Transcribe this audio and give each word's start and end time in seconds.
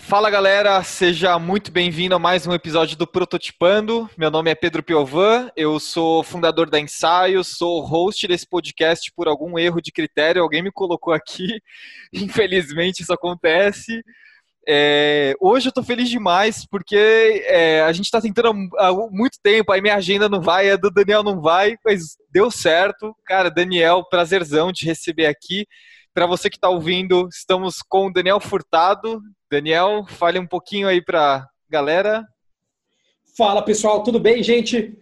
Fala 0.00 0.28
galera, 0.28 0.82
seja 0.82 1.38
muito 1.38 1.70
bem-vindo 1.70 2.14
a 2.14 2.18
mais 2.18 2.46
um 2.46 2.52
episódio 2.52 2.96
do 2.96 3.06
Prototipando. 3.06 4.10
Meu 4.16 4.30
nome 4.30 4.50
é 4.50 4.54
Pedro 4.56 4.82
Piovan, 4.82 5.50
eu 5.54 5.78
sou 5.78 6.24
fundador 6.24 6.68
da 6.68 6.80
Ensaio, 6.80 7.44
sou 7.44 7.80
host 7.80 8.26
desse 8.26 8.46
podcast 8.46 9.12
por 9.14 9.28
algum 9.28 9.56
erro 9.56 9.80
de 9.80 9.92
critério, 9.92 10.42
alguém 10.42 10.62
me 10.62 10.72
colocou 10.72 11.12
aqui, 11.12 11.60
infelizmente 12.12 13.02
isso 13.02 13.12
acontece. 13.12 14.02
É, 14.68 15.34
hoje 15.40 15.68
eu 15.68 15.72
tô 15.72 15.82
feliz 15.82 16.08
demais 16.08 16.66
porque 16.66 17.44
é, 17.46 17.82
a 17.82 17.92
gente 17.92 18.10
tá 18.10 18.20
tentando 18.20 18.52
há 18.78 18.92
muito 19.10 19.38
tempo, 19.42 19.70
aí 19.70 19.80
minha 19.80 19.96
agenda 19.96 20.28
não 20.28 20.40
vai, 20.40 20.70
a 20.70 20.76
do 20.76 20.90
Daniel 20.90 21.22
não 21.22 21.40
vai, 21.40 21.76
mas 21.84 22.16
deu 22.30 22.50
certo. 22.50 23.14
Cara, 23.24 23.50
Daniel, 23.50 24.04
prazerzão 24.10 24.72
de 24.72 24.86
receber 24.86 25.26
aqui. 25.26 25.66
Para 26.12 26.26
você 26.26 26.50
que 26.50 26.56
está 26.56 26.68
ouvindo, 26.68 27.28
estamos 27.28 27.82
com 27.82 28.08
o 28.08 28.12
Daniel 28.12 28.40
Furtado. 28.40 29.22
Daniel, 29.48 30.04
fale 30.08 30.40
um 30.40 30.46
pouquinho 30.46 30.88
aí 30.88 31.00
para 31.00 31.46
galera. 31.68 32.26
Fala 33.36 33.62
pessoal, 33.62 34.02
tudo 34.02 34.18
bem, 34.18 34.42
gente? 34.42 34.98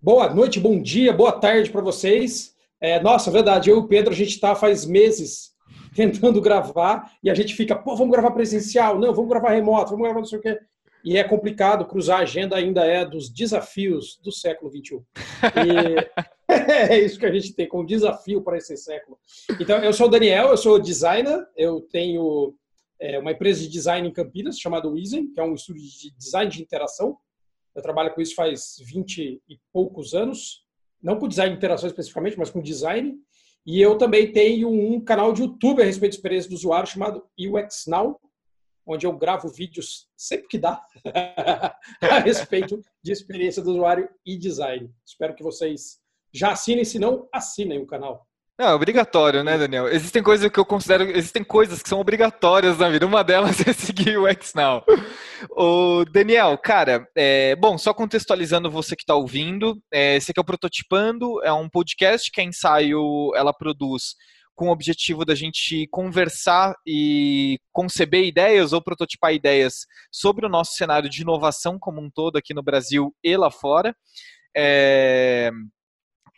Boa 0.00 0.32
noite, 0.32 0.60
bom 0.60 0.80
dia, 0.80 1.12
boa 1.12 1.32
tarde 1.32 1.68
para 1.68 1.80
vocês. 1.80 2.54
É, 2.80 3.00
nossa, 3.00 3.28
verdade, 3.28 3.70
eu 3.70 3.76
e 3.76 3.80
o 3.80 3.88
Pedro, 3.88 4.12
a 4.12 4.16
gente 4.16 4.30
está 4.30 4.54
faz 4.54 4.84
meses 4.84 5.50
tentando 5.96 6.40
gravar 6.40 7.12
e 7.24 7.28
a 7.28 7.34
gente 7.34 7.56
fica, 7.56 7.74
pô, 7.74 7.96
vamos 7.96 8.12
gravar 8.12 8.30
presencial, 8.30 9.00
não, 9.00 9.12
vamos 9.12 9.30
gravar 9.30 9.50
remoto, 9.50 9.90
vamos 9.90 10.04
gravar 10.04 10.20
não 10.20 10.26
sei 10.26 10.38
o 10.38 10.42
quê. 10.42 10.60
E 11.04 11.16
é 11.16 11.24
complicado, 11.24 11.84
cruzar 11.86 12.20
a 12.20 12.22
agenda 12.22 12.54
ainda 12.54 12.86
é 12.86 13.04
dos 13.04 13.28
desafios 13.28 14.20
do 14.22 14.30
século 14.30 14.70
XXI. 14.70 15.02
E 15.66 16.22
é 16.90 16.98
isso 16.98 17.18
que 17.18 17.26
a 17.26 17.32
gente 17.32 17.54
tem 17.54 17.68
como 17.68 17.86
desafio 17.86 18.42
para 18.42 18.58
esse 18.58 18.76
século. 18.76 19.18
Então, 19.60 19.78
eu 19.78 19.92
sou 19.92 20.06
o 20.06 20.10
Daniel, 20.10 20.48
eu 20.48 20.56
sou 20.56 20.78
designer, 20.78 21.46
eu 21.56 21.80
tenho 21.80 22.54
é, 23.00 23.18
uma 23.18 23.32
empresa 23.32 23.60
de 23.62 23.68
design 23.68 24.06
em 24.06 24.12
Campinas 24.12 24.58
chamada 24.58 24.88
Wizen, 24.88 25.32
que 25.32 25.40
é 25.40 25.42
um 25.42 25.54
estúdio 25.54 25.82
de 25.82 26.14
design 26.16 26.50
de 26.50 26.62
interação. 26.62 27.16
Eu 27.74 27.82
trabalho 27.82 28.14
com 28.14 28.20
isso 28.20 28.34
faz 28.34 28.76
20 28.80 29.42
e 29.48 29.58
poucos 29.72 30.14
anos, 30.14 30.64
não 31.02 31.18
com 31.18 31.26
design 31.26 31.52
de 31.52 31.56
interação 31.56 31.88
especificamente, 31.88 32.38
mas 32.38 32.50
com 32.50 32.60
design. 32.60 33.16
E 33.64 33.80
eu 33.80 33.96
também 33.96 34.30
tenho 34.30 34.68
um 34.68 35.00
canal 35.00 35.32
de 35.32 35.42
YouTube 35.42 35.82
a 35.82 35.84
respeito 35.84 36.12
da 36.12 36.16
experiência 36.16 36.50
do 36.50 36.56
usuário 36.56 36.88
chamado 36.88 37.24
UX 37.38 37.86
Now, 37.86 38.20
onde 38.84 39.06
eu 39.06 39.16
gravo 39.16 39.48
vídeos 39.48 40.08
sempre 40.16 40.48
que 40.48 40.58
dá 40.58 40.80
a 42.00 42.18
respeito 42.20 42.80
de 43.02 43.12
experiência 43.12 43.62
do 43.62 43.70
usuário 43.70 44.08
e 44.26 44.36
design. 44.36 44.90
Espero 45.06 45.34
que 45.34 45.42
vocês 45.42 46.01
já 46.32 46.52
assinem, 46.52 46.84
se 46.84 46.98
não, 46.98 47.28
assinem 47.32 47.80
o 47.80 47.86
canal. 47.86 48.26
É 48.58 48.72
obrigatório, 48.72 49.42
né, 49.42 49.56
Daniel? 49.56 49.88
Existem 49.88 50.22
coisas 50.22 50.50
que 50.50 50.60
eu 50.60 50.64
considero, 50.64 51.04
existem 51.04 51.42
coisas 51.42 51.82
que 51.82 51.88
são 51.88 51.98
obrigatórias 51.98 52.78
na 52.78 52.88
vida. 52.88 53.06
Uma 53.06 53.24
delas 53.24 53.58
é 53.66 53.72
seguir 53.72 54.18
o 54.18 54.26
XNow. 54.28 54.84
O 55.50 56.04
Daniel, 56.04 56.56
cara, 56.58 57.08
é, 57.16 57.56
bom, 57.56 57.78
só 57.78 57.94
contextualizando 57.94 58.70
você 58.70 58.94
que 58.94 59.02
está 59.02 59.14
ouvindo, 59.14 59.82
é, 59.92 60.16
esse 60.16 60.30
aqui 60.30 60.38
é 60.38 60.42
o 60.42 60.44
Prototipando, 60.44 61.42
é 61.42 61.52
um 61.52 61.68
podcast 61.68 62.30
que 62.30 62.40
a 62.40 62.44
Ensaio 62.44 63.34
ela 63.34 63.52
produz 63.52 64.14
com 64.54 64.68
o 64.68 64.72
objetivo 64.72 65.24
da 65.24 65.34
gente 65.34 65.88
conversar 65.90 66.74
e 66.86 67.58
conceber 67.72 68.24
ideias 68.24 68.72
ou 68.72 68.82
prototipar 68.82 69.32
ideias 69.32 69.86
sobre 70.12 70.44
o 70.44 70.48
nosso 70.48 70.74
cenário 70.74 71.08
de 71.08 71.22
inovação 71.22 71.78
como 71.80 72.00
um 72.00 72.10
todo 72.10 72.36
aqui 72.36 72.52
no 72.52 72.62
Brasil 72.62 73.14
e 73.24 73.36
lá 73.36 73.50
fora. 73.50 73.96
É, 74.54 75.50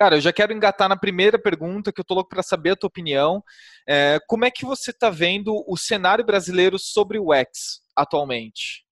Cara, 0.04 0.16
eu 0.16 0.20
já 0.20 0.34
quero 0.34 0.52
engatar 0.52 0.86
na 0.86 0.98
primeira 0.98 1.38
pergunta, 1.38 1.90
que 1.90 1.98
eu 1.98 2.04
tô 2.04 2.12
louco 2.12 2.28
para 2.28 2.42
saber 2.42 2.72
a 2.72 2.76
tua 2.76 2.88
opinião. 2.88 3.42
É, 3.88 4.20
como 4.28 4.44
é 4.44 4.50
que 4.50 4.62
você 4.62 4.90
está 4.90 5.08
vendo 5.08 5.64
o 5.66 5.78
cenário 5.78 6.22
brasileiro 6.22 6.78
sobre 6.78 7.18
o 7.18 7.32
X 7.32 7.80
atualmente? 7.96 8.84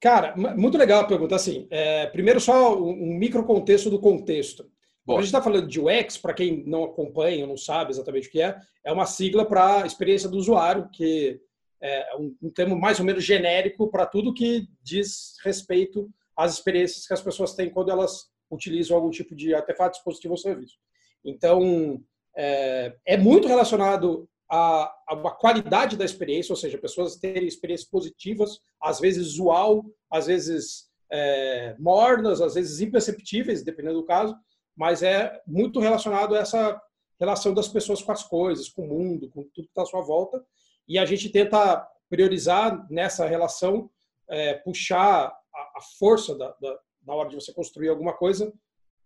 Cara, 0.00 0.34
muito 0.36 0.76
legal 0.76 1.02
a 1.02 1.06
pergunta. 1.06 1.36
Assim, 1.36 1.68
é, 1.70 2.06
primeiro 2.06 2.40
só 2.40 2.76
um 2.76 3.16
micro 3.20 3.44
contexto 3.44 3.88
do 3.88 4.00
contexto. 4.00 4.68
Quando 5.06 5.18
a 5.18 5.22
gente 5.22 5.28
está 5.28 5.40
falando 5.40 5.68
de 5.68 5.78
UX, 5.78 6.16
para 6.16 6.34
quem 6.34 6.64
não 6.66 6.82
acompanha, 6.82 7.46
não 7.46 7.56
sabe 7.56 7.92
exatamente 7.92 8.26
o 8.26 8.32
que 8.32 8.42
é, 8.42 8.58
é 8.84 8.92
uma 8.92 9.06
sigla 9.06 9.46
para 9.46 9.86
experiência 9.86 10.28
do 10.28 10.38
usuário, 10.38 10.90
que 10.92 11.40
é 11.80 12.16
um, 12.16 12.36
um 12.42 12.50
termo 12.50 12.74
mais 12.74 12.98
ou 12.98 13.06
menos 13.06 13.22
genérico 13.22 13.88
para 13.88 14.06
tudo 14.06 14.34
que 14.34 14.66
diz 14.82 15.36
respeito 15.44 16.10
às 16.36 16.54
experiências 16.54 17.06
que 17.06 17.14
as 17.14 17.22
pessoas 17.22 17.54
têm 17.54 17.70
quando 17.70 17.92
elas 17.92 18.28
utilizam 18.50 18.96
algum 18.96 19.10
tipo 19.10 19.34
de 19.34 19.54
artefato, 19.54 19.96
dispositivo 19.96 20.34
ou 20.34 20.38
serviço. 20.38 20.76
Então, 21.24 22.02
é, 22.36 22.96
é 23.06 23.16
muito 23.16 23.46
relacionado 23.46 24.28
à, 24.50 24.92
à, 25.08 25.16
qualidade 25.38 25.96
da 25.96 26.04
experiência, 26.04 26.52
ou 26.52 26.56
seja, 26.56 26.78
pessoas 26.78 27.16
terem 27.16 27.46
experiências 27.46 27.88
positivas, 27.88 28.60
às 28.80 28.98
vezes 28.98 29.26
usual, 29.28 29.84
às 30.10 30.26
vezes 30.26 30.90
é, 31.10 31.76
mornas, 31.78 32.40
às 32.40 32.54
vezes 32.54 32.80
imperceptíveis, 32.80 33.62
dependendo 33.62 34.00
do 34.00 34.06
caso, 34.06 34.34
mas 34.76 35.02
é 35.02 35.40
muito 35.46 35.80
relacionado 35.80 36.34
a 36.34 36.38
essa 36.38 36.80
relação 37.18 37.52
das 37.52 37.68
pessoas 37.68 38.02
com 38.02 38.12
as 38.12 38.22
coisas, 38.22 38.68
com 38.68 38.82
o 38.82 38.88
mundo, 38.88 39.28
com 39.28 39.42
tudo 39.42 39.66
que 39.66 39.70
está 39.70 39.82
à 39.82 39.86
sua 39.86 40.00
volta, 40.00 40.42
e 40.88 40.98
a 40.98 41.04
gente 41.04 41.28
tenta 41.28 41.86
priorizar 42.08 42.86
nessa 42.90 43.26
relação, 43.26 43.90
é, 44.28 44.54
puxar 44.54 45.26
a, 45.54 45.58
a 45.76 45.80
força 45.98 46.34
da, 46.36 46.48
da, 46.60 46.78
na 47.06 47.14
hora 47.14 47.28
de 47.28 47.34
você 47.34 47.52
construir 47.52 47.88
alguma 47.88 48.12
coisa 48.12 48.52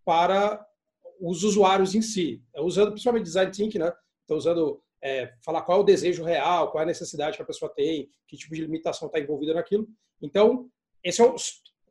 para 0.04 0.64
os 1.20 1.42
usuários 1.42 1.94
em 1.94 2.02
si. 2.02 2.42
É 2.54 2.60
usando 2.60 2.90
principalmente 2.90 3.24
design 3.24 3.50
thinking, 3.50 3.78
né? 3.78 3.92
Então, 4.24 4.36
usando 4.36 4.82
é, 5.02 5.32
falar 5.44 5.62
qual 5.62 5.78
é 5.78 5.80
o 5.82 5.84
desejo 5.84 6.24
real, 6.24 6.70
qual 6.70 6.80
é 6.80 6.84
a 6.84 6.88
necessidade 6.88 7.36
que 7.36 7.42
a 7.42 7.46
pessoa 7.46 7.72
tem, 7.72 8.08
que 8.26 8.36
tipo 8.36 8.54
de 8.54 8.62
limitação 8.62 9.06
está 9.06 9.20
envolvida 9.20 9.54
naquilo. 9.54 9.86
Então, 10.20 10.68
esse 11.02 11.20
é 11.20 11.24
o 11.24 11.34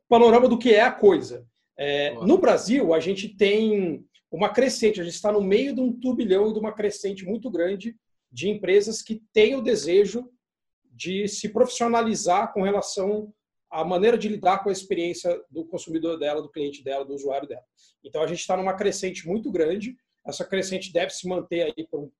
panorama 0.08 0.48
do 0.48 0.58
que 0.58 0.74
é 0.74 0.82
a 0.82 0.92
coisa. 0.92 1.46
É, 1.76 2.14
no 2.14 2.38
Brasil, 2.38 2.92
a 2.92 3.00
gente 3.00 3.28
tem 3.28 4.04
uma 4.30 4.48
crescente, 4.48 5.00
a 5.00 5.04
gente 5.04 5.14
está 5.14 5.30
no 5.30 5.40
meio 5.40 5.74
de 5.74 5.80
um 5.80 5.92
turbilhão 5.92 6.52
de 6.52 6.58
uma 6.58 6.72
crescente 6.72 7.24
muito 7.24 7.50
grande 7.50 7.96
de 8.30 8.48
empresas 8.48 9.00
que 9.00 9.22
têm 9.32 9.54
o 9.54 9.62
desejo 9.62 10.28
de 10.90 11.28
se 11.28 11.48
profissionalizar 11.48 12.52
com 12.52 12.62
relação 12.62 13.32
a 13.74 13.84
maneira 13.84 14.16
de 14.16 14.28
lidar 14.28 14.62
com 14.62 14.68
a 14.68 14.72
experiência 14.72 15.42
do 15.50 15.64
consumidor 15.64 16.16
dela, 16.16 16.40
do 16.40 16.48
cliente 16.48 16.84
dela, 16.84 17.04
do 17.04 17.12
usuário 17.12 17.48
dela. 17.48 17.64
Então 18.04 18.22
a 18.22 18.26
gente 18.28 18.38
está 18.38 18.56
numa 18.56 18.74
crescente 18.74 19.26
muito 19.26 19.50
grande. 19.50 19.96
Essa 20.24 20.44
crescente 20.44 20.92
deve 20.92 21.10
se 21.10 21.26
manter 21.26 21.62
aí 21.62 21.86
por 21.88 22.04
um, 22.04 22.10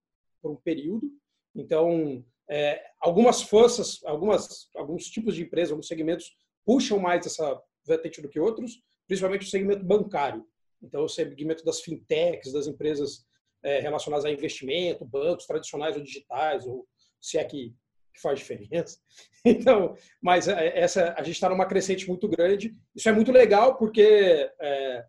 por 0.42 0.50
um 0.50 0.56
período. 0.56 1.08
Então 1.54 2.24
é, 2.50 2.84
algumas 3.00 3.40
forças, 3.40 4.00
algumas, 4.04 4.68
alguns 4.74 5.04
tipos 5.04 5.36
de 5.36 5.44
empresas, 5.44 5.70
alguns 5.70 5.86
segmentos 5.86 6.36
puxam 6.66 6.98
mais 6.98 7.24
essa 7.24 7.62
vertente 7.86 8.20
do 8.20 8.28
que 8.28 8.40
outros, 8.40 8.82
principalmente 9.06 9.46
o 9.46 9.50
segmento 9.50 9.84
bancário. 9.84 10.44
Então 10.82 11.04
o 11.04 11.08
segmento 11.08 11.64
das 11.64 11.82
fintechs, 11.82 12.52
das 12.52 12.66
empresas 12.66 13.24
é, 13.62 13.78
relacionadas 13.78 14.24
a 14.24 14.30
investimento, 14.30 15.04
bancos 15.04 15.46
tradicionais 15.46 15.94
ou 15.94 16.02
digitais, 16.02 16.66
ou 16.66 16.84
se 17.20 17.38
é 17.38 17.44
que 17.44 17.72
que 18.14 18.20
faz 18.20 18.38
diferença. 18.38 18.98
Então, 19.46 19.94
mas 20.22 20.48
é, 20.48 20.78
essa 20.78 21.12
a 21.18 21.22
gente 21.22 21.34
está 21.34 21.50
numa 21.50 21.66
crescente 21.66 22.08
muito 22.08 22.26
grande. 22.26 22.74
Isso 22.96 23.10
é 23.10 23.12
muito 23.12 23.30
legal 23.30 23.76
porque 23.76 24.50
é, 24.58 25.04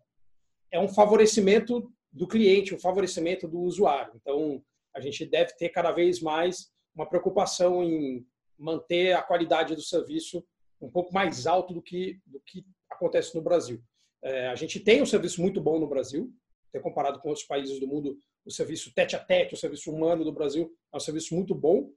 é 0.72 0.78
um 0.78 0.88
favorecimento 0.88 1.90
do 2.12 2.28
cliente, 2.28 2.74
um 2.74 2.78
favorecimento 2.78 3.48
do 3.48 3.60
usuário. 3.60 4.12
Então, 4.14 4.62
a 4.94 5.00
gente 5.00 5.24
deve 5.24 5.56
ter 5.56 5.70
cada 5.70 5.90
vez 5.90 6.20
mais 6.20 6.70
uma 6.94 7.08
preocupação 7.08 7.82
em 7.82 8.26
manter 8.58 9.14
a 9.14 9.22
qualidade 9.22 9.74
do 9.74 9.80
serviço 9.80 10.44
um 10.82 10.90
pouco 10.90 11.14
mais 11.14 11.46
alto 11.46 11.72
do 11.72 11.80
que 11.80 12.20
do 12.26 12.38
que 12.40 12.62
acontece 12.90 13.34
no 13.34 13.40
Brasil. 13.40 13.82
É, 14.22 14.48
a 14.48 14.54
gente 14.54 14.80
tem 14.80 15.00
um 15.00 15.06
serviço 15.06 15.40
muito 15.40 15.62
bom 15.62 15.78
no 15.78 15.88
Brasil, 15.88 16.30
até 16.68 16.78
comparado 16.78 17.20
com 17.20 17.28
outros 17.28 17.46
países 17.46 17.80
do 17.80 17.86
mundo, 17.86 18.18
o 18.44 18.50
serviço 18.50 18.92
tete 18.94 19.16
a 19.16 19.18
tete, 19.18 19.54
o 19.54 19.56
serviço 19.56 19.90
humano 19.90 20.24
do 20.24 20.32
Brasil 20.32 20.70
é 20.92 20.96
um 20.96 21.00
serviço 21.00 21.34
muito 21.34 21.54
bom 21.54 21.90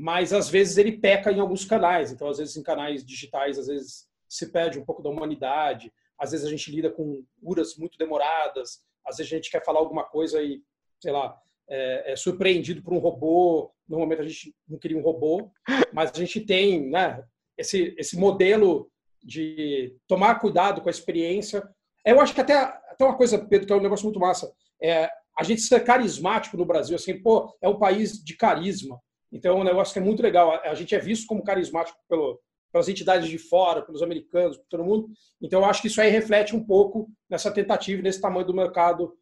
mas 0.00 0.32
às 0.32 0.48
vezes 0.48 0.78
ele 0.78 0.92
peca 0.92 1.32
em 1.32 1.40
alguns 1.40 1.64
canais. 1.64 2.12
Então, 2.12 2.28
às 2.28 2.38
vezes 2.38 2.56
em 2.56 2.62
canais 2.62 3.04
digitais, 3.04 3.58
às 3.58 3.66
vezes 3.66 4.06
se 4.28 4.52
perde 4.52 4.78
um 4.78 4.84
pouco 4.84 5.02
da 5.02 5.10
humanidade. 5.10 5.92
Às 6.16 6.30
vezes 6.30 6.46
a 6.46 6.50
gente 6.50 6.70
lida 6.70 6.88
com 6.88 7.24
uras 7.42 7.76
muito 7.76 7.98
demoradas. 7.98 8.80
Às 9.04 9.16
vezes 9.16 9.32
a 9.32 9.36
gente 9.36 9.50
quer 9.50 9.64
falar 9.64 9.80
alguma 9.80 10.04
coisa 10.04 10.40
e, 10.40 10.62
sei 11.00 11.10
lá, 11.10 11.36
é, 11.68 12.12
é 12.12 12.16
surpreendido 12.16 12.80
por 12.80 12.92
um 12.92 13.00
robô. 13.00 13.72
Normalmente 13.88 14.20
a 14.20 14.28
gente 14.28 14.54
não 14.68 14.78
queria 14.78 14.96
um 14.96 15.02
robô, 15.02 15.50
mas 15.92 16.12
a 16.12 16.16
gente 16.16 16.42
tem, 16.42 16.88
né? 16.88 17.24
Esse 17.56 17.92
esse 17.98 18.16
modelo 18.16 18.88
de 19.20 19.96
tomar 20.06 20.36
cuidado 20.36 20.80
com 20.80 20.88
a 20.88 20.92
experiência. 20.92 21.68
Eu 22.06 22.20
acho 22.20 22.32
que 22.32 22.40
até, 22.40 22.54
até 22.54 23.04
uma 23.04 23.16
coisa, 23.16 23.36
Pedro, 23.36 23.66
que 23.66 23.72
é 23.72 23.76
um 23.76 23.82
negócio 23.82 24.04
muito 24.04 24.20
massa, 24.20 24.48
é 24.80 25.10
a 25.36 25.42
gente 25.42 25.60
ser 25.60 25.82
carismático 25.82 26.56
no 26.56 26.64
Brasil, 26.64 26.94
assim, 26.94 27.20
pô, 27.20 27.52
é 27.60 27.68
um 27.68 27.80
país 27.80 28.22
de 28.22 28.36
carisma. 28.36 29.00
Então 29.32 29.56
é 29.58 29.60
um 29.60 29.64
negócio 29.64 29.92
que 29.92 29.98
é 29.98 30.02
muito 30.02 30.22
legal. 30.22 30.60
A 30.64 30.74
gente 30.74 30.94
é 30.94 30.98
visto 30.98 31.26
como 31.26 31.44
carismático 31.44 31.98
pelo, 32.08 32.40
pelas 32.72 32.88
entidades 32.88 33.28
de 33.28 33.38
fora, 33.38 33.82
pelos 33.82 34.02
americanos, 34.02 34.56
por 34.56 34.66
todo 34.68 34.84
mundo. 34.84 35.08
Então 35.40 35.60
eu 35.60 35.66
acho 35.66 35.82
que 35.82 35.88
isso 35.88 36.00
aí 36.00 36.10
reflete 36.10 36.54
um 36.54 36.64
pouco 36.64 37.10
nessa 37.28 37.50
tentativa, 37.50 38.02
nesse 38.02 38.20
tamanho 38.20 38.46
do 38.46 38.54
mercado 38.54 39.14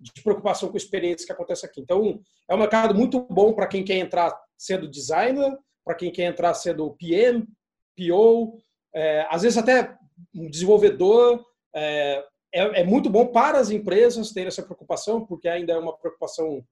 de 0.00 0.12
preocupação 0.22 0.68
com 0.68 0.76
a 0.76 0.78
experiência 0.78 1.26
que 1.26 1.32
acontece 1.32 1.66
aqui. 1.66 1.80
Então 1.80 2.20
é 2.48 2.54
um 2.54 2.58
mercado 2.58 2.94
muito 2.94 3.20
bom 3.20 3.52
para 3.52 3.66
quem 3.66 3.84
quer 3.84 3.96
entrar 3.96 4.38
sendo 4.56 4.88
designer, 4.88 5.56
para 5.84 5.94
quem 5.94 6.10
quer 6.12 6.24
entrar 6.24 6.54
sendo 6.54 6.94
PM, 6.96 7.46
PO, 7.96 8.58
é, 8.94 9.26
às 9.28 9.42
vezes 9.42 9.58
até 9.58 9.96
um 10.34 10.48
desenvolvedor. 10.48 11.44
É, 11.74 12.24
é, 12.52 12.80
é, 12.80 12.84
muito 12.84 13.10
bom 13.10 13.26
para 13.26 13.58
as 13.58 13.70
empresas 13.70 14.32
terem 14.32 14.48
essa 14.48 14.62
preocupação, 14.62 15.24
porque 15.24 15.48
ainda 15.48 15.72
é 15.72 15.78
uma 15.78 15.96
preocupação 15.96 16.64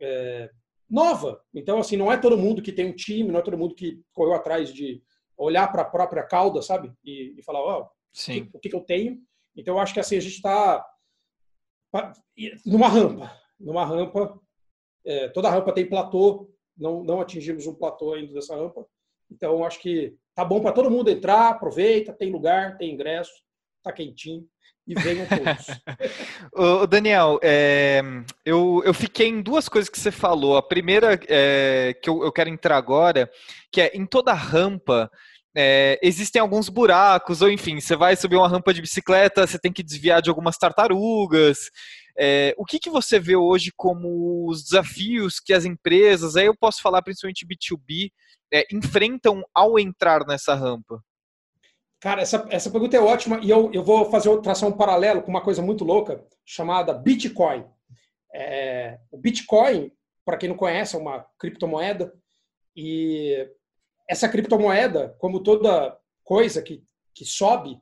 é, 0.00 0.50
nova. 0.88 1.42
Então, 1.54 1.78
assim, 1.78 1.96
não 1.96 2.10
é 2.10 2.16
todo 2.16 2.38
mundo 2.38 2.62
que 2.62 2.72
tem 2.72 2.86
um 2.86 2.94
time, 2.94 3.30
não 3.30 3.40
é 3.40 3.42
todo 3.42 3.58
mundo 3.58 3.74
que 3.74 4.02
correu 4.12 4.34
atrás 4.34 4.72
de 4.72 5.02
olhar 5.36 5.70
para 5.70 5.82
a 5.82 5.88
própria 5.88 6.22
cauda, 6.22 6.62
sabe? 6.62 6.92
E, 7.04 7.34
e 7.38 7.42
falar, 7.42 7.60
ó, 7.60 7.82
oh, 7.82 7.84
o, 7.84 8.48
o 8.54 8.58
que, 8.58 8.68
que 8.68 8.76
eu 8.76 8.80
tenho? 8.80 9.18
Então, 9.56 9.74
eu 9.74 9.80
acho 9.80 9.94
que 9.94 10.00
assim, 10.00 10.16
a 10.16 10.20
gente 10.20 10.34
está 10.34 10.84
numa 12.64 12.88
rampa. 12.88 13.32
Numa 13.58 13.84
rampa, 13.84 14.40
é, 15.04 15.28
toda 15.28 15.50
rampa 15.50 15.72
tem 15.72 15.88
platô, 15.88 16.50
não, 16.76 17.02
não 17.02 17.20
atingimos 17.20 17.66
um 17.66 17.74
platô 17.74 18.12
ainda 18.12 18.32
dessa 18.32 18.56
rampa. 18.56 18.86
Então, 19.30 19.64
acho 19.64 19.80
que 19.80 20.16
tá 20.34 20.44
bom 20.44 20.60
para 20.60 20.72
todo 20.72 20.90
mundo 20.90 21.10
entrar, 21.10 21.48
aproveita, 21.48 22.12
tem 22.12 22.30
lugar, 22.30 22.78
tem 22.78 22.92
ingresso, 22.92 23.32
tá 23.88 23.92
quentinho 23.92 24.44
e 24.86 24.94
venham 24.94 25.26
todos. 25.26 25.66
Ô, 26.82 26.86
Daniel, 26.86 27.38
é, 27.42 28.00
eu, 28.44 28.82
eu 28.84 28.94
fiquei 28.94 29.28
em 29.28 29.42
duas 29.42 29.68
coisas 29.68 29.90
que 29.90 29.98
você 29.98 30.10
falou. 30.10 30.56
A 30.56 30.62
primeira 30.62 31.20
é, 31.28 31.94
que 32.02 32.08
eu, 32.08 32.22
eu 32.24 32.32
quero 32.32 32.48
entrar 32.48 32.76
agora, 32.76 33.30
que 33.70 33.82
é 33.82 33.90
em 33.94 34.06
toda 34.06 34.32
rampa. 34.32 35.10
É, 35.54 35.98
existem 36.02 36.40
alguns 36.40 36.68
buracos, 36.68 37.42
ou 37.42 37.50
enfim, 37.50 37.80
você 37.80 37.96
vai 37.96 38.16
subir 38.16 38.36
uma 38.36 38.48
rampa 38.48 38.72
de 38.72 38.80
bicicleta, 38.80 39.46
você 39.46 39.58
tem 39.58 39.72
que 39.72 39.82
desviar 39.82 40.22
de 40.22 40.30
algumas 40.30 40.56
tartarugas. 40.56 41.70
É, 42.16 42.54
o 42.56 42.64
que, 42.64 42.78
que 42.78 42.90
você 42.90 43.18
vê 43.18 43.36
hoje 43.36 43.72
como 43.76 44.48
os 44.48 44.62
desafios 44.62 45.38
que 45.38 45.52
as 45.52 45.64
empresas, 45.64 46.36
aí 46.36 46.46
eu 46.46 46.56
posso 46.56 46.80
falar 46.80 47.02
principalmente 47.02 47.46
B2B, 47.46 48.10
é, 48.52 48.64
enfrentam 48.72 49.42
ao 49.54 49.78
entrar 49.78 50.26
nessa 50.26 50.54
rampa? 50.54 51.02
Cara, 52.00 52.22
essa, 52.22 52.46
essa 52.50 52.70
pergunta 52.70 52.96
é 52.96 53.00
ótima 53.00 53.40
e 53.42 53.50
eu, 53.50 53.72
eu 53.72 53.82
vou 53.82 54.08
fazer 54.08 54.36
traçar 54.40 54.68
um 54.68 54.76
paralelo 54.76 55.20
com 55.20 55.30
uma 55.30 55.42
coisa 55.42 55.60
muito 55.60 55.84
louca 55.84 56.24
chamada 56.44 56.94
Bitcoin. 56.94 57.64
É, 58.32 59.00
o 59.10 59.18
Bitcoin, 59.18 59.90
para 60.24 60.36
quem 60.36 60.48
não 60.48 60.56
conhece, 60.56 60.94
é 60.94 60.98
uma 60.98 61.26
criptomoeda 61.38 62.14
e 62.76 63.48
essa 64.08 64.28
criptomoeda, 64.28 65.16
como 65.18 65.42
toda 65.42 65.98
coisa 66.22 66.62
que, 66.62 66.84
que 67.12 67.24
sobe, 67.24 67.80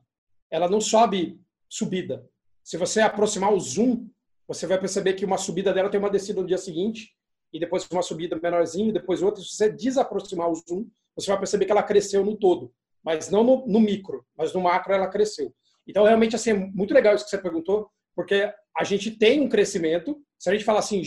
ela 0.49 0.67
não 0.67 0.81
sobe 0.81 1.39
subida. 1.69 2.27
Se 2.63 2.75
você 2.75 3.01
aproximar 3.01 3.53
o 3.53 3.59
zoom, 3.59 4.09
você 4.47 4.65
vai 4.65 4.79
perceber 4.79 5.13
que 5.13 5.25
uma 5.25 5.37
subida 5.37 5.71
dela 5.71 5.89
tem 5.89 5.99
uma 5.99 6.09
descida 6.09 6.41
no 6.41 6.47
dia 6.47 6.57
seguinte 6.57 7.15
e 7.53 7.59
depois 7.59 7.87
uma 7.91 8.01
subida 8.01 8.37
menorzinha, 8.41 8.89
e 8.89 8.93
depois 8.93 9.21
outra. 9.21 9.43
Se 9.43 9.51
você 9.51 9.69
desaproximar 9.69 10.49
o 10.49 10.55
zoom, 10.55 10.89
você 11.15 11.29
vai 11.29 11.37
perceber 11.37 11.65
que 11.65 11.71
ela 11.71 11.83
cresceu 11.83 12.25
no 12.25 12.35
todo 12.35 12.73
mas 13.03 13.29
não 13.29 13.43
no, 13.43 13.67
no, 13.67 13.79
micro, 13.79 14.25
mas 14.35 14.53
no 14.53 14.61
macro 14.61 14.93
ela 14.93 15.07
cresceu. 15.07 15.53
Então, 15.87 16.03
realmente, 16.03 16.35
assim, 16.35 16.51
é 16.51 16.53
muito 16.53 16.93
legal 16.93 17.15
isso 17.15 17.23
que 17.23 17.29
você 17.29 17.37
perguntou, 17.37 17.89
porque 18.15 18.51
a 18.77 18.83
gente 18.83 19.11
tem 19.11 19.41
um 19.41 19.49
crescimento, 19.49 20.21
se 20.37 20.49
a 20.49 20.53
gente 20.53 20.65
falar 20.65 20.79
assim, 20.79 21.01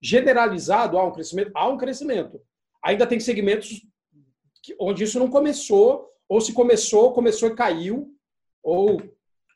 generalizado, 0.00 0.98
há 0.98 1.04
um 1.04 1.12
crescimento, 1.12 1.50
há 1.54 1.68
um 1.68 1.76
crescimento. 1.76 2.40
Ainda 2.84 3.06
tem 3.06 3.18
segmentos 3.18 3.82
onde 4.78 5.04
isso 5.04 5.18
não 5.18 5.28
começou, 5.28 6.08
ou 6.28 6.40
se 6.40 6.52
começou, 6.52 7.12
começou 7.12 7.48
e 7.48 7.54
caiu, 7.54 8.14
ou, 8.62 9.00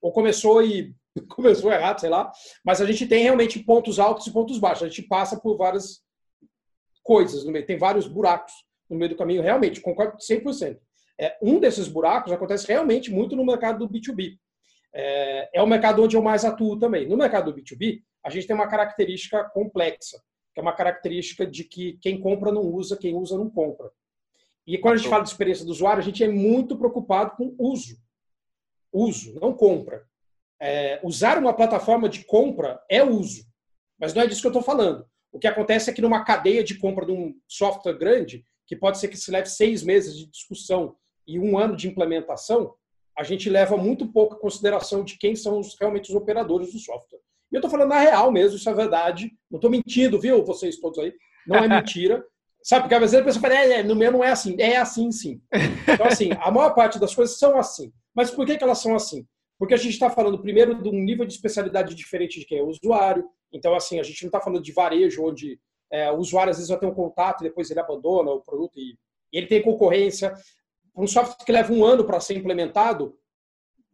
ou 0.00 0.12
começou 0.12 0.62
e 0.62 0.94
começou 1.28 1.70
errado, 1.70 2.00
sei 2.00 2.08
lá. 2.08 2.32
Mas 2.64 2.80
a 2.80 2.86
gente 2.86 3.06
tem 3.06 3.22
realmente 3.22 3.60
pontos 3.60 3.98
altos 3.98 4.26
e 4.26 4.32
pontos 4.32 4.58
baixos. 4.58 4.84
A 4.84 4.88
gente 4.88 5.02
passa 5.02 5.38
por 5.38 5.56
várias 5.56 6.02
coisas 7.02 7.44
no 7.44 7.52
meio, 7.52 7.66
tem 7.66 7.76
vários 7.76 8.06
buracos 8.06 8.52
no 8.88 8.96
meio 8.96 9.10
do 9.10 9.16
caminho, 9.16 9.42
realmente, 9.42 9.80
concordo 9.80 10.16
100%. 10.18 10.78
É, 11.20 11.36
um 11.42 11.60
desses 11.60 11.88
buracos 11.88 12.32
acontece 12.32 12.66
realmente 12.66 13.10
muito 13.10 13.36
no 13.36 13.44
mercado 13.44 13.86
do 13.86 13.92
B2B. 13.92 14.38
É, 14.94 15.58
é 15.58 15.62
o 15.62 15.66
mercado 15.66 16.02
onde 16.02 16.16
eu 16.16 16.22
mais 16.22 16.44
atuo 16.44 16.78
também. 16.78 17.08
No 17.08 17.16
mercado 17.16 17.52
do 17.52 17.60
B2B, 17.60 18.02
a 18.24 18.30
gente 18.30 18.46
tem 18.46 18.54
uma 18.54 18.68
característica 18.68 19.44
complexa, 19.50 20.22
que 20.54 20.60
é 20.60 20.62
uma 20.62 20.74
característica 20.74 21.46
de 21.46 21.64
que 21.64 21.98
quem 22.00 22.20
compra 22.20 22.52
não 22.52 22.62
usa, 22.62 22.96
quem 22.96 23.14
usa 23.14 23.36
não 23.36 23.50
compra. 23.50 23.90
E 24.66 24.78
quando 24.78 24.94
a 24.94 24.96
gente 24.98 25.08
fala 25.08 25.22
de 25.22 25.30
experiência 25.30 25.64
do 25.64 25.72
usuário, 25.72 26.00
a 26.00 26.04
gente 26.04 26.22
é 26.22 26.28
muito 26.28 26.76
preocupado 26.76 27.36
com 27.36 27.54
uso. 27.58 27.96
Uso, 28.92 29.38
não 29.40 29.54
compra. 29.54 30.06
É, 30.60 31.00
usar 31.02 31.38
uma 31.38 31.54
plataforma 31.54 32.08
de 32.08 32.24
compra 32.24 32.80
é 32.88 33.02
uso, 33.02 33.44
mas 33.98 34.14
não 34.14 34.22
é 34.22 34.26
disso 34.26 34.40
que 34.40 34.46
eu 34.46 34.50
estou 34.50 34.62
falando. 34.62 35.04
O 35.32 35.38
que 35.38 35.48
acontece 35.48 35.90
é 35.90 35.92
que 35.92 36.02
numa 36.02 36.24
cadeia 36.24 36.62
de 36.62 36.78
compra 36.78 37.06
de 37.06 37.12
um 37.12 37.34
software 37.48 37.98
grande, 37.98 38.44
que 38.66 38.76
pode 38.76 38.98
ser 38.98 39.08
que 39.08 39.16
se 39.16 39.30
leve 39.30 39.48
seis 39.48 39.82
meses 39.82 40.16
de 40.16 40.26
discussão 40.30 40.94
e 41.26 41.38
um 41.38 41.58
ano 41.58 41.76
de 41.76 41.88
implementação, 41.88 42.74
a 43.16 43.22
gente 43.22 43.50
leva 43.50 43.76
muito 43.76 44.06
pouca 44.06 44.36
consideração 44.36 45.04
de 45.04 45.18
quem 45.18 45.36
são 45.36 45.58
os, 45.58 45.76
realmente 45.78 46.10
os 46.10 46.16
operadores 46.16 46.72
do 46.72 46.78
software. 46.78 47.20
E 47.50 47.54
eu 47.54 47.58
estou 47.58 47.70
falando 47.70 47.90
na 47.90 47.98
real 47.98 48.32
mesmo, 48.32 48.56
isso 48.56 48.68
é 48.68 48.74
verdade. 48.74 49.30
Não 49.50 49.58
estou 49.58 49.70
mentindo, 49.70 50.18
viu, 50.18 50.42
vocês 50.44 50.78
todos 50.78 50.98
aí? 50.98 51.12
Não 51.46 51.56
é 51.58 51.68
mentira. 51.68 52.24
Sabe, 52.62 52.84
porque 52.84 52.94
às 52.94 53.00
vezes 53.00 53.16
a 53.16 53.24
pessoa 53.24 53.42
fala, 53.42 53.54
é, 53.54 53.72
é, 53.80 53.82
no 53.82 53.94
meu 53.94 54.12
não 54.12 54.24
é 54.24 54.30
assim. 54.30 54.56
É 54.58 54.76
assim, 54.76 55.10
sim. 55.10 55.40
Então, 55.86 56.06
assim, 56.06 56.30
a 56.40 56.50
maior 56.50 56.74
parte 56.74 56.98
das 56.98 57.14
coisas 57.14 57.38
são 57.38 57.58
assim. 57.58 57.92
Mas 58.14 58.30
por 58.30 58.46
que, 58.46 58.56
que 58.56 58.64
elas 58.64 58.78
são 58.78 58.94
assim? 58.94 59.26
Porque 59.58 59.74
a 59.74 59.76
gente 59.76 59.92
está 59.92 60.08
falando, 60.08 60.40
primeiro, 60.40 60.80
de 60.80 60.88
um 60.88 60.92
nível 60.92 61.26
de 61.26 61.34
especialidade 61.34 61.94
diferente 61.94 62.40
de 62.40 62.46
quem 62.46 62.58
é 62.58 62.62
o 62.62 62.68
usuário. 62.68 63.28
Então, 63.52 63.74
assim, 63.74 64.00
a 64.00 64.02
gente 64.02 64.22
não 64.22 64.28
está 64.28 64.40
falando 64.40 64.62
de 64.62 64.72
varejo, 64.72 65.24
onde 65.24 65.58
é, 65.92 66.10
o 66.10 66.16
usuário 66.16 66.50
às 66.50 66.56
vezes 66.56 66.70
vai 66.70 66.78
ter 66.78 66.86
um 66.86 66.94
contato 66.94 67.40
e 67.40 67.48
depois 67.48 67.70
ele 67.70 67.80
abandona 67.80 68.30
o 68.30 68.40
produto 68.40 68.78
e, 68.78 68.96
e 69.32 69.38
ele 69.38 69.46
tem 69.46 69.60
concorrência 69.60 70.32
um 70.94 71.06
software 71.06 71.44
que 71.44 71.52
leva 71.52 71.72
um 71.72 71.84
ano 71.84 72.04
para 72.04 72.20
ser 72.20 72.36
implementado, 72.36 73.16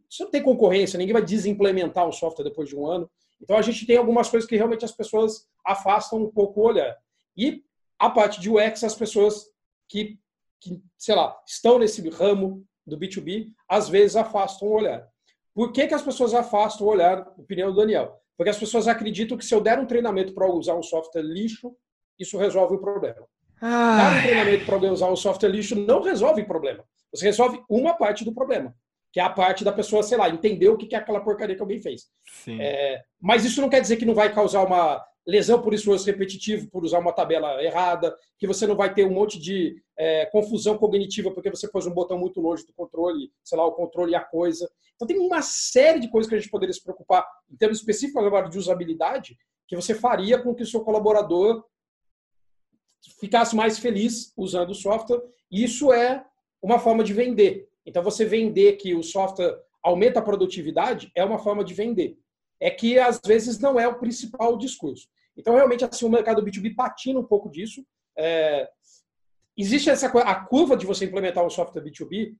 você 0.09 0.25
não 0.25 0.31
tem 0.31 0.43
concorrência, 0.43 0.99
ninguém 0.99 1.13
vai 1.13 1.23
desimplementar 1.25 2.09
o 2.09 2.13
software 2.13 2.45
depois 2.45 2.69
de 2.69 2.77
um 2.77 2.87
ano. 2.87 3.11
Então 3.41 3.57
a 3.57 3.63
gente 3.63 3.87
tem 3.87 3.97
algumas 3.97 4.29
coisas 4.29 4.49
que 4.49 4.57
realmente 4.57 4.85
as 4.85 4.93
pessoas 4.93 5.47
afastam 5.65 6.23
um 6.23 6.31
pouco 6.31 6.61
o 6.61 6.65
olhar. 6.65 6.97
E 7.37 7.63
a 7.99 8.11
parte 8.11 8.41
de 8.41 8.51
UX, 8.51 8.83
as 8.83 8.95
pessoas 8.95 9.51
que, 9.89 10.19
que 10.61 10.83
sei 10.97 11.15
lá, 11.15 11.39
estão 11.47 11.79
nesse 11.79 12.07
ramo 12.09 12.65
do 12.87 12.99
B2B, 12.99 13.53
às 13.69 13.89
vezes 13.89 14.17
afastam 14.17 14.69
o 14.69 14.73
olhar. 14.73 15.07
Por 15.55 15.73
que, 15.73 15.87
que 15.87 15.95
as 15.95 16.03
pessoas 16.03 16.35
afastam 16.35 16.87
o 16.87 16.91
olhar, 16.91 17.27
opinião 17.37 17.71
do 17.71 17.77
Daniel? 17.77 18.21
Porque 18.37 18.51
as 18.51 18.59
pessoas 18.59 18.87
acreditam 18.87 19.37
que 19.37 19.45
se 19.45 19.55
eu 19.55 19.61
der 19.61 19.79
um 19.79 19.87
treinamento 19.87 20.33
para 20.33 20.51
usar 20.51 20.75
um 20.75 20.83
software 20.83 21.23
lixo, 21.23 21.77
isso 22.19 22.39
resolve 22.39 22.77
o 22.77 22.79
problema. 22.79 23.27
Dar 23.61 24.17
um 24.17 24.23
treinamento 24.23 24.65
para 24.65 24.75
alguém 24.77 24.91
usar 24.91 25.11
um 25.11 25.17
software 25.17 25.49
lixo 25.49 25.75
não 25.75 26.01
resolve 26.01 26.43
o 26.43 26.47
problema. 26.47 26.85
Você 27.13 27.25
resolve 27.25 27.63
uma 27.69 27.95
parte 27.95 28.25
do 28.25 28.35
problema, 28.35 28.75
que 29.13 29.21
é 29.21 29.23
a 29.23 29.31
parte 29.31 29.65
da 29.65 29.73
pessoa, 29.73 30.03
sei 30.03 30.19
lá, 30.19 30.29
entender 30.29 30.69
o 30.69 30.77
que 30.77 30.95
é 30.95 30.99
aquela 30.99 31.21
porcaria 31.21 31.57
que 31.57 31.63
alguém 31.63 31.81
fez. 31.81 32.07
É, 32.61 33.03
mas 33.21 33.45
isso 33.45 33.61
não 33.61 33.69
quer 33.69 33.81
dizer 33.81 33.97
que 33.97 34.05
não 34.05 34.15
vai 34.15 34.33
causar 34.33 34.65
uma 34.65 35.03
lesão 35.29 35.61
por 35.61 35.75
esforço 35.75 36.07
repetitivo, 36.07 36.71
por 36.71 36.83
usar 36.83 36.99
uma 36.99 37.13
tabela 37.13 37.63
errada, 37.63 38.17
que 38.39 38.47
você 38.47 38.67
não 38.67 38.75
vai 38.75 38.95
ter 38.95 39.05
um 39.05 39.13
monte 39.13 39.39
de 39.39 39.77
é, 39.99 40.25
confusão 40.27 40.79
cognitiva 40.79 41.31
porque 41.31 41.51
você 41.51 41.69
pôs 41.69 41.87
um 41.87 41.93
botão 41.93 42.19
muito 42.19 42.41
longe 42.41 42.65
do 42.65 42.73
controle, 42.73 43.31
sei 43.45 43.59
lá, 43.59 43.67
o 43.67 43.73
controle 43.73 44.13
e 44.13 44.15
a 44.15 44.25
coisa. 44.25 44.67
Então 44.95 45.07
tem 45.07 45.19
uma 45.19 45.43
série 45.43 46.01
de 46.01 46.11
coisas 46.11 46.29
que 46.29 46.35
a 46.35 46.39
gente 46.39 46.51
poderia 46.51 46.73
se 46.73 46.83
preocupar 46.83 47.27
em 47.51 47.57
termos 47.57 47.79
específicos 47.79 48.25
agora 48.25 48.49
de 48.49 48.59
usabilidade, 48.59 49.37
que 49.67 49.77
você 49.77 49.95
faria 49.95 50.43
com 50.43 50.55
que 50.55 50.63
o 50.63 50.67
seu 50.67 50.81
colaborador 50.81 51.63
ficasse 53.21 53.55
mais 53.55 53.79
feliz 53.79 54.33
usando 54.35 54.71
o 54.71 54.75
software. 54.75 55.21
Isso 55.51 55.93
é 55.93 56.25
uma 56.63 56.79
forma 56.79 57.05
de 57.05 57.13
vender. 57.13 57.69
Então, 57.87 58.03
você 58.03 58.25
vender 58.25 58.75
que 58.75 58.95
o 58.95 59.03
software 59.03 59.59
aumenta 59.83 60.19
a 60.19 60.23
produtividade 60.23 61.11
é 61.15 61.25
uma 61.25 61.39
forma 61.39 61.65
de 61.65 61.75
vender. 61.75 62.19
É 62.61 62.71
que, 62.71 62.99
às 62.99 63.21
vezes, 63.25 63.59
não 63.59 63.79
é 63.79 63.87
o 63.87 63.99
principal 63.99 64.57
discurso. 64.59 65.09
Então, 65.37 65.55
realmente, 65.55 65.85
assim, 65.85 66.05
o 66.05 66.11
mercado 66.11 66.43
B2B 66.43 66.75
patina 66.75 67.21
um 67.21 67.25
pouco 67.25 67.49
disso. 67.49 67.85
É... 68.17 68.69
Existe 69.57 69.91
essa 69.91 70.07
a 70.07 70.35
curva 70.35 70.77
de 70.77 70.87
você 70.87 71.05
implementar 71.05 71.45
um 71.45 71.51
software 71.51 71.83
B2B. 71.83 72.13
E 72.13 72.35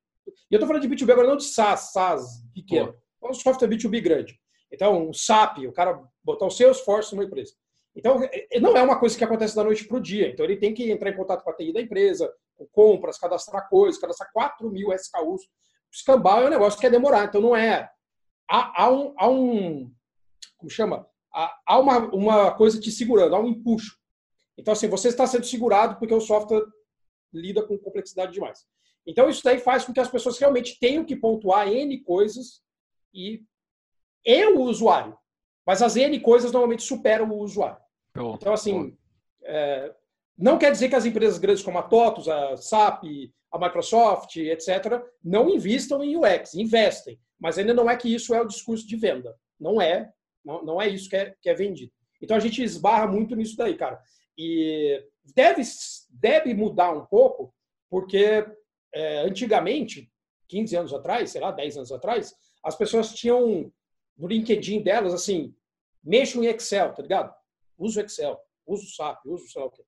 eu 0.51 0.57
estou 0.57 0.67
falando 0.67 0.83
de 0.83 0.89
B2B 0.89 1.13
agora, 1.13 1.29
não 1.29 1.37
de 1.37 1.45
SaaS, 1.45 1.93
SaaS 1.93 2.45
pequeno. 2.55 2.95
É 3.23 3.27
um 3.29 3.35
software 3.35 3.69
B2B 3.69 4.01
grande. 4.03 4.39
Então, 4.71 5.09
um 5.09 5.13
SAP, 5.13 5.59
o 5.67 5.73
cara 5.73 6.03
botar 6.23 6.47
o 6.47 6.51
Salesforce 6.51 7.15
numa 7.15 7.25
empresa. 7.25 7.55
Então, 7.97 8.23
é, 8.23 8.47
é, 8.53 8.61
não 8.61 8.77
é 8.77 8.83
uma 8.83 8.99
coisa 8.99 9.17
que 9.17 9.25
acontece 9.25 9.57
da 9.57 9.65
noite 9.65 9.85
para 9.85 9.97
o 9.97 10.01
dia. 10.01 10.29
Então, 10.29 10.45
ele 10.45 10.57
tem 10.57 10.75
que 10.75 10.91
entrar 10.91 11.11
em 11.11 11.17
contato 11.17 11.43
com 11.43 11.51
a 11.51 11.55
TI 11.55 11.73
da 11.73 11.81
empresa, 11.81 12.33
compras, 12.73 13.19
cadastrar 13.19 13.69
coisas, 13.69 14.01
cadastrar 14.01 14.31
4 14.33 14.71
mil 14.71 14.93
SKUs. 14.93 15.43
escambau 15.93 16.43
é 16.43 16.47
um 16.47 16.51
negócio 16.51 16.79
que 16.79 16.87
quer 16.87 16.91
demorar. 16.91 17.25
Então 17.25 17.41
não 17.41 17.57
é. 17.57 17.91
Há, 18.51 18.85
há, 18.85 18.91
um, 18.91 19.15
há 19.17 19.29
um. 19.29 19.93
Como 20.57 20.71
chama? 20.71 21.07
Há, 21.67 21.79
uma, 21.79 21.99
uma 22.15 22.51
coisa 22.53 22.81
te 22.81 22.91
segurando, 22.91 23.37
há 23.37 23.41
um 23.41 23.49
empuxo. 23.49 23.97
Então, 24.57 24.73
assim, 24.73 24.89
você 24.89 25.09
está 25.09 25.27
sendo 25.27 25.47
segurado 25.47 25.97
porque 25.99 26.13
o 26.13 26.21
software 26.21 26.65
lida 27.33 27.63
com 27.63 27.79
complexidade 27.79 28.33
demais. 28.33 28.67
Então, 29.07 29.29
isso 29.29 29.45
daí 29.45 29.59
faz 29.59 29.85
com 29.85 29.93
que 29.93 30.01
as 30.01 30.11
pessoas 30.11 30.39
realmente 30.39 30.79
tenham 30.81 31.05
que 31.05 31.15
pontuar 31.15 31.69
N 31.69 32.03
coisas 32.03 32.63
e, 33.15 33.45
e 34.25 34.45
o 34.47 34.63
usuário. 34.63 35.17
Mas 35.65 35.81
as 35.81 35.97
N 35.97 36.19
coisas 36.21 36.51
normalmente 36.51 36.83
superam 36.83 37.31
o 37.31 37.39
usuário. 37.39 37.81
Então, 38.35 38.53
assim, 38.53 38.99
é, 39.43 39.95
não 40.39 40.57
quer 40.57 40.71
dizer 40.71 40.89
que 40.89 40.95
as 40.95 41.05
empresas 41.05 41.39
grandes 41.39 41.65
como 41.65 41.79
a 41.79 41.83
TOTUS, 41.83 42.29
a 42.29 42.57
SAP, 42.57 43.05
a 43.51 43.59
Microsoft, 43.59 44.37
etc., 44.37 45.03
não 45.23 45.49
investam 45.51 46.03
em 46.03 46.17
UX, 46.17 46.55
investem. 46.55 47.19
Mas 47.41 47.59
ainda 47.59 47.75
não 47.75 47.91
é 47.91 47.97
que 47.97 48.13
isso 48.15 48.35
é 48.35 48.41
o 48.41 48.47
discurso 48.47 48.87
de 48.87 48.97
venda. 48.97 49.35
Não 49.59 49.81
é. 49.81 50.13
Não, 50.45 50.65
não 50.65 50.81
é 50.81 50.89
isso 50.89 51.09
que 51.09 51.17
é, 51.17 51.35
que 51.43 51.49
é 51.51 51.55
vendido. 51.55 51.93
Então 52.23 52.37
a 52.37 52.41
gente 52.41 52.63
esbarra 52.63 53.07
muito 53.07 53.35
nisso 53.35 53.57
daí, 53.57 53.77
cara. 53.77 54.01
E 54.37 55.05
deve, 55.35 55.63
deve 56.11 56.55
mudar 56.55 56.93
um 56.93 57.05
pouco, 57.07 57.53
porque 57.91 58.47
é, 58.95 59.21
antigamente, 59.21 60.11
15 60.49 60.77
anos 60.77 60.95
atrás, 60.95 61.31
sei 61.31 61.41
lá, 61.41 61.51
10 61.51 61.79
anos 61.79 61.93
atrás, 61.93 62.35
as 62.63 62.77
pessoas 62.77 63.13
tinham 63.13 63.73
no 64.17 64.27
LinkedIn 64.27 64.83
delas 64.83 65.15
assim, 65.15 65.55
mexam 66.03 66.43
em 66.43 66.47
Excel, 66.47 66.93
tá 66.93 67.03
ligado? 67.03 67.35
Uso 67.77 68.01
Excel, 68.01 68.39
uso 68.67 68.87
SAP, 68.95 69.25
uso 69.27 69.49
sei 69.49 69.63
lá 69.63 69.69
o 69.69 69.71
quê. 69.71 69.83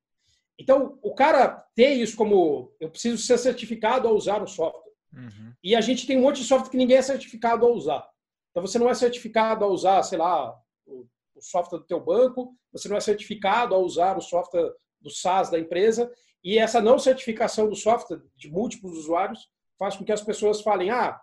Então, 0.60 0.98
o 1.02 1.14
cara 1.14 1.48
ter 1.74 1.94
isso 1.94 2.14
como 2.14 2.70
eu 2.78 2.90
preciso 2.90 3.16
ser 3.16 3.38
certificado 3.38 4.06
a 4.06 4.12
usar 4.12 4.42
o 4.42 4.46
software. 4.46 4.92
Uhum. 5.10 5.54
E 5.64 5.74
a 5.74 5.80
gente 5.80 6.06
tem 6.06 6.18
um 6.18 6.20
monte 6.20 6.42
de 6.42 6.46
software 6.46 6.70
que 6.70 6.76
ninguém 6.76 6.98
é 6.98 7.02
certificado 7.02 7.64
a 7.64 7.70
usar. 7.70 8.06
Então, 8.50 8.66
você 8.66 8.78
não 8.78 8.90
é 8.90 8.94
certificado 8.94 9.64
a 9.64 9.68
usar, 9.68 10.02
sei 10.02 10.18
lá, 10.18 10.54
o, 10.86 11.06
o 11.34 11.40
software 11.40 11.78
do 11.78 11.86
teu 11.86 11.98
banco, 11.98 12.54
você 12.70 12.90
não 12.90 12.96
é 12.98 13.00
certificado 13.00 13.74
a 13.74 13.78
usar 13.78 14.18
o 14.18 14.20
software 14.20 14.70
do 15.00 15.08
SaaS 15.08 15.50
da 15.50 15.58
empresa, 15.58 16.12
e 16.44 16.58
essa 16.58 16.78
não 16.78 16.98
certificação 16.98 17.66
do 17.66 17.74
software 17.74 18.20
de 18.36 18.50
múltiplos 18.50 18.98
usuários 18.98 19.48
faz 19.78 19.96
com 19.96 20.04
que 20.04 20.12
as 20.12 20.22
pessoas 20.22 20.60
falem: 20.60 20.90
ah, 20.90 21.18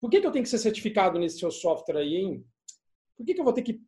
por 0.00 0.08
que, 0.08 0.20
que 0.20 0.26
eu 0.28 0.32
tenho 0.32 0.44
que 0.44 0.50
ser 0.50 0.58
certificado 0.58 1.18
nesse 1.18 1.40
seu 1.40 1.50
software 1.50 1.98
aí, 1.98 2.14
hein? 2.14 2.46
Por 3.16 3.26
que, 3.26 3.34
que 3.34 3.40
eu 3.40 3.44
vou 3.44 3.52
ter 3.52 3.62
que 3.62 3.80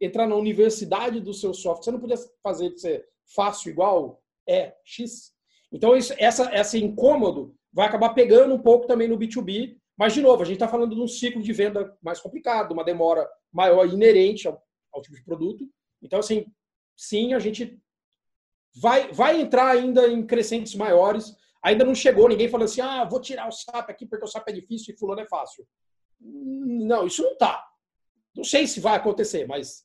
entrar 0.00 0.26
na 0.26 0.34
universidade 0.36 1.20
do 1.20 1.34
seu 1.34 1.52
software? 1.52 1.84
Você 1.84 1.90
não 1.90 2.00
podia 2.00 2.16
fazer 2.42 2.70
de 2.70 2.80
ser 2.80 3.06
fácil 3.34 3.70
igual 3.70 4.22
é 4.48 4.74
X. 4.84 5.32
Então, 5.72 5.96
isso, 5.96 6.14
essa, 6.18 6.54
esse 6.54 6.82
incômodo 6.82 7.54
vai 7.72 7.86
acabar 7.86 8.10
pegando 8.10 8.54
um 8.54 8.58
pouco 8.58 8.86
também 8.86 9.08
no 9.08 9.18
B2B, 9.18 9.76
mas, 9.96 10.12
de 10.12 10.20
novo, 10.20 10.42
a 10.42 10.44
gente 10.44 10.56
está 10.56 10.68
falando 10.68 10.94
de 10.94 11.00
um 11.00 11.08
ciclo 11.08 11.42
de 11.42 11.52
venda 11.52 11.96
mais 12.02 12.20
complicado, 12.20 12.72
uma 12.72 12.84
demora 12.84 13.28
maior 13.52 13.86
inerente 13.86 14.46
ao, 14.46 14.62
ao 14.92 15.00
tipo 15.00 15.16
de 15.16 15.24
produto. 15.24 15.66
Então, 16.02 16.18
assim, 16.18 16.46
sim, 16.94 17.32
a 17.32 17.38
gente 17.38 17.80
vai, 18.74 19.10
vai 19.12 19.40
entrar 19.40 19.68
ainda 19.68 20.06
em 20.06 20.24
crescentes 20.24 20.74
maiores. 20.74 21.34
Ainda 21.62 21.84
não 21.84 21.94
chegou 21.94 22.28
ninguém 22.28 22.48
falando 22.48 22.66
assim, 22.66 22.80
ah, 22.80 23.04
vou 23.04 23.20
tirar 23.20 23.48
o 23.48 23.52
SAP 23.52 23.90
aqui 23.90 24.06
porque 24.06 24.24
o 24.24 24.28
SAP 24.28 24.48
é 24.48 24.52
difícil 24.52 24.94
e 24.94 24.98
fulano 24.98 25.22
é 25.22 25.26
fácil. 25.26 25.66
Não, 26.20 27.06
isso 27.06 27.22
não 27.22 27.32
está. 27.32 27.64
Não 28.34 28.44
sei 28.44 28.66
se 28.66 28.80
vai 28.80 28.96
acontecer, 28.96 29.46
mas, 29.46 29.84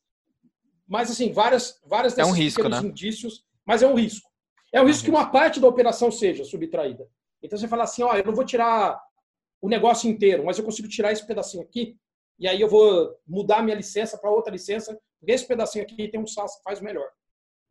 mas 0.87 1.09
assim, 1.09 1.31
várias, 1.31 1.81
várias 1.85 2.17
é 2.17 2.25
um 2.25 2.31
risco, 2.31 2.67
né? 2.67 2.79
indícios, 2.79 3.45
mas 3.65 3.81
é 3.81 3.87
um 3.87 3.95
risco. 3.95 4.29
É 4.71 4.81
o 4.81 4.85
risco 4.85 5.03
que 5.03 5.09
uma 5.09 5.29
parte 5.29 5.59
da 5.59 5.67
operação 5.67 6.09
seja 6.11 6.43
subtraída. 6.43 7.07
Então 7.43 7.57
você 7.57 7.67
fala 7.67 7.83
assim, 7.83 8.03
ó, 8.03 8.15
eu 8.15 8.23
não 8.23 8.33
vou 8.33 8.45
tirar 8.45 8.99
o 9.61 9.67
negócio 9.67 10.09
inteiro, 10.09 10.45
mas 10.45 10.57
eu 10.57 10.63
consigo 10.63 10.87
tirar 10.87 11.11
esse 11.11 11.25
pedacinho 11.25 11.63
aqui, 11.63 11.97
e 12.39 12.47
aí 12.47 12.59
eu 12.59 12.67
vou 12.67 13.15
mudar 13.27 13.61
minha 13.61 13.75
licença 13.75 14.17
para 14.17 14.31
outra 14.31 14.51
licença, 14.51 14.97
porque 15.19 15.33
esse 15.33 15.47
pedacinho 15.47 15.83
aqui 15.83 16.07
tem 16.07 16.19
um 16.19 16.25
SaaS 16.25 16.57
que 16.57 16.63
faz 16.63 16.81
melhor. 16.81 17.07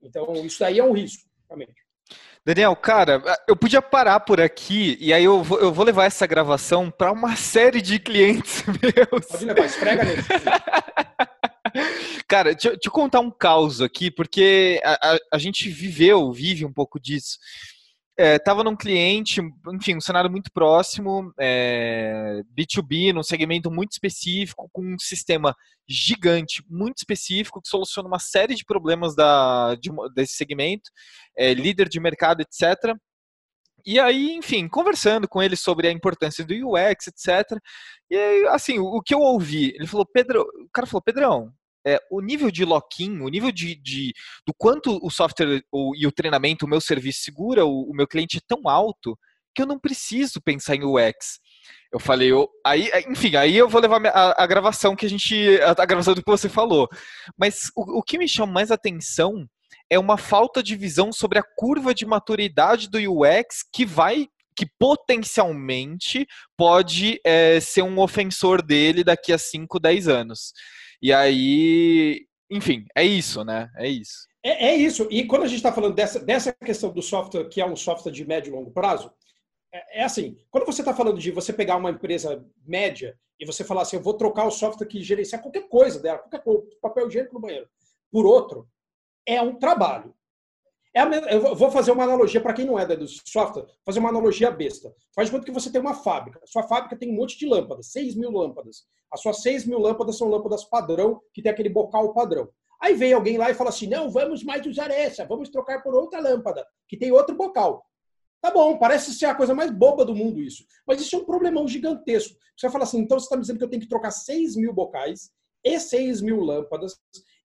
Então, 0.00 0.33
isso 0.45 0.61
daí 0.61 0.78
é 0.78 0.85
um 0.85 0.92
risco, 0.92 1.28
realmente. 1.49 1.75
Daniel, 2.45 2.75
cara, 2.76 3.23
eu 3.47 3.57
podia 3.57 3.83
parar 3.83 4.21
por 4.21 4.40
aqui 4.40 4.97
e 5.00 5.12
aí 5.12 5.25
eu 5.25 5.42
vou, 5.42 5.61
eu 5.61 5.73
vou 5.73 5.85
levar 5.85 6.07
essa 6.07 6.26
gravação 6.26 6.90
para 6.90 7.12
uma 7.12 7.37
série 7.37 7.83
de 7.83 7.99
clientes 7.99 8.64
meus. 8.66 9.26
Pode 9.26 9.45
levar, 9.45 9.66
esfrega 9.66 10.04
nele. 10.04 10.23
Cara, 12.30 12.52
deixa, 12.52 12.70
deixa, 12.70 12.87
eu 12.87 12.92
contar 12.92 13.18
um 13.18 13.28
caos 13.28 13.80
aqui, 13.80 14.08
porque 14.08 14.80
a, 14.84 15.14
a, 15.14 15.18
a 15.32 15.38
gente 15.38 15.68
viveu, 15.68 16.32
vive 16.32 16.64
um 16.64 16.72
pouco 16.72 17.00
disso. 17.00 17.37
É, 18.16 18.38
tava 18.38 18.62
num 18.62 18.76
cliente, 18.76 19.40
enfim, 19.75 19.96
um 19.96 20.00
cenário 20.00 20.30
muito 20.30 20.49
próximo, 20.52 21.32
é, 21.40 22.40
B2B, 22.56 23.12
num 23.12 23.25
segmento 23.25 23.68
muito 23.68 23.90
específico, 23.90 24.70
com 24.72 24.94
um 24.94 24.99
sistema 25.00 25.56
gigante, 25.88 26.62
muito 26.68 26.99
específico, 26.99 27.60
que 27.60 27.68
soluciona 27.68 28.06
uma 28.06 28.20
série 28.20 28.54
de 28.54 28.64
problemas 28.64 29.16
da, 29.16 29.75
de, 29.75 29.90
desse 30.14 30.34
segmento, 30.34 30.88
é, 31.37 31.52
líder 31.52 31.88
de 31.88 31.99
mercado, 31.99 32.42
etc. 32.42 32.94
E 33.84 33.99
aí, 33.99 34.37
enfim, 34.37 34.68
conversando 34.68 35.26
com 35.26 35.42
ele 35.42 35.56
sobre 35.56 35.88
a 35.88 35.92
importância 35.92 36.44
do 36.44 36.54
UX, 36.54 37.08
etc. 37.08 37.58
E 38.08 38.16
aí, 38.16 38.46
assim, 38.50 38.78
o, 38.78 39.02
que 39.02 39.14
eu 39.14 39.20
ouvi, 39.20 39.72
ele 39.75 39.88
falou, 39.88 40.06
Pedro, 40.06 40.42
o 40.42 40.68
cara 40.72 40.87
falou, 40.87 41.02
Pedrão, 41.02 41.52
é, 41.87 41.99
o 42.10 42.20
nível 42.20 42.50
de 42.50 42.64
lock-in, 42.64 43.20
o 43.20 43.28
nível 43.28 43.50
de, 43.50 43.75
de, 43.75 44.12
do 44.46 44.52
quanto 44.54 44.99
o 45.04 45.10
software 45.10 45.62
o, 45.72 45.94
e 45.96 46.06
o 46.06 46.12
treinamento, 46.12 46.66
o 46.66 46.68
meu 46.68 46.80
serviço 46.80 47.22
segura 47.22 47.64
o, 47.64 47.90
o, 47.90 47.94
meu 47.94 48.06
cliente 48.06 48.38
é 48.38 48.40
tão 48.46 48.68
alto 48.68 49.18
que 49.54 49.62
eu 49.62 49.66
não 49.66 49.78
preciso 49.78 50.40
pensar 50.40 50.76
em 50.76 50.84
UX. 50.84 51.40
Eu 51.92 51.99
falei, 51.99 52.30
eu, 52.30 52.49
aí, 52.64 52.90
enfim, 53.08 53.34
aí 53.34 53.56
eu 53.56 53.68
vou 53.68 53.80
levar 53.80 54.04
a, 54.06 54.44
a 54.44 54.46
gravação 54.46 54.94
que 54.94 55.06
a 55.06 55.08
gente, 55.08 55.60
a, 55.60 55.70
a, 55.70 55.87
gravação 55.87 56.14
do 56.14 56.22
que 56.22 56.30
você 56.30 56.49
falou. 56.49 56.88
Mas 57.37 57.70
o, 57.75 57.99
o 57.99 58.02
que 58.02 58.18
me 58.18 58.28
chama 58.28 58.52
mais 58.52 58.70
atenção 58.70 59.49
é 59.88 59.99
uma 59.99 60.16
falta 60.16 60.62
de 60.62 60.76
visão 60.76 61.12
sobre 61.12 61.38
a 61.38 61.44
curva 61.56 61.92
de 61.92 62.06
maturidade 62.06 62.88
do 62.88 62.99
UX 62.99 63.64
que 63.72 63.84
vai 63.84 64.28
que 64.56 64.66
potencialmente 64.78 66.26
pode 66.54 67.18
é, 67.25 67.58
ser 67.60 67.82
um 67.82 67.99
ofensor 67.99 68.60
dele 68.60 69.02
daqui 69.02 69.32
a 69.32 69.38
5, 69.38 69.80
10 69.80 70.06
anos. 70.06 70.52
E 71.02 71.12
aí, 71.12 72.26
enfim, 72.50 72.87
é 72.95 73.04
isso, 73.04 73.45
né? 73.45 73.71
É 73.76 73.88
isso. 73.88 74.28
É, 74.42 74.69
é 74.69 74.76
isso. 74.76 75.07
E 75.11 75.25
quando 75.25 75.45
a 75.45 75.47
gente 75.47 75.57
está 75.57 75.73
falando 75.73 75.95
dessa, 75.95 76.19
dessa 76.21 76.52
questão 76.52 76.92
do 76.92 77.02
software, 77.02 77.49
que 77.49 77.61
é 77.61 77.66
um 77.66 77.76
software 77.76 78.12
de 78.12 78.26
médio 78.26 78.50
e 78.50 78.57
longo 78.57 78.71
prazo, 78.71 79.12
é, 79.73 80.00
é 80.00 80.04
assim: 80.04 80.37
quando 80.50 80.66
você 80.66 80.83
está 80.83 80.95
falando 80.95 81.19
de 81.19 81.30
você 81.30 81.52
pegar 81.52 81.76
uma 81.76 81.90
empresa 81.90 82.45
média 82.66 83.19
e 83.38 83.47
você 83.47 83.64
falar 83.64 83.83
assim, 83.83 83.97
eu 83.97 84.02
vou 84.02 84.14
trocar 84.14 84.45
o 84.47 84.50
software 84.50 84.87
que 84.87 85.02
gerencia 85.02 85.38
qualquer 85.38 85.69
coisa 85.69 86.00
dela, 86.00 86.19
qualquer 86.19 86.42
coisa, 86.42 86.62
papel 86.83 87.09
higiênico 87.09 87.35
no 87.35 87.40
banheiro, 87.40 87.69
por 88.11 88.26
outro, 88.26 88.69
é 89.26 89.40
um 89.40 89.54
trabalho. 89.59 90.14
É 90.94 91.02
eu 91.35 91.54
vou 91.54 91.70
fazer 91.70 91.92
uma 91.92 92.02
analogia 92.02 92.40
para 92.40 92.52
quem 92.52 92.64
não 92.64 92.76
é 92.76 92.85
do 92.85 93.06
software, 93.06 93.64
fazer 93.85 94.00
uma 94.00 94.09
analogia 94.09 94.50
besta. 94.50 94.92
Faz 95.14 95.28
de 95.28 95.32
conta 95.32 95.47
que 95.47 95.52
você 95.52 95.70
tem 95.70 95.80
uma 95.80 95.94
fábrica. 95.94 96.40
Sua 96.44 96.64
fábrica 96.64 96.99
tem 96.99 97.12
um 97.12 97.16
monte 97.16 97.38
de 97.38 97.47
lâmpadas, 97.47 97.92
6 97.92 98.16
mil 98.16 98.30
lâmpadas. 98.32 98.85
As 99.12 99.20
suas 99.20 99.40
6 99.42 99.66
mil 99.66 99.78
lâmpadas 99.78 100.18
são 100.18 100.28
lâmpadas 100.28 100.64
padrão, 100.64 101.20
que 101.32 101.42
tem 101.42 101.52
aquele 101.52 101.68
bocal 101.68 102.12
padrão. 102.12 102.49
Aí 102.82 102.94
vem 102.94 103.12
alguém 103.12 103.37
lá 103.37 103.50
e 103.50 103.54
fala 103.54 103.70
assim: 103.70 103.87
não, 103.87 104.11
vamos 104.11 104.42
mais 104.42 104.66
usar 104.66 104.90
essa, 104.90 105.25
vamos 105.26 105.49
trocar 105.49 105.80
por 105.82 105.94
outra 105.94 106.20
lâmpada, 106.20 106.66
que 106.88 106.97
tem 106.97 107.12
outro 107.12 107.37
bocal. 107.37 107.85
Tá 108.40 108.50
bom, 108.50 108.78
parece 108.78 109.12
ser 109.12 109.26
a 109.26 109.35
coisa 109.35 109.54
mais 109.54 109.70
boba 109.70 110.04
do 110.04 110.14
mundo 110.14 110.40
isso. 110.40 110.64
Mas 110.87 111.00
isso 111.00 111.14
é 111.14 111.18
um 111.18 111.25
problemão 111.26 111.68
gigantesco. 111.68 112.35
Você 112.56 112.66
vai 112.66 112.73
falar 112.73 112.85
assim: 112.85 112.99
então 112.99 113.18
você 113.18 113.26
está 113.26 113.37
me 113.37 113.42
dizendo 113.42 113.59
que 113.59 113.64
eu 113.64 113.70
tenho 113.70 113.82
que 113.82 113.88
trocar 113.88 114.11
6 114.11 114.56
mil 114.56 114.73
bocais 114.73 115.30
e 115.62 115.78
6 115.78 116.23
mil 116.23 116.40
lâmpadas 116.40 116.94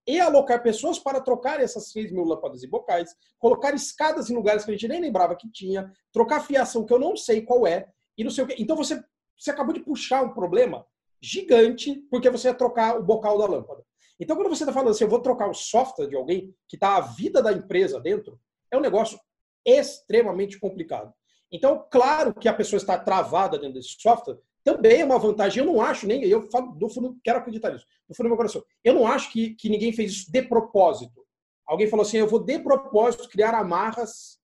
e 0.08 0.20
alocar 0.20 0.62
pessoas 0.62 1.00
para 1.00 1.20
trocar 1.20 1.60
essas 1.60 1.92
6 1.92 2.12
mil 2.12 2.24
lâmpadas 2.24 2.64
e 2.64 2.68
bocais, 2.68 3.16
colocar 3.40 3.74
escadas 3.74 4.30
em 4.30 4.36
lugares 4.36 4.64
que 4.64 4.72
a 4.72 4.74
gente 4.74 4.88
nem 4.88 5.02
lembrava 5.02 5.36
que 5.36 5.52
tinha, 5.52 5.92
trocar 6.14 6.46
fiação 6.46 6.86
que 6.86 6.94
eu 6.94 7.00
não 7.00 7.16
sei 7.16 7.42
qual 7.42 7.66
é, 7.66 7.88
e 8.18 8.24
não 8.24 8.32
sei 8.32 8.44
o 8.44 8.48
quê. 8.48 8.56
Então 8.60 8.76
você, 8.76 9.04
você 9.38 9.52
acabou 9.52 9.74
de 9.74 9.82
puxar 9.82 10.24
um 10.24 10.34
problema 10.34 10.86
gigante 11.22 11.96
porque 12.10 12.30
você 12.30 12.50
ia 12.50 12.54
trocar 12.54 13.00
o 13.00 13.04
bocal 13.04 13.38
da 13.38 13.48
lâmpada. 13.48 13.84
Então, 14.20 14.36
quando 14.36 14.50
você 14.50 14.64
está 14.64 14.72
falando 14.72 14.92
assim, 14.92 15.04
eu 15.04 15.10
vou 15.10 15.20
trocar 15.20 15.50
o 15.50 15.54
software 15.54 16.08
de 16.08 16.16
alguém 16.16 16.56
que 16.70 16.78
está 16.78 16.96
a 16.96 17.02
vida 17.02 17.42
da 17.42 17.52
empresa 17.52 18.00
dentro, 18.00 18.40
é 18.72 18.78
um 18.78 18.82
negócio 18.82 19.20
extremamente 19.66 20.60
complicado. 20.60 21.14
Então, 21.52 21.86
claro 21.92 22.34
que 22.34 22.48
a 22.48 22.54
pessoa 22.54 22.78
está 22.78 22.98
travada 22.98 23.58
dentro 23.58 23.76
desse 23.76 23.96
software, 24.00 24.38
também 24.66 25.02
é 25.02 25.06
uma 25.06 25.20
vantagem. 25.20 25.64
Eu 25.64 25.72
não 25.72 25.80
acho, 25.80 26.08
nem 26.08 26.24
eu 26.24 26.50
falo 26.50 26.72
do 26.72 26.90
fundo, 26.90 27.18
quero 27.24 27.38
acreditar 27.38 27.72
nisso, 27.72 27.86
do 28.10 28.16
fundo 28.16 28.26
do 28.26 28.30
meu 28.30 28.38
coração. 28.38 28.66
Eu 28.84 28.96
não 28.96 29.06
acho 29.06 29.32
que, 29.32 29.54
que 29.54 29.70
ninguém 29.70 29.94
fez 29.94 30.12
isso 30.12 30.32
de 30.32 30.42
propósito. 30.42 31.24
Alguém 31.68 31.88
falou 31.88 32.04
assim: 32.04 32.18
eu 32.18 32.28
vou 32.28 32.44
de 32.44 32.58
propósito 32.58 33.30
criar 33.30 33.54
amarras 33.54 34.40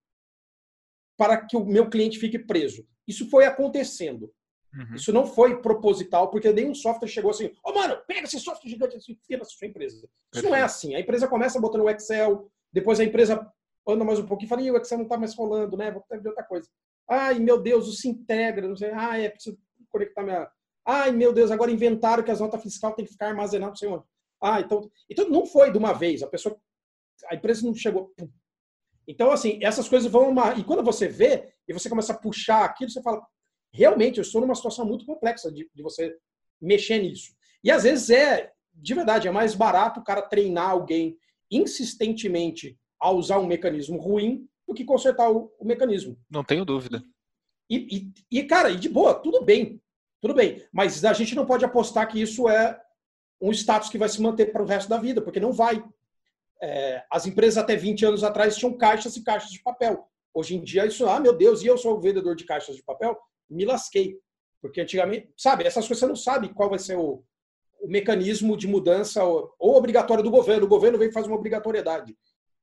para 1.18 1.44
que 1.44 1.58
o 1.58 1.66
meu 1.66 1.90
cliente 1.90 2.20
fique 2.20 2.38
preso. 2.38 2.88
Isso 3.08 3.30
foi 3.32 3.46
acontecendo. 3.46 4.32
Uhum. 4.74 4.96
Isso 4.96 5.12
não 5.12 5.26
foi 5.26 5.60
proposital, 5.60 6.30
porque 6.30 6.52
nenhum 6.54 6.76
software 6.76 7.08
chegou 7.08 7.32
assim: 7.32 7.48
ô 7.48 7.72
oh, 7.72 7.74
mano, 7.74 7.98
pega 8.08 8.26
esse 8.26 8.40
software 8.40 8.70
gigante 8.70 8.96
e 8.96 9.14
enfia 9.14 9.40
na 9.40 9.44
sua 9.44 9.68
empresa. 9.68 9.96
Isso 9.98 10.08
Perfeito. 10.34 10.52
não 10.52 10.56
é 10.56 10.62
assim. 10.62 10.94
A 10.94 11.00
empresa 11.00 11.28
começa 11.28 11.60
botando 11.60 11.82
o 11.82 11.90
Excel, 11.90 12.48
depois 12.72 13.00
a 13.00 13.04
empresa 13.04 13.52
anda 13.88 14.06
mais 14.06 14.20
um 14.20 14.28
pouquinho 14.28 14.46
e 14.46 14.50
fala: 14.50 14.62
o 14.62 14.78
Excel 14.78 15.00
não 15.00 15.06
está 15.06 15.18
mais 15.18 15.34
rolando, 15.34 15.76
né? 15.76 15.90
Vou 15.90 16.04
ter 16.08 16.26
outra 16.28 16.44
coisa. 16.44 16.70
Ai, 17.10 17.40
meu 17.40 17.60
Deus, 17.60 17.88
isso 17.88 18.02
se 18.02 18.08
integra, 18.08 18.68
não 18.68 18.76
sei. 18.76 18.92
Ah, 18.94 19.18
é 19.18 19.28
preciso 19.28 19.58
conectar 19.90 20.24
minha. 20.24 20.50
Ai, 20.86 21.12
meu 21.12 21.32
Deus, 21.32 21.52
agora 21.52 21.72
inventaram 21.72 22.24
que 22.24 22.32
as 22.32 22.40
notas 22.40 22.62
fiscais 22.62 22.96
têm 22.96 23.06
que 23.06 23.12
ficar 23.12 23.28
armazenadas, 23.28 23.74
não 23.74 23.78
sei 23.78 23.90
onde. 23.90 24.06
Ah, 24.42 24.60
então. 24.60 24.90
Então 25.10 25.30
não 25.30 25.46
foi 25.46 25.72
de 25.72 25.78
uma 25.78 25.94
vez. 25.94 26.24
A 26.24 26.28
pessoa. 26.28 26.60
A 27.30 27.36
empresa 27.36 27.66
não 27.66 27.76
chegou. 27.76 28.14
Então, 29.08 29.32
assim, 29.32 29.60
essas 29.62 29.88
coisas 29.88 30.12
vão. 30.12 30.30
Uma... 30.30 30.54
E 30.56 30.64
quando 30.64 30.84
você 30.84 31.08
vê 31.08 31.54
e 31.68 31.74
você 31.74 31.90
começa 31.90 32.14
a 32.14 32.18
puxar 32.18 32.66
aquilo, 32.66 32.90
você 32.90 33.02
fala: 33.02 33.22
realmente, 33.72 34.18
eu 34.18 34.24
estou 34.24 34.42
numa 34.42 34.56
situação 34.56 34.86
muito 34.86 35.06
complexa 35.06 35.52
de, 35.52 35.70
de 35.74 35.84
você 35.84 36.18
mexer 36.60 37.00
nisso. 37.00 37.34
E 37.64 37.70
às 37.70 37.84
vezes 37.84 38.10
é, 38.10 38.52
de 38.74 38.94
verdade, 38.94 39.28
é 39.28 39.32
mais 39.32 39.54
barato 39.54 40.00
o 40.00 40.04
cara 40.04 40.22
treinar 40.22 40.70
alguém 40.70 41.18
insistentemente 41.50 42.78
a 43.00 43.12
usar 43.12 43.40
um 43.40 43.48
mecanismo 43.48 44.00
ruim 44.00 44.48
do 44.68 44.74
que 44.74 44.86
consertar 44.86 45.30
o, 45.32 45.52
o 45.60 45.66
mecanismo. 45.66 46.18
Não 46.30 46.44
tenho 46.44 46.64
dúvida. 46.64 47.04
E, 47.72 47.88
e, 48.30 48.40
e, 48.40 48.44
cara, 48.44 48.70
e 48.70 48.76
de 48.76 48.90
boa, 48.90 49.14
tudo 49.14 49.46
bem. 49.46 49.82
Tudo 50.20 50.34
bem. 50.34 50.62
Mas 50.74 51.06
a 51.06 51.14
gente 51.14 51.34
não 51.34 51.46
pode 51.46 51.64
apostar 51.64 52.06
que 52.06 52.22
isso 52.22 52.50
é 52.50 52.78
um 53.42 53.50
status 53.52 53.90
que 53.90 53.98
vai 53.98 54.10
se 54.10 54.22
manter 54.22 54.52
para 54.52 54.62
o 54.62 54.66
resto 54.66 54.90
da 54.90 54.98
vida, 54.98 55.22
porque 55.22 55.40
não 55.40 55.54
vai. 55.54 55.82
É, 56.62 57.02
as 57.10 57.26
empresas 57.26 57.58
até 57.58 57.78
20 57.78 58.06
anos 58.06 58.24
atrás 58.26 58.58
tinham 58.58 58.78
caixas 58.78 59.16
e 59.16 59.24
caixas 59.24 59.50
de 59.50 59.64
papel. 59.64 60.06
Hoje 60.34 60.58
em 60.58 60.62
dia, 60.62 60.86
isso, 60.86 61.08
ah, 61.08 61.20
meu 61.20 61.34
Deus, 61.34 61.64
e 61.64 61.68
eu 61.68 61.78
sou 61.78 61.96
o 61.96 62.02
vendedor 62.02 62.36
de 62.36 62.44
caixas 62.44 62.76
de 62.76 62.84
papel? 62.84 63.18
Me 63.50 63.64
lasquei. 63.64 64.20
Porque 64.62 64.82
antigamente, 64.82 65.34
sabe, 65.38 65.64
essas 65.64 65.88
coisas 65.88 66.00
você 66.00 66.08
não 66.08 66.16
sabe 66.16 66.54
qual 66.54 66.70
vai 66.70 66.78
ser 66.78 66.98
o, 66.98 67.24
o 67.80 67.88
mecanismo 67.88 68.58
de 68.58 68.68
mudança 68.68 69.24
ou, 69.24 69.56
ou 69.58 69.78
obrigatório 69.78 70.24
do 70.24 70.30
governo. 70.30 70.66
O 70.66 70.70
governo 70.70 71.00
vem 71.00 71.08
e 71.08 71.14
faz 71.14 71.26
uma 71.26 71.38
obrigatoriedade. 71.38 72.18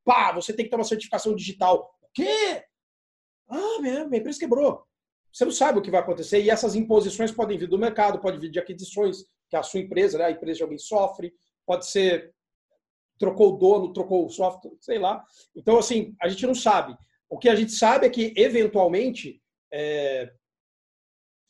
Pá, 0.05 0.31
você 0.31 0.53
tem 0.53 0.65
que 0.65 0.69
ter 0.69 0.77
uma 0.77 0.85
certificação 0.85 1.35
digital. 1.35 1.91
O 1.99 2.07
quê? 2.13 2.63
Ah, 3.49 3.81
minha, 3.81 4.05
minha 4.05 4.19
empresa 4.19 4.39
quebrou. 4.39 4.87
Você 5.31 5.45
não 5.45 5.51
sabe 5.51 5.79
o 5.79 5.81
que 5.81 5.91
vai 5.91 6.01
acontecer. 6.01 6.41
E 6.41 6.49
essas 6.49 6.75
imposições 6.75 7.31
podem 7.31 7.57
vir 7.57 7.67
do 7.67 7.77
mercado, 7.77 8.19
pode 8.19 8.39
vir 8.39 8.49
de 8.49 8.59
aquisições, 8.59 9.25
que 9.49 9.55
a 9.55 9.63
sua 9.63 9.79
empresa, 9.79 10.17
né, 10.17 10.25
a 10.25 10.31
empresa 10.31 10.57
de 10.57 10.63
alguém 10.63 10.77
sofre, 10.77 11.33
pode 11.65 11.87
ser 11.87 12.33
trocou 13.19 13.53
o 13.53 13.57
dono, 13.57 13.91
trocou 13.91 14.25
o 14.25 14.29
software, 14.29 14.71
sei 14.79 14.97
lá. 14.97 15.23
Então, 15.53 15.77
assim, 15.77 16.15
a 16.21 16.29
gente 16.29 16.47
não 16.47 16.55
sabe. 16.55 16.97
O 17.29 17.37
que 17.37 17.49
a 17.49 17.55
gente 17.55 17.73
sabe 17.73 18.07
é 18.07 18.09
que, 18.09 18.33
eventualmente, 18.35 19.41
é, 19.71 20.31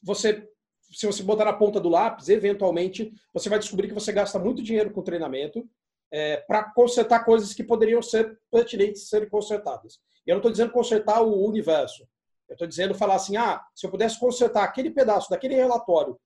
você, 0.02 0.46
se 0.92 1.06
você 1.06 1.22
botar 1.22 1.46
na 1.46 1.54
ponta 1.54 1.80
do 1.80 1.88
lápis, 1.88 2.28
eventualmente, 2.28 3.14
você 3.32 3.48
vai 3.48 3.60
descobrir 3.60 3.88
que 3.88 3.94
você 3.94 4.12
gasta 4.12 4.40
muito 4.40 4.64
dinheiro 4.64 4.92
com 4.92 5.04
treinamento 5.04 5.70
é, 6.12 6.38
para 6.38 6.64
consertar 6.74 7.24
coisas 7.24 7.54
que 7.54 7.64
poderiam 7.64 8.02
ser 8.02 8.40
pertinentes 8.52 9.08
serem 9.08 9.30
consertadas. 9.30 10.00
E 10.26 10.32
eu 10.32 10.34
não 10.34 10.40
estou 10.40 10.52
dizendo 10.52 10.72
consertar 10.72 11.22
o 11.22 11.46
universo. 11.48 12.08
Eu 12.50 12.54
estou 12.54 12.68
dizendo 12.68 12.96
falar 12.96 13.16
assim, 13.16 13.38
ah, 13.38 13.64
se 13.76 13.86
eu 13.86 13.92
pudesse 13.92 14.20
consertar 14.20 14.64
aquele 14.64 14.90
pedaço 14.90 15.30
daquele 15.30 15.56
relatório 15.56 16.20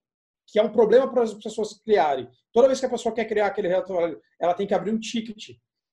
que 0.46 0.58
é 0.58 0.62
um 0.62 0.72
problema 0.72 1.10
para 1.10 1.22
as 1.22 1.34
pessoas 1.34 1.80
criarem. 1.80 2.28
Toda 2.52 2.66
vez 2.66 2.80
que 2.80 2.86
a 2.86 2.90
pessoa 2.90 3.14
quer 3.14 3.24
criar 3.24 3.46
aquele 3.46 3.68
relatório, 3.68 4.20
ela 4.38 4.54
tem 4.54 4.66
que 4.66 4.74
abrir 4.74 4.92
um 4.92 5.00
ticket 5.00 5.50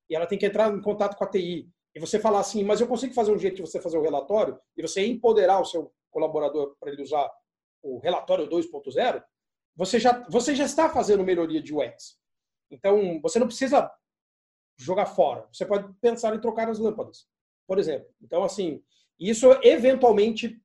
e 0.09 0.15
ela 0.15 0.27
tem 0.27 0.37
que 0.37 0.45
entrar 0.45 0.71
em 0.71 0.81
contato 0.81 1.15
com 1.15 1.23
a 1.23 1.29
TI. 1.29 1.69
E 1.95 1.99
você 1.99 2.19
falar 2.19 2.39
assim, 2.39 2.63
mas 2.63 2.79
eu 2.79 2.87
consigo 2.87 3.13
fazer 3.13 3.31
um 3.31 3.39
jeito 3.39 3.55
de 3.55 3.61
você 3.61 3.81
fazer 3.81 3.97
o 3.97 4.01
um 4.01 4.03
relatório 4.03 4.59
e 4.75 4.81
você 4.81 5.05
empoderar 5.05 5.59
o 5.59 5.65
seu 5.65 5.93
colaborador 6.09 6.75
para 6.79 6.91
ele 6.91 7.01
usar 7.01 7.29
o 7.81 7.99
relatório 7.99 8.47
2.0, 8.49 9.23
você 9.75 9.99
já, 9.99 10.25
você 10.29 10.53
já 10.53 10.65
está 10.65 10.89
fazendo 10.89 11.23
melhoria 11.23 11.61
de 11.61 11.73
UX. 11.73 12.19
Então, 12.69 13.19
você 13.21 13.39
não 13.39 13.47
precisa 13.47 13.91
jogar 14.77 15.05
fora. 15.05 15.47
Você 15.51 15.65
pode 15.65 15.91
pensar 16.01 16.35
em 16.35 16.41
trocar 16.41 16.69
as 16.69 16.79
lâmpadas, 16.79 17.27
por 17.67 17.79
exemplo. 17.79 18.07
Então, 18.21 18.43
assim, 18.43 18.83
isso 19.29 19.47
eventualmente 19.61 20.59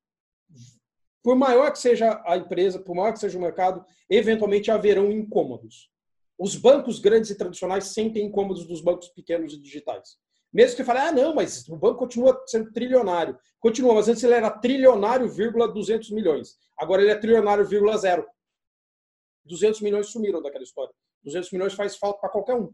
por 1.22 1.34
maior 1.34 1.72
que 1.72 1.78
seja 1.80 2.22
a 2.24 2.36
empresa, 2.36 2.78
por 2.78 2.94
maior 2.94 3.12
que 3.12 3.18
seja 3.18 3.36
o 3.36 3.40
mercado, 3.40 3.84
eventualmente 4.08 4.70
haverão 4.70 5.10
incômodos. 5.10 5.90
Os 6.38 6.54
bancos 6.54 7.00
grandes 7.00 7.30
e 7.30 7.34
tradicionais 7.36 7.86
sentem 7.88 8.26
incômodos 8.26 8.64
dos 8.64 8.80
bancos 8.80 9.08
pequenos 9.08 9.52
e 9.52 9.60
digitais. 9.60 10.16
Mesmo 10.52 10.76
que 10.76 10.84
fale, 10.84 11.00
ah, 11.00 11.12
não, 11.12 11.34
mas 11.34 11.68
o 11.68 11.76
banco 11.76 11.98
continua 11.98 12.40
sendo 12.46 12.72
trilionário. 12.72 13.36
Continua, 13.58 13.94
mas 13.94 14.08
antes 14.08 14.22
ele 14.22 14.34
era 14.34 14.50
trilionário, 14.50 15.28
vírgula 15.28 15.66
200 15.66 16.12
milhões. 16.12 16.56
Agora 16.78 17.02
ele 17.02 17.10
é 17.10 17.16
trilionário, 17.16 17.66
vírgula 17.66 17.96
zero. 17.96 18.24
200 19.44 19.80
milhões 19.80 20.06
sumiram 20.06 20.40
daquela 20.40 20.64
história. 20.64 20.94
200 21.24 21.50
milhões 21.50 21.74
faz 21.74 21.96
falta 21.96 22.20
para 22.20 22.30
qualquer 22.30 22.54
um. 22.54 22.72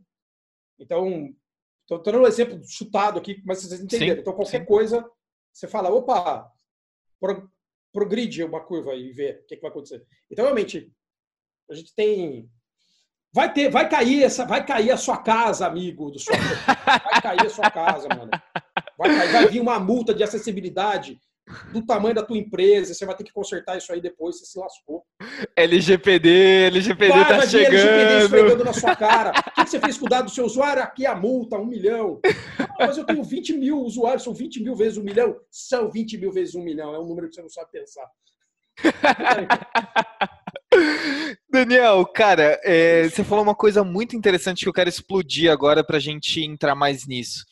Então, 0.79 1.35
estou 1.81 2.03
dando 2.03 2.19
um 2.19 2.27
exemplo 2.27 2.61
chutado 2.65 3.19
aqui, 3.19 3.43
mas 3.45 3.63
vocês 3.63 3.81
entenderam. 3.81 4.15
Sim, 4.17 4.21
então, 4.21 4.35
qualquer 4.35 4.61
sim. 4.61 4.67
coisa, 4.67 5.11
você 5.53 5.69
fala, 5.69 5.91
opa, 5.91 6.51
progride 7.93 8.43
uma 8.43 8.61
curva 8.61 8.95
e 8.95 9.13
ver 9.13 9.41
o 9.41 9.47
que, 9.47 9.57
que 9.57 9.63
vai 9.63 9.71
acontecer. 9.71 10.07
Então, 10.31 10.45
realmente, 10.45 10.93
a 11.71 11.75
gente 11.75 11.95
tem 11.95 12.51
Vai 13.35 13.51
ter, 13.51 13.71
vai 13.71 13.89
cair 13.89 14.25
essa, 14.25 14.45
vai 14.45 14.65
cair 14.65 14.91
a 14.91 14.97
sua 14.97 15.17
casa, 15.17 15.67
amigo 15.67 16.11
do 16.11 16.19
sua, 16.19 16.37
vai 16.37 17.23
cair 17.23 17.47
a 17.47 17.51
sua 17.51 17.71
casa, 17.71 18.07
mano. 18.07 18.31
Vai, 18.99 19.09
cair, 19.17 19.33
vai 19.33 19.49
vir 19.49 19.61
uma 19.61 19.81
multa 19.81 20.13
de 20.13 20.23
acessibilidade 20.23 21.19
do 21.73 21.85
tamanho 21.85 22.15
da 22.15 22.23
tua 22.23 22.37
empresa, 22.37 22.95
você 22.95 23.05
vai 23.05 23.17
ter 23.17 23.25
que 23.25 23.33
consertar 23.33 23.77
isso 23.79 23.93
aí 23.93 24.01
depois, 24.01 24.39
você 24.39 24.47
se 24.47 24.59
lascou. 24.59 25.05
LGPD, 25.57 26.67
LGPD 26.67 27.13
tá 27.25 27.47
chegando. 27.47 27.75
LGPD 27.75 28.25
esfregando 28.25 28.65
na 28.65 28.73
sua 28.73 28.97
cara. 28.97 29.31
O 29.31 29.65
que 29.65 29.71
você 29.71 29.81
fez 29.81 29.99
com 29.99 30.07
o 30.07 30.09
dado 30.09 30.27
do 30.27 30.31
seu 30.31 30.45
usuário? 30.45 30.83
Aqui 30.83 31.07
a 31.07 31.15
multa, 31.15 31.57
um 31.57 31.67
milhão. 31.67 32.21
Ah, 32.59 32.87
mas 32.87 32.99
eu 32.99 33.05
tenho 33.05 33.23
20 33.23 33.53
mil 33.55 33.79
usuários, 33.81 34.23
são 34.23 34.35
20 34.35 34.63
mil 34.63 34.75
vezes 34.75 34.99
um 34.99 35.03
milhão? 35.03 35.37
São 35.51 35.91
20 35.91 36.19
mil 36.19 36.33
vezes 36.33 36.55
um 36.55 36.63
milhão, 36.63 36.95
é 36.95 36.99
um 36.99 37.07
número 37.07 37.29
que 37.29 37.35
você 37.35 37.43
não 37.43 37.49
sabe 37.49 37.71
pensar. 37.71 38.07
Daniel, 41.51 42.07
cara, 42.07 42.59
é, 42.65 43.09
você 43.09 43.23
falou 43.23 43.45
uma 43.45 43.55
coisa 43.55 43.85
muito 43.85 44.17
interessante 44.17 44.63
que 44.63 44.69
eu 44.69 44.73
quero 44.73 44.89
explodir 44.89 45.51
agora 45.51 45.85
para 45.85 45.99
a 45.99 46.01
gente 46.01 46.41
entrar 46.41 46.75
mais 46.75 47.07
nisso. 47.07 47.45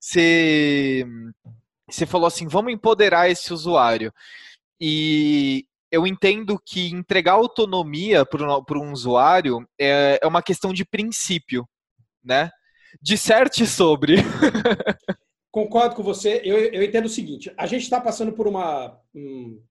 Você 0.00 1.06
você 1.88 2.06
falou 2.06 2.26
assim, 2.26 2.46
vamos 2.46 2.72
empoderar 2.72 3.28
esse 3.28 3.52
usuário. 3.52 4.12
E 4.80 5.66
eu 5.90 6.06
entendo 6.06 6.58
que 6.58 6.88
entregar 6.88 7.32
autonomia 7.32 8.24
para 8.26 8.78
um 8.78 8.92
usuário 8.92 9.66
é, 9.78 10.18
é 10.20 10.26
uma 10.26 10.42
questão 10.42 10.72
de 10.72 10.84
princípio, 10.84 11.68
né? 12.22 12.50
Disserte 13.00 13.66
sobre. 13.66 14.16
Concordo 15.50 15.94
com 15.94 16.02
você. 16.02 16.40
Eu, 16.44 16.58
eu 16.58 16.82
entendo 16.82 17.04
o 17.04 17.10
seguinte: 17.10 17.52
a 17.56 17.66
gente 17.66 17.82
está 17.82 18.00
passando 18.00 18.32
por 18.32 18.48
uma 18.48 18.98
um, 19.14 19.62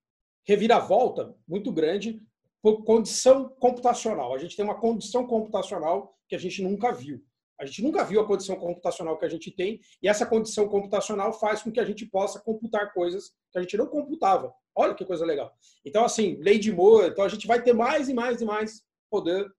reviravolta 0.48 1.36
muito 1.48 1.72
grande 1.72 2.22
por 2.62 2.84
condição 2.86 3.50
computacional. 3.60 4.34
A 4.34 4.38
gente 4.38 4.56
tem 4.56 4.64
uma 4.64 4.80
condição 4.80 5.28
computacional 5.28 6.18
que 6.30 6.36
a 6.36 6.40
gente 6.40 6.62
nunca 6.64 6.94
viu. 6.94 7.22
A 7.64 7.66
gente 7.66 7.82
nunca 7.82 8.04
viu 8.04 8.20
a 8.20 8.28
condição 8.28 8.58
computacional 8.58 9.18
que 9.18 9.26
a 9.26 9.30
gente 9.30 9.50
tem, 9.50 9.80
e 10.02 10.08
essa 10.08 10.26
condição 10.26 10.68
computacional 10.68 11.32
faz 11.32 11.64
com 11.64 11.72
que 11.72 11.80
a 11.80 11.86
gente 11.86 12.06
possa 12.06 12.40
computar 12.42 12.94
coisas 12.94 13.32
que 13.52 13.58
a 13.58 13.62
gente 13.62 13.78
não 13.78 13.88
computava. 13.88 14.54
Olha 14.76 14.94
que 14.94 15.06
coisa 15.06 15.26
legal. 15.26 15.54
Então, 15.86 16.04
assim, 16.04 16.36
lei 16.42 16.60
de 16.60 16.74
Moore, 16.74 17.08
então 17.08 17.24
a 17.24 17.30
gente 17.30 17.48
vai 17.48 17.62
ter 17.62 17.74
mais 17.74 18.10
e 18.10 18.14
mais 18.14 18.42
e 18.42 18.46
mais 18.46 18.84
poder 19.10 19.50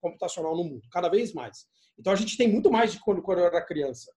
computacional 0.00 0.56
no 0.56 0.64
mundo, 0.64 0.82
cada 0.90 1.08
vez 1.08 1.32
mais. 1.32 1.66
Então 1.96 2.12
a 2.12 2.16
gente 2.16 2.36
tem 2.36 2.48
muito 2.48 2.70
mais 2.70 2.92
de 2.92 3.00
quando, 3.00 3.22
quando 3.22 3.38
eu 3.38 3.46
era 3.46 3.64
criança, 3.64 4.12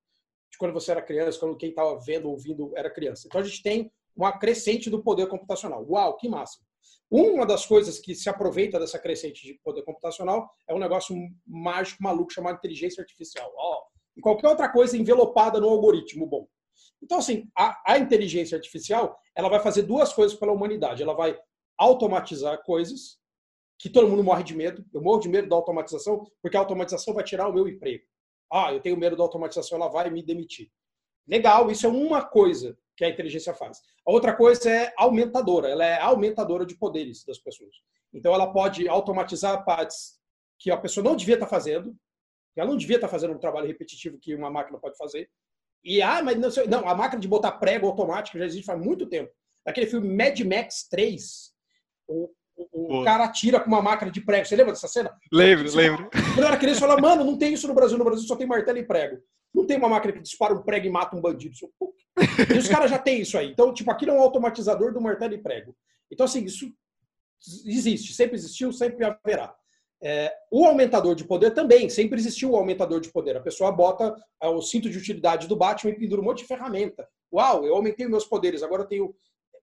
de 0.52 0.58
quando 0.58 0.74
você 0.74 0.92
era 0.92 1.02
criança, 1.02 1.40
quando 1.40 1.56
quem 1.56 1.70
estava 1.70 2.00
vendo, 2.00 2.30
ouvindo 2.30 2.72
era 2.76 2.90
criança. 2.90 3.28
Então 3.28 3.40
a 3.40 3.44
gente 3.44 3.62
tem 3.62 3.92
uma 4.16 4.40
crescente 4.40 4.90
do 4.90 5.04
poder 5.04 5.28
computacional. 5.28 5.86
Uau, 5.88 6.18
que 6.18 6.28
máximo! 6.28 6.66
Uma 7.10 7.46
das 7.46 7.66
coisas 7.66 8.00
que 8.00 8.16
se 8.16 8.30
aproveita 8.30 8.80
dessa 8.80 9.00
crescente 9.00 9.46
de 9.46 9.60
poder 9.64 9.84
computacional 9.84 10.50
é 10.68 10.74
um 10.74 10.80
negócio 10.80 11.16
mágico, 11.46 12.02
maluco, 12.02 12.34
chamado 12.34 12.58
inteligência 12.58 13.02
artificial. 13.02 13.52
Oh, 13.56 13.84
e 14.18 14.22
qualquer 14.22 14.48
outra 14.48 14.70
coisa 14.70 14.98
envelopada 14.98 15.60
no 15.60 15.70
algoritmo 15.70 16.26
bom. 16.26 16.48
Então, 17.02 17.20
assim, 17.20 17.50
a, 17.56 17.94
a, 17.94 17.98
inteligência 17.98 18.56
artificial 18.56 19.18
ela 19.36 19.50
vai 19.50 19.60
fazer 19.60 19.84
duas 19.84 20.14
coisas 20.14 20.38
pela 20.38 20.52
humanidade. 20.52 21.04
Ela 21.04 21.14
vai 21.14 21.38
automatizar 21.78 22.64
coisas 22.64 23.20
que 23.78 23.90
todo 23.90 24.08
mundo 24.08 24.24
morre 24.24 24.44
de 24.44 24.56
medo. 24.56 24.84
Eu 24.94 25.02
morro 25.02 25.20
de 25.20 25.30
medo 25.30 25.48
da 25.48 25.56
automatização 25.56 26.26
porque 26.42 26.58
a 26.58 26.60
automatização 26.60 27.14
vai 27.14 27.24
tirar 27.24 27.48
o 27.48 27.54
meu 27.54 27.68
emprego. 27.68 28.04
Ah, 28.52 28.74
eu 28.74 28.80
tenho 28.80 28.98
medo 28.98 29.16
da 29.16 29.24
automatização, 29.24 29.78
ela 29.78 29.90
vai 29.90 30.10
me 30.10 30.24
demitir. 30.24 30.72
Legal, 31.28 31.70
isso 31.72 31.86
é 31.86 31.90
uma 31.90 32.24
coisa 32.24 32.78
que 32.96 33.04
a 33.04 33.10
inteligência 33.10 33.54
faz. 33.54 33.80
A 34.06 34.12
outra 34.12 34.34
coisa 34.36 34.70
é 34.70 34.94
aumentadora, 34.98 35.70
ela 35.70 35.86
é 35.86 36.00
aumentadora 36.00 36.66
de 36.66 36.76
poderes 36.76 37.24
das 37.26 37.38
pessoas. 37.38 37.76
Então 38.14 38.34
ela 38.34 38.52
pode 38.52 38.88
automatizar 38.88 39.64
partes 39.66 40.20
que 40.58 40.72
a 40.72 40.78
pessoa 40.78 41.04
não 41.04 41.16
devia 41.16 41.36
estar 41.36 41.48
fazendo, 41.48 41.96
ela 42.56 42.70
não 42.70 42.78
devia 42.78 42.96
estar 42.96 43.10
fazendo 43.10 43.34
um 43.34 43.40
trabalho 43.40 43.68
repetitivo 43.68 44.18
que 44.18 44.34
uma 44.34 44.50
máquina 44.50 44.80
pode 44.80 44.98
fazer. 44.98 45.30
E 45.84 46.02
ah, 46.02 46.24
mas 46.24 46.38
não, 46.38 46.50
não 46.68 46.90
a 46.90 46.96
máquina 46.96 47.20
de 47.20 47.28
botar 47.28 47.52
prego 47.54 47.86
automático 47.88 48.40
já 48.40 48.46
existe 48.46 48.66
faz 48.66 48.80
muito 48.80 49.06
tempo. 49.08 49.32
Naquele 49.66 49.88
filme 49.88 50.08
Mad 50.08 50.40
Max 50.42 50.88
3, 50.90 51.52
o, 52.08 52.30
o, 52.56 53.02
o 53.02 53.04
cara 53.04 53.26
atira 53.26 53.60
com 53.60 53.68
uma 53.68 53.82
máquina 53.82 54.10
de 54.10 54.22
prego. 54.22 54.46
Você 54.46 54.56
lembra 54.56 54.74
dessa 54.74 54.88
cena? 54.88 55.16
Lembro, 55.32 55.76
lembro. 55.76 56.10
Quando 56.10 56.40
eu 56.40 56.48
era 56.48 56.58
criança, 56.58 56.78
eu 56.78 56.88
falava, 56.88 57.02
mano, 57.02 57.24
não 57.24 57.38
tem 57.38 57.54
isso 57.54 57.68
no 57.68 57.74
Brasil. 57.74 57.98
No 57.98 58.06
Brasil 58.06 58.26
só 58.26 58.36
tem 58.36 58.48
martelo 58.48 58.78
e 58.78 58.86
prego. 58.86 59.22
Não 59.56 59.66
tem 59.66 59.78
uma 59.78 59.88
máquina 59.88 60.12
que 60.12 60.20
dispara 60.20 60.54
um 60.54 60.62
prego 60.62 60.86
e 60.86 60.90
mata 60.90 61.16
um 61.16 61.22
bandido. 61.22 61.56
E 62.54 62.58
os 62.58 62.68
caras 62.68 62.92
já 62.92 63.00
têm 63.00 63.22
isso 63.22 63.38
aí. 63.38 63.50
Então, 63.50 63.74
tipo, 63.74 63.90
aquilo 63.90 64.12
é 64.12 64.14
um 64.14 64.20
automatizador 64.20 64.94
do 64.94 65.00
martelo 65.00 65.34
e 65.34 65.38
prego. 65.38 65.74
Então, 66.12 66.26
assim, 66.26 66.44
isso 66.44 66.70
existe, 67.66 68.14
sempre 68.14 68.36
existiu, 68.36 68.74
sempre 68.74 69.06
haverá. 69.06 69.56
É, 70.04 70.36
o 70.52 70.66
aumentador 70.66 71.16
de 71.16 71.24
poder 71.24 71.52
também, 71.52 71.90
sempre 71.90 72.20
existiu 72.20 72.52
o 72.52 72.56
aumentador 72.58 73.00
de 73.00 73.10
poder. 73.10 73.38
A 73.38 73.42
pessoa 73.42 73.72
bota 73.72 74.14
é, 74.44 74.48
o 74.50 74.62
cinto 74.62 74.90
de 74.90 74.98
utilidade 74.98 75.48
do 75.48 75.56
Batman 75.56 75.92
e 75.92 75.98
pendura 75.98 76.22
um 76.22 76.26
monte 76.26 76.40
de 76.40 76.48
ferramenta. 76.48 77.08
Uau, 77.34 77.66
eu 77.66 77.76
aumentei 77.76 78.08
meus 78.08 78.26
poderes, 78.26 78.62
agora 78.62 78.84
eu 78.84 78.88
tenho 78.88 79.16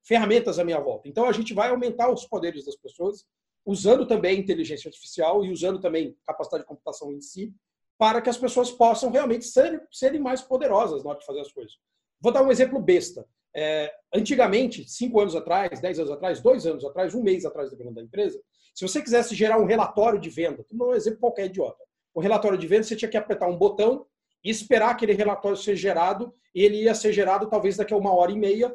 ferramentas 0.02 0.58
à 0.58 0.64
minha 0.64 0.80
volta. 0.80 1.06
Então 1.06 1.26
a 1.26 1.32
gente 1.32 1.52
vai 1.52 1.68
aumentar 1.68 2.10
os 2.10 2.24
poderes 2.24 2.64
das 2.64 2.76
pessoas, 2.76 3.26
usando 3.64 4.06
também 4.06 4.40
inteligência 4.40 4.88
artificial 4.88 5.44
e 5.44 5.52
usando 5.52 5.78
também 5.80 6.16
capacidade 6.26 6.62
de 6.62 6.68
computação 6.68 7.12
em 7.12 7.20
si, 7.20 7.52
para 7.98 8.20
que 8.20 8.30
as 8.30 8.36
pessoas 8.36 8.70
possam 8.70 9.10
realmente 9.10 9.44
ser, 9.44 9.82
serem 9.90 10.20
mais 10.20 10.42
poderosas 10.42 11.04
na 11.04 11.10
hora 11.10 11.18
de 11.18 11.26
fazer 11.26 11.40
as 11.40 11.52
coisas. 11.52 11.72
Vou 12.20 12.32
dar 12.32 12.42
um 12.42 12.50
exemplo 12.50 12.80
besta. 12.80 13.26
É, 13.54 13.92
antigamente, 14.14 14.88
cinco 14.88 15.20
anos 15.20 15.36
atrás, 15.36 15.80
dez 15.80 15.98
anos 15.98 16.10
atrás, 16.10 16.40
dois 16.40 16.66
anos 16.66 16.84
atrás, 16.84 17.14
um 17.14 17.22
mês 17.22 17.44
atrás, 17.44 17.70
dependendo 17.70 17.96
da 17.96 18.02
empresa, 18.02 18.40
se 18.74 18.86
você 18.86 19.02
quisesse 19.02 19.34
gerar 19.34 19.58
um 19.58 19.66
relatório 19.66 20.18
de 20.18 20.30
venda, 20.30 20.64
dar 20.70 20.86
um 20.86 20.94
exemplo 20.94 21.20
qualquer 21.20 21.46
idiota. 21.46 21.82
O 22.14 22.20
relatório 22.20 22.56
de 22.56 22.66
venda, 22.66 22.84
você 22.84 22.96
tinha 22.96 23.10
que 23.10 23.16
apertar 23.16 23.46
um 23.46 23.56
botão 23.56 24.06
e 24.44 24.50
esperar 24.50 24.90
aquele 24.90 25.12
relatório 25.12 25.56
ser 25.56 25.76
gerado, 25.76 26.34
e 26.54 26.64
ele 26.64 26.82
ia 26.82 26.94
ser 26.94 27.12
gerado 27.12 27.48
talvez 27.48 27.76
daqui 27.76 27.92
a 27.94 27.96
uma 27.96 28.14
hora 28.14 28.32
e 28.32 28.38
meia, 28.38 28.74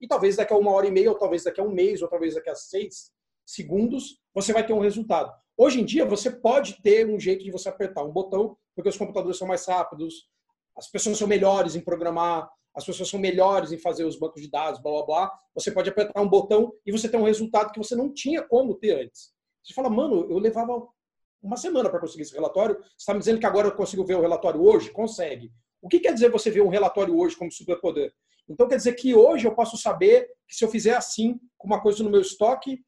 e 0.00 0.06
talvez 0.06 0.36
daqui 0.36 0.52
a 0.52 0.56
uma 0.56 0.70
hora 0.70 0.86
e 0.86 0.90
meia, 0.90 1.10
ou 1.10 1.18
talvez 1.18 1.44
daqui 1.44 1.60
a 1.60 1.64
um 1.64 1.70
mês, 1.70 2.00
ou 2.02 2.08
talvez 2.08 2.34
daqui 2.34 2.50
a 2.50 2.54
seis 2.54 3.10
segundos, 3.44 4.20
você 4.34 4.52
vai 4.52 4.64
ter 4.64 4.72
um 4.72 4.78
resultado. 4.78 5.32
Hoje 5.62 5.78
em 5.78 5.84
dia, 5.84 6.06
você 6.06 6.30
pode 6.30 6.80
ter 6.80 7.06
um 7.06 7.20
jeito 7.20 7.44
de 7.44 7.50
você 7.50 7.68
apertar 7.68 8.02
um 8.02 8.10
botão, 8.10 8.56
porque 8.74 8.88
os 8.88 8.96
computadores 8.96 9.36
são 9.36 9.46
mais 9.46 9.66
rápidos, 9.66 10.26
as 10.74 10.90
pessoas 10.90 11.18
são 11.18 11.28
melhores 11.28 11.76
em 11.76 11.82
programar, 11.82 12.50
as 12.74 12.82
pessoas 12.82 13.10
são 13.10 13.20
melhores 13.20 13.70
em 13.70 13.76
fazer 13.76 14.06
os 14.06 14.18
bancos 14.18 14.40
de 14.40 14.50
dados, 14.50 14.80
blá 14.80 14.90
blá 14.90 15.04
blá. 15.04 15.38
Você 15.54 15.70
pode 15.70 15.90
apertar 15.90 16.18
um 16.22 16.28
botão 16.30 16.72
e 16.86 16.90
você 16.90 17.10
tem 17.10 17.20
um 17.20 17.24
resultado 17.24 17.72
que 17.72 17.78
você 17.78 17.94
não 17.94 18.10
tinha 18.10 18.42
como 18.42 18.74
ter 18.74 19.04
antes. 19.04 19.34
Você 19.62 19.74
fala, 19.74 19.90
mano, 19.90 20.26
eu 20.30 20.38
levava 20.38 20.82
uma 21.42 21.58
semana 21.58 21.90
para 21.90 22.00
conseguir 22.00 22.22
esse 22.22 22.32
relatório. 22.32 22.76
Você 22.76 22.94
está 22.96 23.12
me 23.12 23.18
dizendo 23.18 23.38
que 23.38 23.44
agora 23.44 23.68
eu 23.68 23.76
consigo 23.76 24.02
ver 24.02 24.14
o 24.14 24.22
relatório 24.22 24.62
hoje? 24.62 24.90
Consegue. 24.90 25.52
O 25.82 25.90
que 25.90 26.00
quer 26.00 26.14
dizer 26.14 26.30
você 26.30 26.50
ver 26.50 26.62
um 26.62 26.70
relatório 26.70 27.14
hoje 27.14 27.36
como 27.36 27.52
superpoder? 27.52 28.14
Então 28.48 28.66
quer 28.66 28.76
dizer 28.76 28.94
que 28.94 29.14
hoje 29.14 29.46
eu 29.46 29.54
posso 29.54 29.76
saber 29.76 30.26
que 30.48 30.56
se 30.56 30.64
eu 30.64 30.70
fizer 30.70 30.94
assim 30.94 31.38
com 31.58 31.66
uma 31.66 31.82
coisa 31.82 32.02
no 32.02 32.08
meu 32.08 32.22
estoque, 32.22 32.82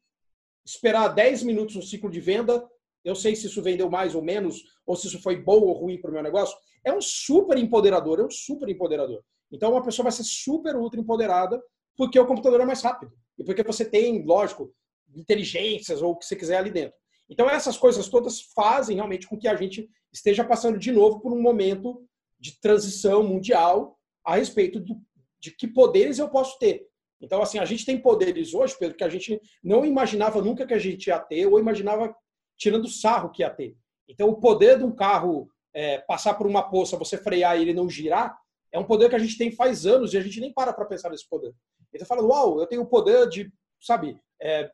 esperar 0.65 1.09
10 1.09 1.43
minutos 1.43 1.75
no 1.75 1.81
ciclo 1.81 2.09
de 2.09 2.19
venda, 2.19 2.67
eu 3.03 3.15
sei 3.15 3.35
se 3.35 3.47
isso 3.47 3.61
vendeu 3.61 3.89
mais 3.89 4.15
ou 4.15 4.21
menos, 4.21 4.63
ou 4.85 4.95
se 4.95 5.07
isso 5.07 5.21
foi 5.21 5.35
bom 5.35 5.59
ou 5.59 5.73
ruim 5.73 5.99
para 5.99 6.09
o 6.09 6.13
meu 6.13 6.23
negócio. 6.23 6.57
É 6.85 6.93
um 6.93 7.01
super 7.01 7.57
empoderador, 7.57 8.19
é 8.19 8.23
um 8.23 8.31
super 8.31 8.69
empoderador. 8.69 9.23
Então, 9.51 9.71
uma 9.71 9.83
pessoa 9.83 10.03
vai 10.03 10.11
ser 10.11 10.23
super 10.23 10.75
ultra 10.75 10.99
empoderada 10.99 11.61
porque 11.95 12.19
o 12.19 12.25
computador 12.25 12.61
é 12.61 12.65
mais 12.65 12.81
rápido. 12.81 13.11
E 13.37 13.43
porque 13.43 13.63
você 13.63 13.85
tem, 13.85 14.25
lógico, 14.25 14.73
inteligências 15.15 16.01
ou 16.01 16.11
o 16.11 16.17
que 16.17 16.25
você 16.25 16.35
quiser 16.35 16.57
ali 16.57 16.71
dentro. 16.71 16.97
Então, 17.29 17.49
essas 17.49 17.77
coisas 17.77 18.07
todas 18.09 18.41
fazem 18.55 18.95
realmente 18.95 19.27
com 19.27 19.37
que 19.37 19.47
a 19.47 19.55
gente 19.55 19.89
esteja 20.11 20.43
passando 20.43 20.77
de 20.77 20.91
novo 20.91 21.19
por 21.19 21.33
um 21.33 21.41
momento 21.41 22.05
de 22.39 22.59
transição 22.59 23.23
mundial 23.23 23.97
a 24.25 24.35
respeito 24.35 24.79
do, 24.79 24.99
de 25.39 25.51
que 25.51 25.67
poderes 25.67 26.19
eu 26.19 26.29
posso 26.29 26.57
ter. 26.59 26.87
Então, 27.21 27.41
assim, 27.41 27.57
a 27.57 27.65
gente 27.65 27.85
tem 27.85 27.97
poderes 27.97 28.53
hoje, 28.53 28.77
Pedro, 28.77 28.97
que 28.97 29.03
a 29.03 29.09
gente 29.09 29.41
não 29.63 29.85
imaginava 29.85 30.41
nunca 30.41 30.67
que 30.67 30.73
a 30.73 30.79
gente 30.79 31.07
ia 31.07 31.19
ter, 31.19 31.45
ou 31.45 31.59
imaginava 31.59 32.13
tirando 32.57 32.87
sarro 32.87 33.31
que 33.31 33.41
ia 33.41 33.49
ter. 33.49 33.75
Então, 34.07 34.29
o 34.29 34.39
poder 34.39 34.77
de 34.77 34.83
um 34.83 34.91
carro 34.91 35.49
é, 35.73 35.99
passar 35.99 36.33
por 36.35 36.45
uma 36.45 36.69
poça, 36.69 36.97
você 36.97 37.17
frear 37.17 37.57
e 37.57 37.61
ele 37.61 37.73
não 37.73 37.89
girar, 37.89 38.37
é 38.71 38.79
um 38.79 38.83
poder 38.83 39.09
que 39.09 39.15
a 39.15 39.19
gente 39.19 39.37
tem 39.37 39.51
faz 39.51 39.85
anos 39.85 40.13
e 40.13 40.17
a 40.17 40.21
gente 40.21 40.39
nem 40.39 40.51
para 40.51 40.73
para 40.73 40.85
pensar 40.85 41.09
nesse 41.09 41.27
poder. 41.27 41.53
Ele 41.93 42.05
fala, 42.05 42.23
uau, 42.23 42.59
eu 42.59 42.67
tenho 42.67 42.81
o 42.81 42.87
poder 42.87 43.29
de, 43.29 43.51
sabe, 43.79 44.19
é, 44.41 44.69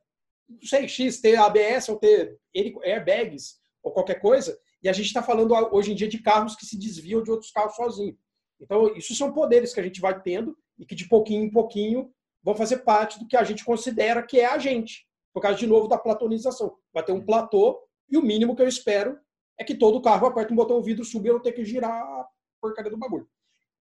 não 0.47 0.62
sei, 0.63 0.88
X, 0.88 1.19
ter 1.19 1.36
ABS 1.36 1.89
ou 1.89 1.97
ter 1.97 2.38
airbags 2.84 3.60
ou 3.84 3.91
qualquer 3.91 4.19
coisa, 4.19 4.58
e 4.82 4.89
a 4.89 4.93
gente 4.93 5.08
está 5.08 5.21
falando 5.21 5.54
hoje 5.73 5.91
em 5.91 5.95
dia 5.95 6.08
de 6.08 6.19
carros 6.19 6.56
que 6.56 6.65
se 6.65 6.78
desviam 6.78 7.21
de 7.21 7.30
outros 7.30 7.52
carros 7.52 7.75
sozinhos. 7.75 8.17
Então, 8.60 8.93
isso 8.95 9.13
são 9.15 9.32
poderes 9.32 9.73
que 9.73 9.80
a 9.80 9.84
gente 9.84 10.02
vai 10.02 10.19
tendo 10.21 10.58
e 10.78 10.86
que 10.86 10.95
de 10.95 11.08
pouquinho 11.08 11.43
em 11.43 11.52
pouquinho 11.52 12.12
vão 12.43 12.56
fazer 12.56 12.80
parte 12.80 13.19
do 13.19 13.28
que 13.28 13.38
a 13.38 13.43
gente 13.43 13.65
considera 13.65 14.23
que 14.23 14.39
é 14.39 14.45
a 14.45 14.58
gente. 14.58 15.08
Por 15.34 15.41
causa, 15.41 15.58
de 15.58 15.67
novo, 15.67 15.88
da 15.88 15.97
platonização. 15.97 16.75
Vai 16.93 17.04
ter 17.04 17.12
um 17.12 17.23
platô 17.23 17.80
e 18.10 18.17
o 18.17 18.21
mínimo 18.21 18.56
que 18.56 18.62
eu 18.62 18.67
espero 18.67 19.17
é 19.58 19.63
que 19.63 19.75
todo 19.75 20.02
carro 20.02 20.28
aperte 20.28 20.52
um 20.52 20.56
botão, 20.56 20.78
o 20.78 20.84
vidro 20.84 21.04
suba 21.06 21.28
e 21.28 21.30
eu 21.30 21.36
não 21.36 21.41
ter 21.41 21.52
que 21.52 21.65
girar 21.65 21.91
a 21.91 22.28
porcaria 22.62 22.89
do 22.89 22.97
bagulho 22.97 23.28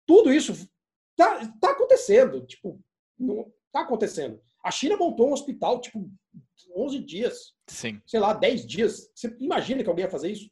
tudo 0.06 0.32
isso 0.32 0.68
tá, 1.16 1.46
tá 1.60 1.70
acontecendo. 1.70 2.44
Tipo, 2.46 2.80
não 3.18 3.50
tá 3.72 3.80
acontecendo. 3.80 4.40
A 4.62 4.70
China 4.70 4.96
montou 4.96 5.28
um 5.28 5.32
hospital, 5.32 5.80
tipo, 5.80 6.10
11 6.76 6.98
dias. 7.00 7.54
Sim. 7.66 8.00
Sei 8.06 8.20
lá, 8.20 8.32
10 8.32 8.66
dias. 8.66 9.10
Você 9.14 9.34
imagina 9.40 9.82
que 9.82 9.88
alguém 9.88 10.04
ia 10.04 10.10
fazer 10.10 10.30
isso? 10.30 10.50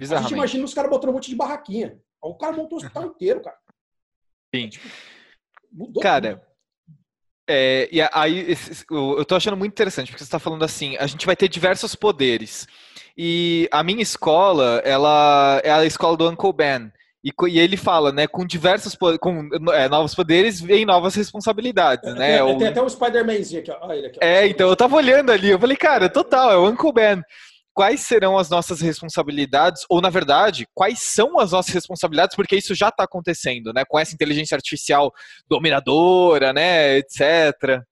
A 0.00 0.22
gente 0.22 0.34
imagina 0.34 0.64
os 0.64 0.74
caras 0.74 0.90
botando 0.90 1.10
um 1.10 1.14
monte 1.14 1.30
de 1.30 1.36
barraquinha. 1.36 2.00
O 2.20 2.34
cara 2.36 2.56
montou 2.56 2.78
o 2.78 2.82
hospital 2.82 3.06
inteiro, 3.06 3.40
cara. 3.40 3.58
Sim. 4.54 4.68
Tipo, 4.68 4.88
cara, 6.00 6.46
é, 7.48 7.88
e 7.90 8.00
aí 8.12 8.56
eu 8.90 9.24
tô 9.24 9.34
achando 9.34 9.56
muito 9.56 9.72
interessante, 9.72 10.08
porque 10.10 10.18
você 10.18 10.28
está 10.28 10.38
falando 10.38 10.64
assim, 10.64 10.96
a 10.98 11.06
gente 11.06 11.24
vai 11.24 11.34
ter 11.34 11.48
diversos 11.48 11.94
poderes. 11.94 12.68
E 13.16 13.68
a 13.72 13.82
minha 13.82 14.02
escola, 14.02 14.80
ela 14.84 15.60
é 15.64 15.70
a 15.70 15.84
escola 15.84 16.16
do 16.16 16.28
Uncle 16.28 16.52
Ben. 16.52 16.92
E, 17.24 17.32
e, 17.48 17.58
ele 17.58 17.76
fala, 17.76 18.12
né, 18.12 18.28
com 18.28 18.46
diversos 18.46 18.96
com 19.20 19.48
é, 19.72 19.88
novos 19.88 20.14
poderes 20.14 20.60
vem 20.60 20.86
novas 20.86 21.16
responsabilidades, 21.16 22.14
né? 22.14 22.38
Tem, 22.38 22.58
tem 22.58 22.68
até 22.68 22.80
um 22.80 22.88
Spider-Manzinho 22.88 23.60
aqui, 23.60 23.70
ó. 23.72 23.92
Ele 23.92 24.06
aqui, 24.06 24.18
ó. 24.22 24.24
É, 24.24 24.46
então 24.46 24.68
eu 24.68 24.76
tava 24.76 24.94
olhando 24.94 25.32
ali, 25.32 25.50
eu 25.50 25.58
falei, 25.58 25.76
cara, 25.76 26.08
total, 26.08 26.52
é 26.52 26.56
o 26.56 26.68
Uncle 26.68 26.92
Ben. 26.92 27.22
Quais 27.78 28.00
serão 28.00 28.36
as 28.36 28.50
nossas 28.50 28.80
responsabilidades? 28.80 29.84
Ou, 29.88 30.00
na 30.00 30.10
verdade, 30.10 30.66
quais 30.74 31.00
são 31.00 31.38
as 31.38 31.52
nossas 31.52 31.72
responsabilidades? 31.72 32.34
Porque 32.34 32.56
isso 32.56 32.74
já 32.74 32.88
está 32.88 33.04
acontecendo, 33.04 33.72
né? 33.72 33.84
Com 33.88 33.96
essa 33.96 34.12
inteligência 34.12 34.56
artificial 34.56 35.14
dominadora, 35.48 36.52
né, 36.52 36.96
etc. 36.96 37.84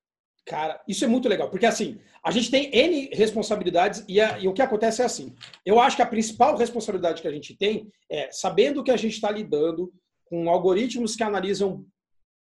Cara, 0.45 0.83
isso 0.89 1.05
é 1.05 1.07
muito 1.07 1.29
legal, 1.29 1.49
porque 1.51 1.67
assim, 1.67 2.01
a 2.21 2.33
gente 2.33 2.51
tem 2.51 2.69
N 2.75 3.11
responsabilidades 3.13 4.05
e, 4.09 4.21
a, 4.21 4.37
e, 4.41 4.49
o 4.49 4.53
que 4.53 4.61
acontece 4.61 5.03
é 5.03 5.05
assim. 5.05 5.37
Eu 5.65 5.79
acho 5.79 5.95
que 5.95 6.03
a 6.03 6.07
principal 6.07 6.57
responsabilidade 6.57 7.23
que 7.23 7.29
a 7.29 7.33
gente 7.33 7.57
tem 7.57 7.89
é, 8.11 8.29
sabendo 8.33 8.83
que 8.83 8.91
a 8.91 8.97
gente 8.97 9.13
está 9.13 9.31
lidando 9.31 9.93
com 10.25 10.51
algoritmos 10.51 11.15
que 11.15 11.23
analisam 11.23 11.87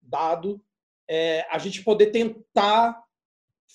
dado, 0.03 0.61
é, 1.09 1.47
a 1.49 1.59
gente 1.59 1.85
poder 1.85 2.07
tentar 2.07 3.01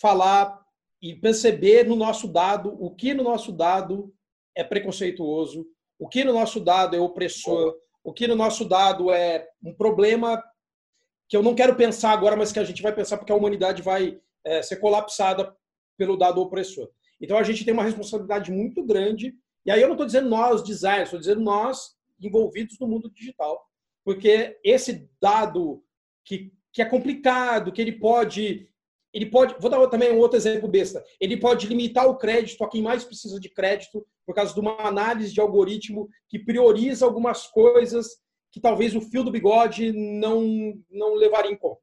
falar 0.02 0.63
e 1.04 1.14
perceber 1.14 1.86
no 1.86 1.98
nosso 1.98 2.30
dado 2.30 2.78
o 2.80 2.90
que 2.90 3.14
no 3.14 3.24
nosso 3.24 3.52
dado 3.52 4.16
é 4.56 4.64
preconceituoso, 4.64 5.68
o 6.00 6.08
que 6.08 6.24
no 6.24 6.32
nosso 6.32 6.62
dado 6.62 6.96
é 6.96 7.00
opressor, 7.00 7.76
o 8.02 8.14
que 8.14 8.26
no 8.26 8.36
nosso 8.36 8.64
dado 8.64 9.12
é 9.12 9.46
um 9.62 9.74
problema 9.74 10.42
que 11.28 11.36
eu 11.36 11.44
não 11.44 11.54
quero 11.54 11.76
pensar 11.76 12.12
agora, 12.12 12.38
mas 12.38 12.54
que 12.54 12.60
a 12.60 12.64
gente 12.64 12.82
vai 12.82 12.96
pensar 12.96 13.18
porque 13.18 13.34
a 13.34 13.36
humanidade 13.36 13.82
vai 13.82 14.18
é, 14.46 14.62
ser 14.62 14.78
colapsada 14.78 15.54
pelo 15.98 16.16
dado 16.16 16.42
opressor. 16.42 16.90
Então 17.20 17.38
a 17.38 17.44
gente 17.44 17.66
tem 17.66 17.74
uma 17.74 17.84
responsabilidade 17.84 18.50
muito 18.50 18.82
grande. 18.86 19.36
E 19.66 19.72
aí 19.72 19.82
eu 19.82 19.88
não 19.88 19.96
estou 19.96 20.06
dizendo 20.06 20.30
nós, 20.30 20.64
designers, 20.64 21.08
estou 21.08 21.20
dizendo 21.20 21.42
nós 21.42 21.96
envolvidos 22.22 22.80
no 22.80 22.88
mundo 22.88 23.12
digital. 23.12 23.62
Porque 24.06 24.58
esse 24.64 25.10
dado 25.22 25.84
que, 26.24 26.54
que 26.72 26.82
é 26.82 26.86
complicado, 26.86 27.74
que 27.74 27.82
ele 27.82 27.94
pode. 27.94 28.70
Ele 29.14 29.28
pode. 29.28 29.56
Vou 29.60 29.70
dar 29.70 29.86
também 29.88 30.12
um 30.12 30.18
outro 30.18 30.38
exemplo 30.38 30.68
besta. 30.68 31.04
Ele 31.20 31.38
pode 31.38 31.68
limitar 31.68 32.08
o 32.08 32.18
crédito 32.18 32.64
a 32.64 32.70
quem 32.70 32.82
mais 32.82 33.04
precisa 33.04 33.40
de 33.40 33.50
crédito 33.50 34.06
por 34.26 34.34
causa 34.34 34.54
de 34.54 34.60
uma 34.60 34.82
análise 34.82 35.34
de 35.34 35.40
algoritmo 35.40 36.10
que 36.28 36.40
prioriza 36.40 37.06
algumas 37.06 37.48
coisas 37.48 38.08
que 38.52 38.60
talvez 38.60 38.96
o 38.96 39.02
fio 39.02 39.24
do 39.24 39.32
bigode 39.32 39.92
não, 39.92 40.74
não 40.90 41.16
levaria 41.16 41.52
em 41.52 41.58
conta. 41.58 41.82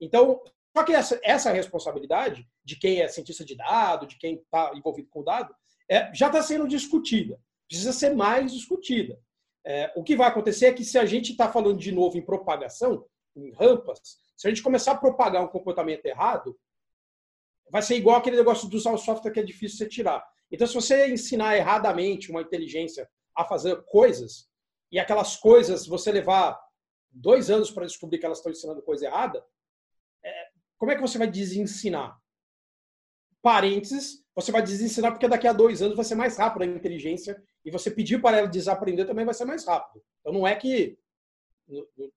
Então, 0.00 0.40
só 0.76 0.84
que 0.84 0.92
essa, 0.92 1.20
essa 1.22 1.52
responsabilidade 1.52 2.46
de 2.64 2.76
quem 2.76 3.00
é 3.00 3.08
cientista 3.08 3.44
de 3.44 3.56
dado, 3.56 4.06
de 4.06 4.16
quem 4.18 4.36
está 4.36 4.72
envolvido 4.74 5.08
com 5.08 5.20
o 5.20 5.24
dado, 5.24 5.54
é, 5.88 6.12
já 6.14 6.26
está 6.26 6.42
sendo 6.42 6.66
discutida. 6.66 7.38
Precisa 7.68 7.92
ser 7.92 8.14
mais 8.14 8.52
discutida. 8.52 9.18
É, 9.64 9.92
o 9.96 10.02
que 10.02 10.16
vai 10.16 10.28
acontecer 10.28 10.66
é 10.66 10.72
que 10.72 10.84
se 10.84 10.98
a 10.98 11.06
gente 11.06 11.32
está 11.32 11.50
falando 11.50 11.78
de 11.78 11.90
novo 11.90 12.18
em 12.18 12.24
propagação, 12.24 13.04
em 13.36 13.52
rampas, 13.52 14.00
se 14.36 14.46
a 14.46 14.50
gente 14.50 14.62
começar 14.62 14.92
a 14.92 14.98
propagar 14.98 15.42
um 15.42 15.48
comportamento 15.48 16.04
errado, 16.06 16.56
vai 17.70 17.82
ser 17.82 17.96
igual 17.96 18.16
aquele 18.16 18.36
negócio 18.36 18.68
de 18.68 18.76
usar 18.76 18.92
o 18.92 18.98
software 18.98 19.32
que 19.32 19.40
é 19.40 19.44
difícil 19.44 19.78
você 19.78 19.88
tirar. 19.88 20.24
Então, 20.50 20.66
se 20.66 20.74
você 20.74 21.08
ensinar 21.08 21.56
erradamente 21.56 22.30
uma 22.30 22.42
inteligência 22.42 23.08
a 23.34 23.44
fazer 23.44 23.82
coisas, 23.86 24.48
e 24.92 24.98
aquelas 24.98 25.36
coisas 25.36 25.86
você 25.86 26.12
levar 26.12 26.56
dois 27.10 27.50
anos 27.50 27.70
para 27.70 27.86
descobrir 27.86 28.18
que 28.18 28.26
elas 28.26 28.38
estão 28.38 28.52
ensinando 28.52 28.82
coisa 28.82 29.06
errada, 29.06 29.44
como 30.78 30.92
é 30.92 30.94
que 30.94 31.00
você 31.00 31.18
vai 31.18 31.26
desensinar? 31.26 32.16
Parênteses, 33.42 34.24
você 34.34 34.52
vai 34.52 34.62
desensinar 34.62 35.12
porque 35.12 35.28
daqui 35.28 35.46
a 35.46 35.52
dois 35.52 35.82
anos 35.82 35.96
vai 35.96 36.04
ser 36.04 36.14
mais 36.14 36.36
rápido 36.36 36.62
a 36.62 36.66
inteligência 36.66 37.42
e 37.64 37.70
você 37.70 37.90
pedir 37.90 38.20
para 38.20 38.38
ela 38.38 38.48
desaprender 38.48 39.06
também 39.06 39.24
vai 39.24 39.34
ser 39.34 39.44
mais 39.44 39.66
rápido. 39.66 40.04
Então 40.20 40.32
não 40.32 40.46
é 40.46 40.54
que 40.54 40.98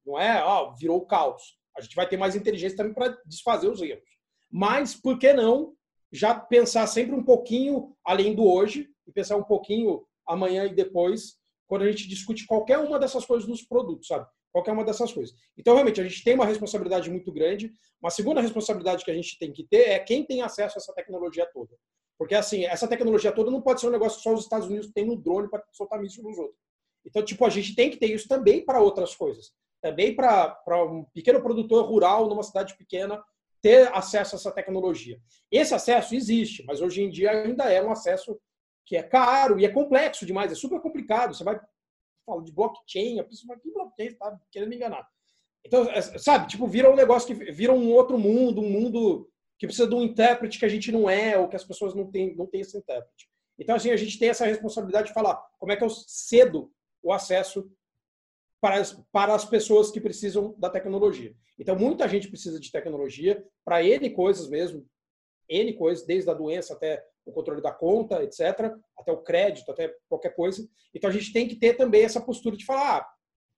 não 0.05 0.19
é, 0.19 0.43
ó, 0.43 0.73
virou 0.73 1.05
caos. 1.05 1.57
A 1.77 1.81
gente 1.81 1.95
vai 1.95 2.07
ter 2.07 2.17
mais 2.17 2.35
inteligência 2.35 2.77
também 2.77 2.93
para 2.93 3.17
desfazer 3.25 3.69
os 3.69 3.81
erros. 3.81 4.16
Mas 4.51 4.95
por 4.95 5.17
que 5.19 5.33
não 5.33 5.73
já 6.11 6.33
pensar 6.33 6.87
sempre 6.87 7.15
um 7.15 7.23
pouquinho 7.23 7.95
além 8.03 8.33
do 8.33 8.45
hoje 8.45 8.89
e 9.05 9.11
pensar 9.11 9.35
um 9.35 9.43
pouquinho 9.43 10.05
amanhã 10.25 10.65
e 10.65 10.73
depois, 10.73 11.35
quando 11.67 11.83
a 11.83 11.91
gente 11.91 12.07
discute 12.07 12.45
qualquer 12.45 12.79
uma 12.79 12.99
dessas 12.99 13.25
coisas 13.25 13.47
nos 13.47 13.61
produtos, 13.61 14.07
sabe? 14.07 14.27
Qualquer 14.51 14.71
uma 14.71 14.83
dessas 14.83 15.11
coisas. 15.11 15.35
Então, 15.57 15.73
realmente, 15.73 16.01
a 16.01 16.03
gente 16.03 16.23
tem 16.23 16.33
uma 16.33 16.45
responsabilidade 16.45 17.09
muito 17.09 17.31
grande. 17.31 17.71
Uma 18.01 18.09
segunda 18.09 18.41
responsabilidade 18.41 19.03
que 19.03 19.11
a 19.11 19.13
gente 19.13 19.37
tem 19.37 19.51
que 19.51 19.63
ter 19.63 19.89
é 19.89 19.99
quem 19.99 20.25
tem 20.25 20.41
acesso 20.41 20.77
a 20.77 20.81
essa 20.81 20.93
tecnologia 20.93 21.45
toda. 21.53 21.75
Porque, 22.17 22.33
assim, 22.33 22.65
essa 22.65 22.87
tecnologia 22.87 23.31
toda 23.31 23.51
não 23.51 23.61
pode 23.61 23.79
ser 23.79 23.87
um 23.87 23.91
negócio 23.91 24.21
só 24.21 24.33
os 24.33 24.43
Estados 24.43 24.67
Unidos 24.67 24.91
têm 24.91 25.05
no 25.05 25.15
drone 25.15 25.49
para 25.49 25.63
soltar 25.71 26.01
míssil 26.01 26.23
nos 26.23 26.37
outros. 26.37 26.57
Então, 27.05 27.23
tipo, 27.23 27.45
a 27.45 27.49
gente 27.49 27.75
tem 27.75 27.89
que 27.89 27.97
ter 27.97 28.07
isso 28.07 28.27
também 28.27 28.65
para 28.65 28.81
outras 28.81 29.15
coisas. 29.15 29.51
Também 29.81 30.15
para 30.15 30.83
um 30.85 31.03
pequeno 31.13 31.41
produtor 31.41 31.85
rural 31.85 32.27
numa 32.27 32.41
cidade 32.41 32.75
pequena 32.75 33.23
ter 33.61 33.93
acesso 33.93 34.35
a 34.35 34.37
essa 34.37 34.51
tecnologia. 34.51 35.19
Esse 35.51 35.73
acesso 35.73 36.15
existe, 36.15 36.63
mas 36.65 36.81
hoje 36.81 37.01
em 37.01 37.09
dia 37.09 37.31
ainda 37.31 37.71
é 37.71 37.83
um 37.83 37.91
acesso 37.91 38.39
que 38.85 38.95
é 38.95 39.03
caro 39.03 39.59
e 39.59 39.65
é 39.65 39.69
complexo 39.69 40.25
demais, 40.25 40.51
é 40.51 40.55
super 40.55 40.79
complicado. 40.79 41.33
Você 41.33 41.43
vai 41.43 41.59
falar 42.25 42.43
de 42.43 42.51
blockchain, 42.51 43.19
a 43.19 43.23
pessoa 43.23 43.47
fala, 43.47 43.59
que 43.59 43.71
blockchain? 43.71 44.07
Está 44.07 44.39
querendo 44.51 44.69
me 44.69 44.75
enganar. 44.75 45.07
Então, 45.65 45.83
é, 45.89 46.01
sabe, 46.01 46.47
tipo, 46.47 46.65
vira 46.67 46.91
um 46.91 46.95
negócio 46.95 47.27
que 47.27 47.51
vira 47.51 47.73
um 47.73 47.91
outro 47.91 48.17
mundo, 48.17 48.61
um 48.61 48.69
mundo 48.69 49.29
que 49.59 49.67
precisa 49.67 49.87
de 49.87 49.95
um 49.95 50.03
intérprete 50.03 50.59
que 50.59 50.65
a 50.65 50.69
gente 50.69 50.91
não 50.91 51.09
é, 51.09 51.37
ou 51.37 51.49
que 51.49 51.55
as 51.55 51.63
pessoas 51.65 51.93
não 51.93 52.09
têm, 52.09 52.35
não 52.35 52.45
têm 52.45 52.61
esse 52.61 52.77
intérprete. 52.77 53.27
Então, 53.59 53.75
assim, 53.75 53.89
a 53.91 53.97
gente 53.97 54.19
tem 54.19 54.29
essa 54.29 54.45
responsabilidade 54.45 55.07
de 55.07 55.13
falar 55.13 55.35
como 55.57 55.71
é 55.71 55.75
que 55.75 55.83
eu 55.83 55.89
cedo 55.89 56.71
o 57.01 57.11
acesso 57.11 57.69
para 58.61 58.77
as, 58.77 58.93
para 59.11 59.35
as 59.35 59.45
pessoas 59.45 59.91
que 59.91 60.01
precisam 60.01 60.55
da 60.57 60.69
tecnologia. 60.69 61.35
Então, 61.59 61.75
muita 61.75 62.07
gente 62.07 62.27
precisa 62.27 62.59
de 62.59 62.71
tecnologia 62.71 63.43
para 63.63 63.83
N 63.83 64.09
coisas 64.11 64.49
mesmo, 64.49 64.85
N 65.49 65.73
coisas, 65.73 66.05
desde 66.05 66.29
a 66.29 66.33
doença 66.33 66.73
até 66.73 67.03
o 67.25 67.31
controle 67.31 67.61
da 67.61 67.71
conta, 67.71 68.23
etc., 68.23 68.73
até 68.97 69.11
o 69.11 69.21
crédito, 69.21 69.71
até 69.71 69.93
qualquer 70.09 70.35
coisa. 70.35 70.67
Então, 70.93 71.09
a 71.09 71.13
gente 71.13 71.33
tem 71.33 71.47
que 71.47 71.55
ter 71.55 71.73
também 71.75 72.03
essa 72.03 72.21
postura 72.21 72.55
de 72.55 72.65
falar, 72.65 72.99
ah, 72.99 73.09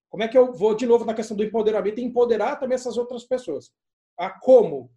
como 0.09 0.23
é 0.23 0.27
que 0.27 0.37
eu 0.37 0.53
vou, 0.53 0.73
de 0.75 0.85
novo, 0.85 1.05
na 1.05 1.13
questão 1.13 1.37
do 1.37 1.43
empoderamento, 1.43 2.01
empoderar 2.01 2.55
também 2.57 2.75
essas 2.75 2.97
outras 2.97 3.23
pessoas. 3.23 3.71
Ah, 4.17 4.31
como? 4.31 4.91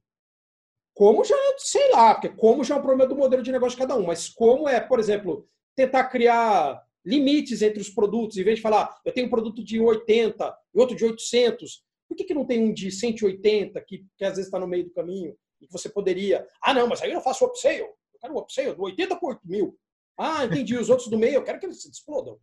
Como 0.94 1.24
já, 1.24 1.36
sei 1.58 1.90
lá, 1.90 2.14
porque 2.14 2.30
como 2.30 2.64
já 2.64 2.74
é 2.74 2.78
um 2.78 2.82
problema 2.82 3.08
do 3.08 3.16
modelo 3.16 3.42
de 3.42 3.52
negócio 3.52 3.76
de 3.76 3.82
cada 3.82 3.96
um, 3.96 4.06
mas 4.06 4.28
como 4.28 4.68
é, 4.68 4.80
por 4.80 4.98
exemplo, 4.98 5.48
tentar 5.74 6.04
criar 6.04 6.82
limites 7.04 7.62
entre 7.62 7.80
os 7.80 7.90
produtos, 7.90 8.36
em 8.36 8.44
vez 8.44 8.56
de 8.56 8.62
falar, 8.62 9.00
eu 9.04 9.12
tenho 9.12 9.26
um 9.26 9.30
produto 9.30 9.62
de 9.62 9.80
80 9.80 10.56
e 10.74 10.78
outro 10.78 10.96
de 10.96 11.04
800, 11.04 11.82
por 12.08 12.16
que, 12.16 12.24
que 12.24 12.34
não 12.34 12.44
tem 12.44 12.62
um 12.62 12.72
de 12.72 12.90
180 12.90 13.80
que, 13.82 14.04
que 14.16 14.24
às 14.24 14.32
vezes 14.32 14.46
está 14.46 14.58
no 14.58 14.66
meio 14.66 14.84
do 14.84 14.92
caminho 14.92 15.36
e 15.60 15.66
que 15.66 15.72
você 15.72 15.88
poderia, 15.88 16.46
ah, 16.62 16.74
não, 16.74 16.86
mas 16.86 17.02
aí 17.02 17.12
eu 17.12 17.20
faço 17.20 17.44
upsale, 17.44 17.80
eu 17.80 17.96
quero 18.20 18.34
um 18.34 18.38
upsale 18.38 18.74
do 18.74 18.82
80 18.82 19.16
por 19.16 19.30
8 19.30 19.40
mil. 19.44 19.78
Ah, 20.18 20.44
entendi, 20.44 20.76
os 20.76 20.90
outros 20.90 21.08
do 21.08 21.18
meio, 21.18 21.36
eu 21.36 21.42
quero 21.42 21.58
que 21.58 21.66
eles 21.66 21.82
se 21.82 21.90
explodam. 21.90 22.38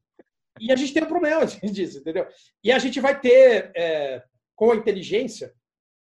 E 0.60 0.72
a 0.72 0.76
gente 0.76 0.94
tem 0.94 1.04
um 1.04 1.08
problema 1.08 1.46
disso, 1.72 2.00
entendeu? 2.00 2.28
E 2.64 2.72
a 2.72 2.80
gente 2.80 3.00
vai 3.00 3.20
ter, 3.20 3.72
é, 3.76 4.24
com 4.56 4.72
a 4.72 4.76
inteligência, 4.76 5.54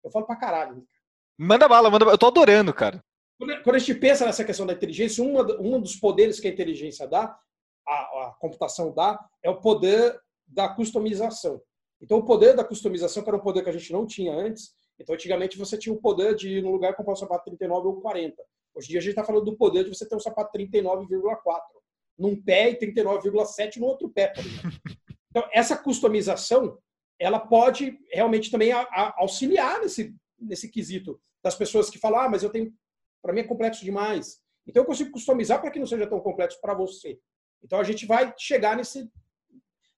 eu 0.04 0.12
falo 0.12 0.26
pra 0.26 0.36
caralho. 0.36 0.86
Manda 1.38 1.68
bala, 1.68 1.90
manda 1.90 2.06
bala. 2.06 2.16
Eu 2.16 2.20
tô 2.20 2.28
adorando, 2.28 2.74
cara. 2.74 3.04
Quando 3.64 3.76
a 3.76 3.80
gente 3.80 3.96
pensa 3.96 4.26
nessa 4.26 4.44
questão 4.44 4.66
da 4.66 4.74
inteligência, 4.74 5.24
uma, 5.24 5.42
um 5.60 5.80
dos 5.80 5.96
poderes 5.96 6.40
que 6.40 6.48
a 6.48 6.52
inteligência 6.52 7.08
dá 7.08 7.38
a, 7.88 8.28
a 8.28 8.36
computação 8.39 8.93
dá 8.93 9.19
é 9.41 9.50
o 9.50 9.60
poder 9.60 10.19
da 10.48 10.69
customização. 10.69 11.62
Então, 12.02 12.17
o 12.19 12.26
poder 12.26 12.56
da 12.56 12.63
customização, 12.63 13.24
que 13.24 13.30
era 13.30 13.38
um 13.38 13.41
poder 13.41 13.63
que 13.63 13.69
a 13.69 13.74
gente 13.74 13.91
não 13.91 14.06
tinha 14.06 14.34
antes, 14.34 14.76
então, 15.00 15.15
antigamente 15.15 15.58
você 15.58 15.78
tinha 15.78 15.93
o 15.93 16.00
poder 16.00 16.36
de 16.36 16.58
ir 16.58 16.63
num 16.63 16.72
lugar 16.72 16.96
comprar 16.96 17.13
um 17.13 17.17
sapato 17.17 17.46
39 17.46 17.88
ou 17.88 18.02
40. 18.02 18.41
Hoje 18.76 18.88
em 18.88 18.89
dia 18.91 19.00
a 19.00 19.02
gente 19.02 19.12
está 19.12 19.24
falando 19.24 19.46
do 19.46 19.58
poder 19.58 19.84
de 19.84 19.89
você 19.89 20.08
ter 20.08 20.15
um 20.15 20.19
sapato 20.19 20.58
39,4 20.58 21.62
num 22.17 22.41
pé 22.41 22.72
e 22.72 22.78
39,7 22.78 23.78
no 23.78 23.86
outro 23.86 24.10
pé. 24.10 24.34
Então, 25.36 25.50
essa 25.52 25.76
customização, 25.76 26.78
ela 27.17 27.39
pode 27.39 27.98
realmente 28.12 28.52
também 28.52 28.72
auxiliar 29.17 29.82
nesse, 29.82 30.15
nesse 30.39 30.69
quesito 30.69 31.19
das 31.43 31.56
pessoas 31.56 31.89
que 31.89 31.98
falam, 31.98 32.19
ah, 32.19 32.30
mas 32.30 32.43
eu 32.43 32.52
tenho, 32.52 32.72
para 33.19 33.34
mim 33.34 33.39
é 33.39 33.43
complexo 33.43 33.84
demais. 33.84 34.39
Então, 34.67 34.84
eu 34.84 34.86
consigo 34.86 35.10
customizar 35.10 35.60
para 35.60 35.72
que 35.72 35.80
não 35.80 35.88
seja 35.88 36.06
tão 36.06 36.19
complexo 36.19 36.62
para 36.62 36.76
você. 36.76 37.19
Então 37.63 37.80
a 37.80 37.84
gente 37.84 38.06
vai 38.06 38.34
chegar 38.38 38.76
nesse, 38.76 39.10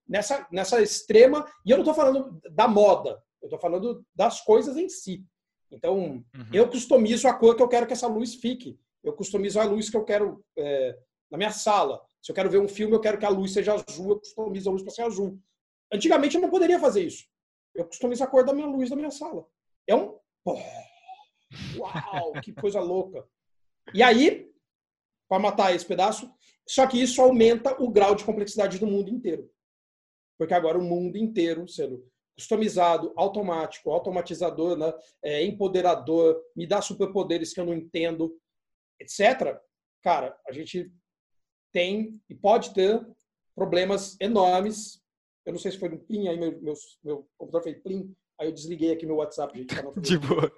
nessa, 0.07 0.47
nessa 0.51 0.81
extrema. 0.81 1.45
E 1.65 1.71
eu 1.71 1.77
não 1.77 1.83
estou 1.83 1.93
falando 1.93 2.39
da 2.51 2.67
moda, 2.67 3.21
eu 3.41 3.47
estou 3.47 3.59
falando 3.59 4.05
das 4.13 4.41
coisas 4.41 4.77
em 4.77 4.87
si. 4.87 5.25
Então, 5.71 5.97
uhum. 5.97 6.23
eu 6.53 6.69
customizo 6.69 7.27
a 7.27 7.33
cor 7.33 7.55
que 7.55 7.63
eu 7.63 7.67
quero 7.67 7.87
que 7.87 7.93
essa 7.93 8.07
luz 8.07 8.35
fique. 8.35 8.79
Eu 9.03 9.13
customizo 9.13 9.59
a 9.59 9.63
luz 9.63 9.89
que 9.89 9.97
eu 9.97 10.03
quero 10.03 10.43
é, 10.57 10.97
na 11.29 11.37
minha 11.37 11.51
sala. 11.51 12.01
Se 12.21 12.31
eu 12.31 12.35
quero 12.35 12.49
ver 12.49 12.59
um 12.59 12.67
filme, 12.67 12.95
eu 12.95 13.01
quero 13.01 13.17
que 13.17 13.25
a 13.25 13.29
luz 13.29 13.51
seja 13.51 13.73
azul, 13.73 14.11
eu 14.11 14.19
customizo 14.19 14.69
a 14.69 14.71
luz 14.71 14.83
para 14.83 14.93
ser 14.93 15.03
azul. 15.03 15.39
Antigamente 15.91 16.35
eu 16.35 16.41
não 16.41 16.49
poderia 16.49 16.79
fazer 16.79 17.03
isso. 17.03 17.25
Eu 17.73 17.85
customizo 17.85 18.23
a 18.23 18.27
cor 18.27 18.45
da 18.45 18.53
minha 18.53 18.67
luz 18.67 18.89
da 18.89 18.95
minha 18.95 19.11
sala. 19.11 19.45
É 19.85 19.95
um. 19.95 20.17
Uau, 21.77 22.33
que 22.41 22.53
coisa 22.53 22.79
louca. 22.79 23.27
E 23.93 24.01
aí, 24.01 24.51
para 25.27 25.39
matar 25.39 25.75
esse 25.75 25.85
pedaço, 25.85 26.33
só 26.67 26.87
que 26.87 27.01
isso 27.01 27.21
aumenta 27.21 27.81
o 27.81 27.89
grau 27.89 28.15
de 28.15 28.23
complexidade 28.23 28.79
do 28.79 28.87
mundo 28.87 29.09
inteiro. 29.09 29.49
Porque 30.37 30.53
agora 30.53 30.77
o 30.77 30.83
mundo 30.83 31.17
inteiro 31.17 31.67
sendo 31.67 32.05
customizado, 32.37 33.13
automático, 33.15 33.91
automatizador, 33.91 34.77
né? 34.77 34.93
é, 35.23 35.43
empoderador, 35.43 36.41
me 36.55 36.67
dá 36.67 36.81
superpoderes 36.81 37.53
que 37.53 37.61
eu 37.61 37.65
não 37.65 37.73
entendo, 37.73 38.37
etc. 38.99 39.57
Cara, 40.03 40.37
a 40.47 40.51
gente 40.51 40.91
tem 41.71 42.21
e 42.29 42.35
pode 42.35 42.73
ter 42.73 43.05
problemas 43.55 44.17
enormes. 44.19 45.01
Eu 45.45 45.53
não 45.53 45.59
sei 45.59 45.71
se 45.71 45.79
foi 45.79 45.89
no 45.89 45.99
Plim, 45.99 46.27
aí 46.27 46.37
meu, 46.37 46.61
meu, 46.61 46.73
meu 47.03 47.29
computador 47.37 47.63
fez 47.63 47.81
Plim, 47.81 48.13
aí 48.39 48.47
eu 48.47 48.53
desliguei 48.53 48.91
aqui 48.91 49.05
meu 49.05 49.17
WhatsApp. 49.17 49.57
Gente, 49.57 49.73
de 50.01 50.17
boa. 50.17 50.51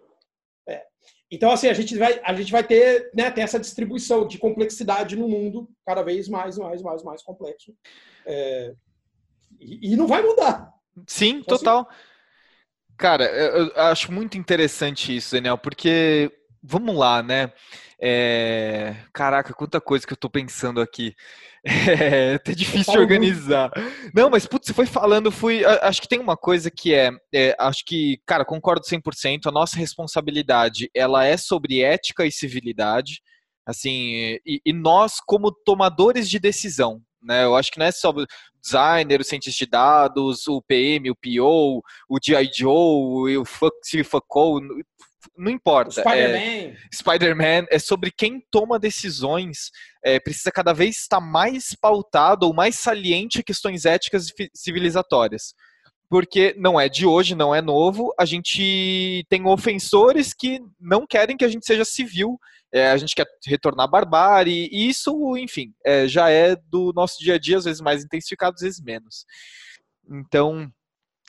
É. 0.68 0.86
Então, 1.30 1.52
assim, 1.52 1.68
a 1.68 1.74
gente 1.74 1.98
vai, 1.98 2.22
a 2.24 2.34
gente 2.34 2.52
vai 2.52 2.64
ter, 2.64 3.12
né, 3.14 3.30
ter 3.30 3.42
essa 3.42 3.60
distribuição 3.60 4.26
de 4.26 4.38
complexidade 4.38 5.16
no 5.16 5.28
mundo 5.28 5.70
cada 5.86 6.02
vez 6.02 6.30
mais, 6.30 6.58
mais, 6.58 6.82
mais, 6.82 7.04
mais 7.04 7.22
complexo. 7.22 7.76
É, 8.26 8.74
e, 9.60 9.94
e, 9.94 9.96
não 9.96 10.08
vai 10.08 10.22
mudar. 10.22 10.72
Sim, 11.06 11.40
então, 11.40 11.58
total. 11.58 11.88
Assim, 11.90 12.18
Cara, 12.98 13.26
eu, 13.26 13.68
eu 13.68 13.82
acho 13.84 14.12
muito 14.12 14.38
interessante 14.38 15.16
isso, 15.16 15.36
Daniel, 15.36 15.58
porque, 15.58 16.32
vamos 16.64 16.96
lá, 16.96 17.22
né? 17.22 17.54
É... 18.00 18.96
Caraca, 19.12 19.54
quanta 19.54 19.82
coisa 19.82 20.06
que 20.06 20.14
eu 20.14 20.18
tô 20.18 20.30
pensando 20.30 20.82
aqui. 20.82 21.16
É 22.00 22.36
até 22.36 22.54
difícil 22.54 22.94
de 22.94 23.00
organizar. 23.00 23.70
Não, 24.14 24.30
mas 24.30 24.46
putz, 24.46 24.68
você 24.68 24.74
foi 24.74 24.86
falando, 24.86 25.30
fui. 25.30 25.66
Acho 25.66 26.02
que 26.02 26.08
tem 26.08 26.20
uma 26.20 26.38
coisa 26.38 26.72
que 26.72 26.94
é, 26.94 27.12
é, 27.34 27.54
Acho 27.60 27.84
que, 27.86 28.22
cara, 28.26 28.46
concordo 28.46 28.86
100%. 28.86 29.48
A 29.48 29.52
nossa 29.52 29.76
responsabilidade 29.76 30.90
ela 30.96 31.26
é 31.26 31.36
sobre 31.36 31.82
ética 31.82 32.26
e 32.26 32.32
civilidade. 32.32 33.22
Assim, 33.66 34.40
e, 34.46 34.62
e 34.66 34.72
nós, 34.72 35.20
como 35.20 35.52
tomadores 35.52 36.30
de 36.30 36.40
decisão, 36.40 37.02
né? 37.22 37.44
Eu 37.44 37.56
acho 37.56 37.70
que 37.70 37.80
não 37.80 37.86
é 37.86 37.92
só 37.92 38.12
o 38.12 38.26
designer, 38.62 39.20
o 39.20 39.24
cientista 39.24 39.66
de 39.66 39.70
dados, 39.70 40.48
o 40.48 40.62
PM, 40.62 41.12
o 41.12 41.16
PO, 41.16 41.84
o 42.10 42.20
G.I. 42.24 42.50
Joe, 42.54 43.38
o 43.38 43.46
fuck, 43.46 44.04
fuckou, 44.04 44.62
não 45.36 45.52
importa. 45.52 46.02
Spider-Man. 46.02 46.38
É, 46.38 46.76
Spider-Man 46.94 47.66
é 47.70 47.80
sobre 47.80 48.12
quem 48.12 48.42
toma 48.52 48.80
decisões, 48.80 49.72
é, 50.04 50.20
precisa 50.20 50.52
cada 50.52 50.74
vez 50.74 50.98
estar 50.98 51.20
mais 51.20 51.76
pautado 51.80 52.46
ou 52.46 52.54
mais 52.54 52.76
saliente 52.78 53.40
a 53.40 53.44
questões 53.44 53.86
éticas 53.86 54.30
e 54.30 54.50
civilizatórias. 54.54 55.54
Porque 56.10 56.56
não 56.58 56.80
é 56.80 56.88
de 56.88 57.06
hoje, 57.06 57.36
não 57.36 57.54
é 57.54 57.62
novo, 57.62 58.14
a 58.18 58.24
gente 58.24 59.26
tem 59.30 59.46
ofensores 59.46 60.34
que 60.34 60.62
não 60.80 61.06
querem 61.06 61.36
que 61.36 61.44
a 61.44 61.50
gente 61.50 61.66
seja 61.66 61.84
civil, 61.84 62.40
é, 62.72 62.90
a 62.90 62.98
gente 62.98 63.14
quer 63.14 63.26
retornar 63.46 63.86
à 63.86 63.90
barbárie, 63.90 64.70
e 64.72 64.88
isso, 64.88 65.36
enfim, 65.38 65.74
é, 65.86 66.08
já 66.08 66.30
é 66.30 66.56
do 66.56 66.94
nosso 66.96 67.18
dia 67.20 67.36
a 67.36 67.38
dia, 67.38 67.58
às 67.58 67.66
vezes 67.66 67.82
mais 67.82 68.04
intensificado, 68.04 68.56
às 68.56 68.62
vezes 68.62 68.82
menos. 68.82 69.26
Então, 70.10 70.72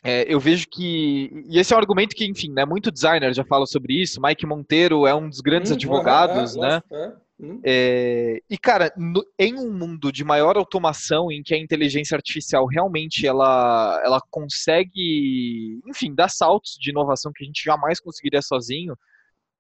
é, 0.04 0.32
eu 0.32 0.38
vejo 0.38 0.66
que. 0.68 1.44
E 1.48 1.58
esse 1.58 1.72
é 1.72 1.76
um 1.76 1.80
argumento 1.80 2.14
que, 2.14 2.24
enfim, 2.24 2.52
né, 2.52 2.64
muito 2.64 2.90
designer 2.90 3.34
já 3.34 3.44
fala 3.44 3.66
sobre 3.66 4.00
isso. 4.00 4.20
Mike 4.22 4.46
Monteiro 4.46 5.06
é 5.06 5.14
um 5.14 5.28
dos 5.28 5.40
grandes 5.40 5.70
hum, 5.70 5.74
advogados, 5.74 6.56
é, 6.56 6.60
né? 6.60 6.82
É, 6.90 7.12
hum. 7.40 7.60
é, 7.64 8.40
e, 8.48 8.56
cara, 8.56 8.92
no, 8.96 9.24
em 9.38 9.54
um 9.54 9.72
mundo 9.72 10.12
de 10.12 10.22
maior 10.22 10.56
automação, 10.56 11.32
em 11.32 11.42
que 11.42 11.52
a 11.52 11.58
inteligência 11.58 12.14
artificial 12.14 12.64
realmente 12.66 13.26
ela, 13.26 14.00
ela 14.04 14.20
consegue, 14.30 15.80
enfim, 15.86 16.14
dar 16.14 16.28
saltos 16.28 16.76
de 16.80 16.90
inovação 16.90 17.32
que 17.34 17.42
a 17.42 17.46
gente 17.46 17.64
jamais 17.64 17.98
conseguiria 17.98 18.40
sozinho, 18.40 18.96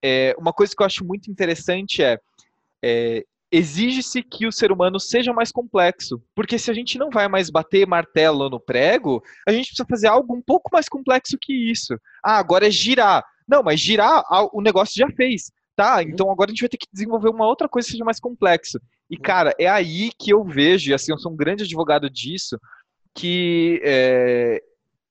é, 0.02 0.36
uma 0.38 0.52
coisa 0.52 0.72
que 0.76 0.80
eu 0.80 0.86
acho 0.86 1.04
muito 1.04 1.28
interessante 1.28 2.02
é, 2.02 2.16
é 2.82 3.24
exige-se 3.50 4.22
que 4.22 4.46
o 4.46 4.52
ser 4.52 4.70
humano 4.70 5.00
seja 5.00 5.32
mais 5.32 5.50
complexo. 5.50 6.22
Porque 6.34 6.58
se 6.58 6.70
a 6.70 6.74
gente 6.74 6.98
não 6.98 7.10
vai 7.10 7.28
mais 7.28 7.50
bater 7.50 7.86
martelo 7.86 8.48
no 8.48 8.60
prego, 8.60 9.22
a 9.46 9.52
gente 9.52 9.68
precisa 9.68 9.86
fazer 9.88 10.06
algo 10.08 10.34
um 10.34 10.42
pouco 10.42 10.70
mais 10.72 10.88
complexo 10.88 11.38
que 11.40 11.52
isso. 11.52 11.94
Ah, 12.22 12.38
agora 12.38 12.66
é 12.66 12.70
girar. 12.70 13.24
Não, 13.46 13.62
mas 13.62 13.80
girar 13.80 14.22
o 14.52 14.60
negócio 14.60 14.94
já 14.96 15.08
fez. 15.14 15.50
tá, 15.74 15.96
uhum. 15.96 16.02
então 16.02 16.30
agora 16.30 16.50
a 16.50 16.52
gente 16.52 16.60
vai 16.60 16.68
ter 16.68 16.76
que 16.76 16.88
desenvolver 16.92 17.30
uma 17.30 17.46
outra 17.46 17.68
coisa 17.68 17.86
que 17.86 17.92
seja 17.92 18.04
mais 18.04 18.20
complexa. 18.20 18.80
E, 19.10 19.16
uhum. 19.16 19.22
cara, 19.22 19.54
é 19.58 19.66
aí 19.66 20.10
que 20.18 20.32
eu 20.32 20.44
vejo, 20.44 20.90
e 20.90 20.94
assim, 20.94 21.12
eu 21.12 21.18
sou 21.18 21.32
um 21.32 21.36
grande 21.36 21.64
advogado 21.64 22.10
disso, 22.10 22.58
que 23.14 23.80
é, 23.82 24.60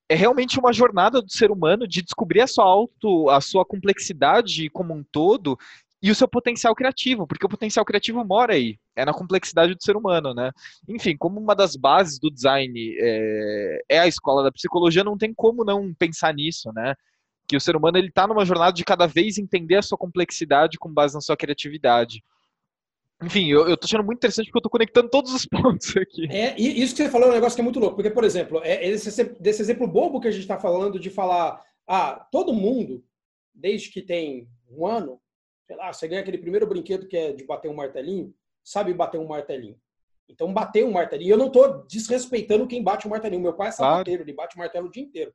é 0.08 0.14
realmente 0.14 0.58
uma 0.58 0.72
jornada 0.72 1.20
do 1.20 1.30
ser 1.30 1.50
humano 1.50 1.86
de 1.86 2.02
descobrir 2.02 2.40
a 2.40 2.46
sua 2.46 2.64
auto, 2.64 3.28
a 3.28 3.40
sua 3.40 3.64
complexidade 3.64 4.70
como 4.70 4.94
um 4.94 5.02
todo 5.02 5.58
e 6.00 6.10
o 6.10 6.14
seu 6.14 6.28
potencial 6.28 6.74
criativo, 6.74 7.26
porque 7.26 7.44
o 7.44 7.48
potencial 7.48 7.84
criativo 7.84 8.24
mora 8.24 8.54
aí, 8.54 8.78
é 8.94 9.04
na 9.04 9.12
complexidade 9.12 9.74
do 9.74 9.82
ser 9.82 9.96
humano, 9.96 10.32
né? 10.32 10.52
Enfim, 10.88 11.16
como 11.16 11.40
uma 11.40 11.54
das 11.54 11.74
bases 11.74 12.18
do 12.18 12.30
design 12.30 12.96
é, 13.00 13.80
é 13.88 13.98
a 13.98 14.06
escola 14.06 14.44
da 14.44 14.52
psicologia, 14.52 15.02
não 15.02 15.18
tem 15.18 15.34
como 15.34 15.64
não 15.64 15.92
pensar 15.92 16.32
nisso, 16.32 16.72
né? 16.72 16.94
Que 17.48 17.56
o 17.56 17.60
ser 17.60 17.74
humano 17.74 17.98
ele 17.98 18.08
está 18.08 18.26
numa 18.26 18.44
jornada 18.44 18.72
de 18.72 18.84
cada 18.84 19.06
vez 19.06 19.38
entender 19.38 19.76
a 19.76 19.82
sua 19.82 19.98
complexidade 19.98 20.78
com 20.78 20.92
base 20.92 21.14
na 21.14 21.20
sua 21.20 21.36
criatividade. 21.36 22.22
Enfim, 23.20 23.50
eu, 23.50 23.68
eu 23.68 23.76
tô 23.76 23.86
achando 23.86 24.04
muito 24.04 24.18
interessante 24.18 24.46
porque 24.46 24.58
eu 24.58 24.62
tô 24.62 24.70
conectando 24.70 25.10
todos 25.10 25.32
os 25.34 25.44
pontos 25.50 25.96
aqui. 25.96 26.28
É, 26.30 26.54
e 26.56 26.80
isso 26.80 26.94
que 26.94 27.02
você 27.02 27.10
falou 27.10 27.26
é 27.26 27.30
um 27.32 27.34
negócio 27.34 27.56
que 27.56 27.60
é 27.60 27.64
muito 27.64 27.80
louco, 27.80 27.96
porque, 27.96 28.10
por 28.10 28.22
exemplo, 28.22 28.60
é 28.62 28.86
esse, 28.88 29.24
desse 29.40 29.62
exemplo 29.62 29.88
bobo 29.88 30.20
que 30.20 30.28
a 30.28 30.30
gente 30.30 30.42
está 30.42 30.58
falando 30.58 31.00
de 31.00 31.10
falar, 31.10 31.60
ah, 31.88 32.24
todo 32.30 32.52
mundo, 32.52 33.04
desde 33.52 33.90
que 33.90 34.00
tem 34.00 34.48
um 34.70 34.86
ano, 34.86 35.20
sei 35.68 35.76
lá, 35.76 35.92
você 35.92 36.08
ganha 36.08 36.22
aquele 36.22 36.38
primeiro 36.38 36.66
brinquedo 36.66 37.06
que 37.06 37.16
é 37.16 37.30
de 37.30 37.44
bater 37.44 37.70
um 37.70 37.74
martelinho, 37.74 38.34
sabe 38.64 38.94
bater 38.94 39.20
um 39.20 39.26
martelinho. 39.26 39.78
Então, 40.26 40.52
bater 40.52 40.82
um 40.84 40.90
martelinho. 40.90 41.34
Eu 41.34 41.36
não 41.36 41.48
estou 41.48 41.86
desrespeitando 41.86 42.66
quem 42.66 42.82
bate 42.82 43.06
o 43.06 43.08
um 43.08 43.10
martelinho. 43.10 43.42
Meu 43.42 43.54
pai 43.54 43.68
é 43.68 43.72
sapateiro, 43.72 44.20
claro. 44.20 44.30
ele 44.30 44.36
bate 44.36 44.56
o 44.56 44.58
martelo 44.58 44.88
o 44.88 44.90
dia 44.90 45.02
inteiro. 45.02 45.32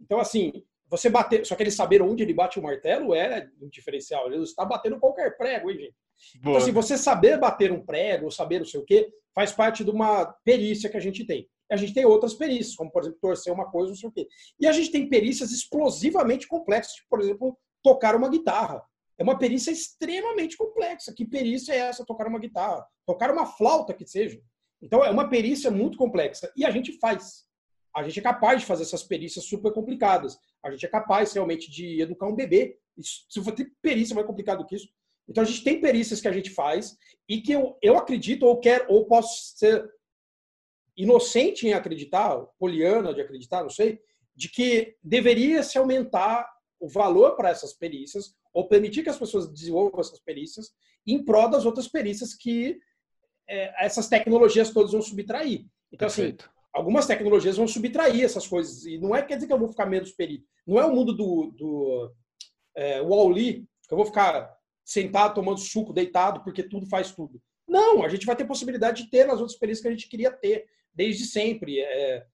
Então, 0.00 0.18
assim, 0.18 0.64
você 0.88 1.08
bater. 1.08 1.46
Só 1.46 1.54
que 1.54 1.62
ele 1.62 1.70
saber 1.70 2.02
onde 2.02 2.22
ele 2.22 2.34
bate 2.34 2.58
o 2.58 2.62
martelo 2.62 3.14
é 3.14 3.48
um 3.60 3.68
diferencial. 3.68 4.26
Ele 4.26 4.42
está 4.42 4.64
batendo 4.64 4.98
qualquer 4.98 5.36
prego, 5.36 5.70
hein, 5.70 5.78
gente? 5.78 5.94
Então, 6.30 6.42
Boa. 6.42 6.56
Então, 6.56 6.62
assim, 6.62 6.72
você 6.72 6.98
saber 6.98 7.38
bater 7.38 7.70
um 7.70 7.84
prego, 7.84 8.30
saber 8.30 8.58
não 8.58 8.66
sei 8.66 8.80
o 8.80 8.84
quê, 8.84 9.08
faz 9.34 9.52
parte 9.52 9.84
de 9.84 9.90
uma 9.90 10.26
perícia 10.44 10.90
que 10.90 10.96
a 10.96 11.00
gente 11.00 11.24
tem. 11.24 11.48
A 11.70 11.76
gente 11.76 11.92
tem 11.92 12.04
outras 12.04 12.34
perícias, 12.34 12.76
como, 12.76 12.90
por 12.90 13.02
exemplo, 13.02 13.18
torcer 13.20 13.52
uma 13.52 13.68
coisa, 13.68 13.88
não 13.88 13.96
sei 13.96 14.08
o 14.08 14.12
quê. 14.12 14.28
E 14.58 14.66
a 14.66 14.72
gente 14.72 14.90
tem 14.92 15.08
perícias 15.08 15.50
explosivamente 15.50 16.46
complexas, 16.46 16.94
tipo, 16.94 17.08
por 17.08 17.20
exemplo, 17.20 17.58
tocar 17.82 18.14
uma 18.14 18.28
guitarra. 18.28 18.80
É 19.18 19.22
uma 19.22 19.38
perícia 19.38 19.70
extremamente 19.70 20.56
complexa. 20.56 21.12
Que 21.12 21.24
perícia 21.24 21.72
é 21.72 21.78
essa, 21.78 22.04
tocar 22.04 22.26
uma 22.26 22.38
guitarra? 22.38 22.86
Tocar 23.06 23.30
uma 23.30 23.46
flauta, 23.46 23.94
que 23.94 24.06
seja. 24.06 24.40
Então, 24.80 25.04
é 25.04 25.10
uma 25.10 25.28
perícia 25.28 25.70
muito 25.70 25.96
complexa. 25.96 26.52
E 26.56 26.64
a 26.64 26.70
gente 26.70 26.92
faz. 26.98 27.44
A 27.94 28.02
gente 28.02 28.18
é 28.20 28.22
capaz 28.22 28.60
de 28.60 28.66
fazer 28.66 28.82
essas 28.82 29.02
perícias 29.02 29.46
super 29.46 29.72
complicadas. 29.72 30.38
A 30.62 30.70
gente 30.70 30.84
é 30.84 30.88
capaz, 30.88 31.32
realmente, 31.32 31.70
de 31.70 32.00
educar 32.00 32.26
um 32.26 32.34
bebê. 32.34 32.78
se 33.00 33.42
for 33.42 33.52
ter 33.52 33.72
perícia 33.80 34.14
mais 34.14 34.26
complicado 34.26 34.66
que 34.66 34.76
isso, 34.76 34.88
então 35.28 35.42
a 35.42 35.46
gente 35.46 35.64
tem 35.64 35.80
perícias 35.80 36.20
que 36.20 36.28
a 36.28 36.32
gente 36.32 36.50
faz 36.50 36.96
e 37.28 37.40
que 37.40 37.52
eu, 37.52 37.76
eu 37.82 37.96
acredito 37.96 38.44
ou 38.46 38.60
quero 38.60 38.86
ou 38.88 39.06
posso 39.06 39.56
ser 39.56 39.88
inocente 40.96 41.66
em 41.66 41.72
acreditar, 41.72 42.38
poliana 42.58 43.12
de 43.12 43.20
acreditar, 43.20 43.62
não 43.62 43.70
sei, 43.70 44.00
de 44.34 44.48
que 44.48 44.96
deveria 45.02 45.62
se 45.62 45.76
aumentar 45.76 46.48
o 46.78 46.88
valor 46.88 47.36
para 47.36 47.50
essas 47.50 47.72
perícias 47.72 48.34
ou 48.56 48.66
permitir 48.66 49.02
que 49.02 49.10
as 49.10 49.18
pessoas 49.18 49.46
desenvolvam 49.52 50.00
essas 50.00 50.18
perícias 50.18 50.72
em 51.06 51.22
prol 51.22 51.50
das 51.50 51.66
outras 51.66 51.86
perícias 51.86 52.32
que 52.32 52.78
é, 53.46 53.84
essas 53.84 54.08
tecnologias 54.08 54.70
todas 54.70 54.92
vão 54.92 55.02
subtrair. 55.02 55.66
Então, 55.92 56.06
assim, 56.06 56.22
Perfeito. 56.22 56.46
assim, 56.46 56.68
algumas 56.72 57.06
tecnologias 57.06 57.58
vão 57.58 57.68
subtrair 57.68 58.24
essas 58.24 58.46
coisas. 58.46 58.86
E 58.86 58.96
não 58.96 59.14
é 59.14 59.22
quer 59.22 59.34
dizer 59.34 59.46
que 59.46 59.52
eu 59.52 59.58
vou 59.58 59.68
ficar 59.68 59.84
menos 59.84 60.10
perito. 60.12 60.46
Não 60.66 60.80
é 60.80 60.86
o 60.86 60.94
mundo 60.94 61.12
do, 61.12 61.50
do 61.50 62.10
é, 62.74 63.02
Wall-E, 63.02 63.66
que 63.86 63.92
eu 63.92 63.98
vou 63.98 64.06
ficar 64.06 64.50
sentado 64.82 65.34
tomando 65.34 65.60
suco, 65.60 65.92
deitado, 65.92 66.42
porque 66.42 66.62
tudo 66.62 66.86
faz 66.86 67.12
tudo. 67.12 67.38
Não, 67.68 68.02
a 68.02 68.08
gente 68.08 68.24
vai 68.24 68.36
ter 68.36 68.46
possibilidade 68.46 69.04
de 69.04 69.10
ter 69.10 69.26
nas 69.26 69.38
outras 69.38 69.58
perícias 69.58 69.82
que 69.82 69.88
a 69.88 69.90
gente 69.90 70.08
queria 70.08 70.30
ter, 70.30 70.64
desde 70.94 71.26
sempre. 71.26 71.78
É, 71.78 71.84
é, 71.84 72.26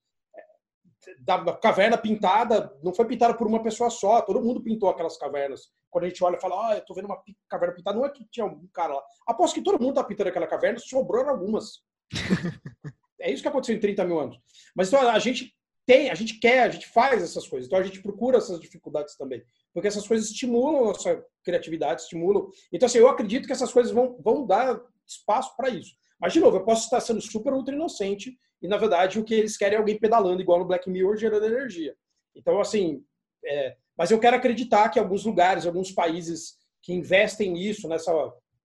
da 1.20 1.56
caverna 1.56 1.98
pintada, 1.98 2.72
não 2.82 2.94
foi 2.94 3.06
pintada 3.06 3.34
por 3.34 3.46
uma 3.46 3.62
pessoa 3.62 3.90
só, 3.90 4.20
todo 4.20 4.42
mundo 4.42 4.62
pintou 4.62 4.88
aquelas 4.88 5.16
cavernas. 5.16 5.68
Quando 5.90 6.04
a 6.04 6.08
gente 6.08 6.22
olha 6.24 6.36
e 6.36 6.40
fala, 6.40 6.70
ah, 6.70 6.76
eu 6.76 6.84
tô 6.84 6.94
vendo 6.94 7.06
uma 7.06 7.22
caverna 7.48 7.74
pintada, 7.74 7.98
não 7.98 8.06
é 8.06 8.10
que 8.10 8.24
tinha 8.30 8.46
um 8.46 8.66
cara 8.72 8.94
lá. 8.94 9.02
Aposto 9.26 9.54
que 9.54 9.62
todo 9.62 9.82
mundo 9.82 9.94
tá 9.94 10.04
pintando 10.04 10.30
aquela 10.30 10.46
caverna, 10.46 10.78
sobrou 10.78 11.28
algumas. 11.28 11.82
é 13.20 13.30
isso 13.30 13.42
que 13.42 13.48
aconteceu 13.48 13.76
em 13.76 13.80
30 13.80 14.04
mil 14.04 14.18
anos. 14.18 14.38
Mas 14.74 14.88
então 14.88 15.08
a 15.08 15.18
gente 15.18 15.54
tem, 15.84 16.10
a 16.10 16.14
gente 16.14 16.38
quer, 16.38 16.62
a 16.62 16.68
gente 16.68 16.86
faz 16.88 17.22
essas 17.22 17.46
coisas, 17.46 17.66
então 17.66 17.78
a 17.78 17.82
gente 17.82 18.00
procura 18.00 18.38
essas 18.38 18.60
dificuldades 18.60 19.16
também 19.16 19.42
porque 19.72 19.88
essas 19.88 20.06
coisas 20.06 20.28
estimulam 20.28 20.84
a 20.84 20.86
nossa 20.88 21.24
criatividade, 21.42 22.02
estimulam. 22.02 22.48
Então, 22.72 22.86
assim, 22.86 22.98
eu 22.98 23.08
acredito 23.08 23.46
que 23.46 23.52
essas 23.52 23.72
coisas 23.72 23.92
vão, 23.92 24.18
vão 24.22 24.46
dar 24.46 24.80
espaço 25.06 25.56
para 25.56 25.70
isso. 25.70 25.94
Mas, 26.20 26.32
de 26.32 26.40
novo, 26.40 26.58
eu 26.58 26.64
posso 26.64 26.84
estar 26.84 27.00
sendo 27.00 27.20
super 27.20 27.52
ultra 27.52 27.74
inocente 27.74 28.38
e, 28.62 28.68
na 28.68 28.76
verdade, 28.76 29.18
o 29.18 29.24
que 29.24 29.34
eles 29.34 29.56
querem 29.56 29.76
é 29.76 29.78
alguém 29.78 29.98
pedalando 29.98 30.40
igual 30.40 30.60
no 30.60 30.64
Black 30.64 30.88
Mirror, 30.88 31.16
gerando 31.16 31.46
energia. 31.46 31.96
Então, 32.34 32.60
assim, 32.60 33.04
é, 33.44 33.76
mas 33.96 34.10
eu 34.10 34.20
quero 34.20 34.36
acreditar 34.36 34.88
que 34.88 34.98
alguns 34.98 35.24
lugares, 35.24 35.66
alguns 35.66 35.90
países 35.90 36.56
que 36.80 36.92
investem 36.92 37.52
nisso, 37.52 37.88
nessa 37.88 38.12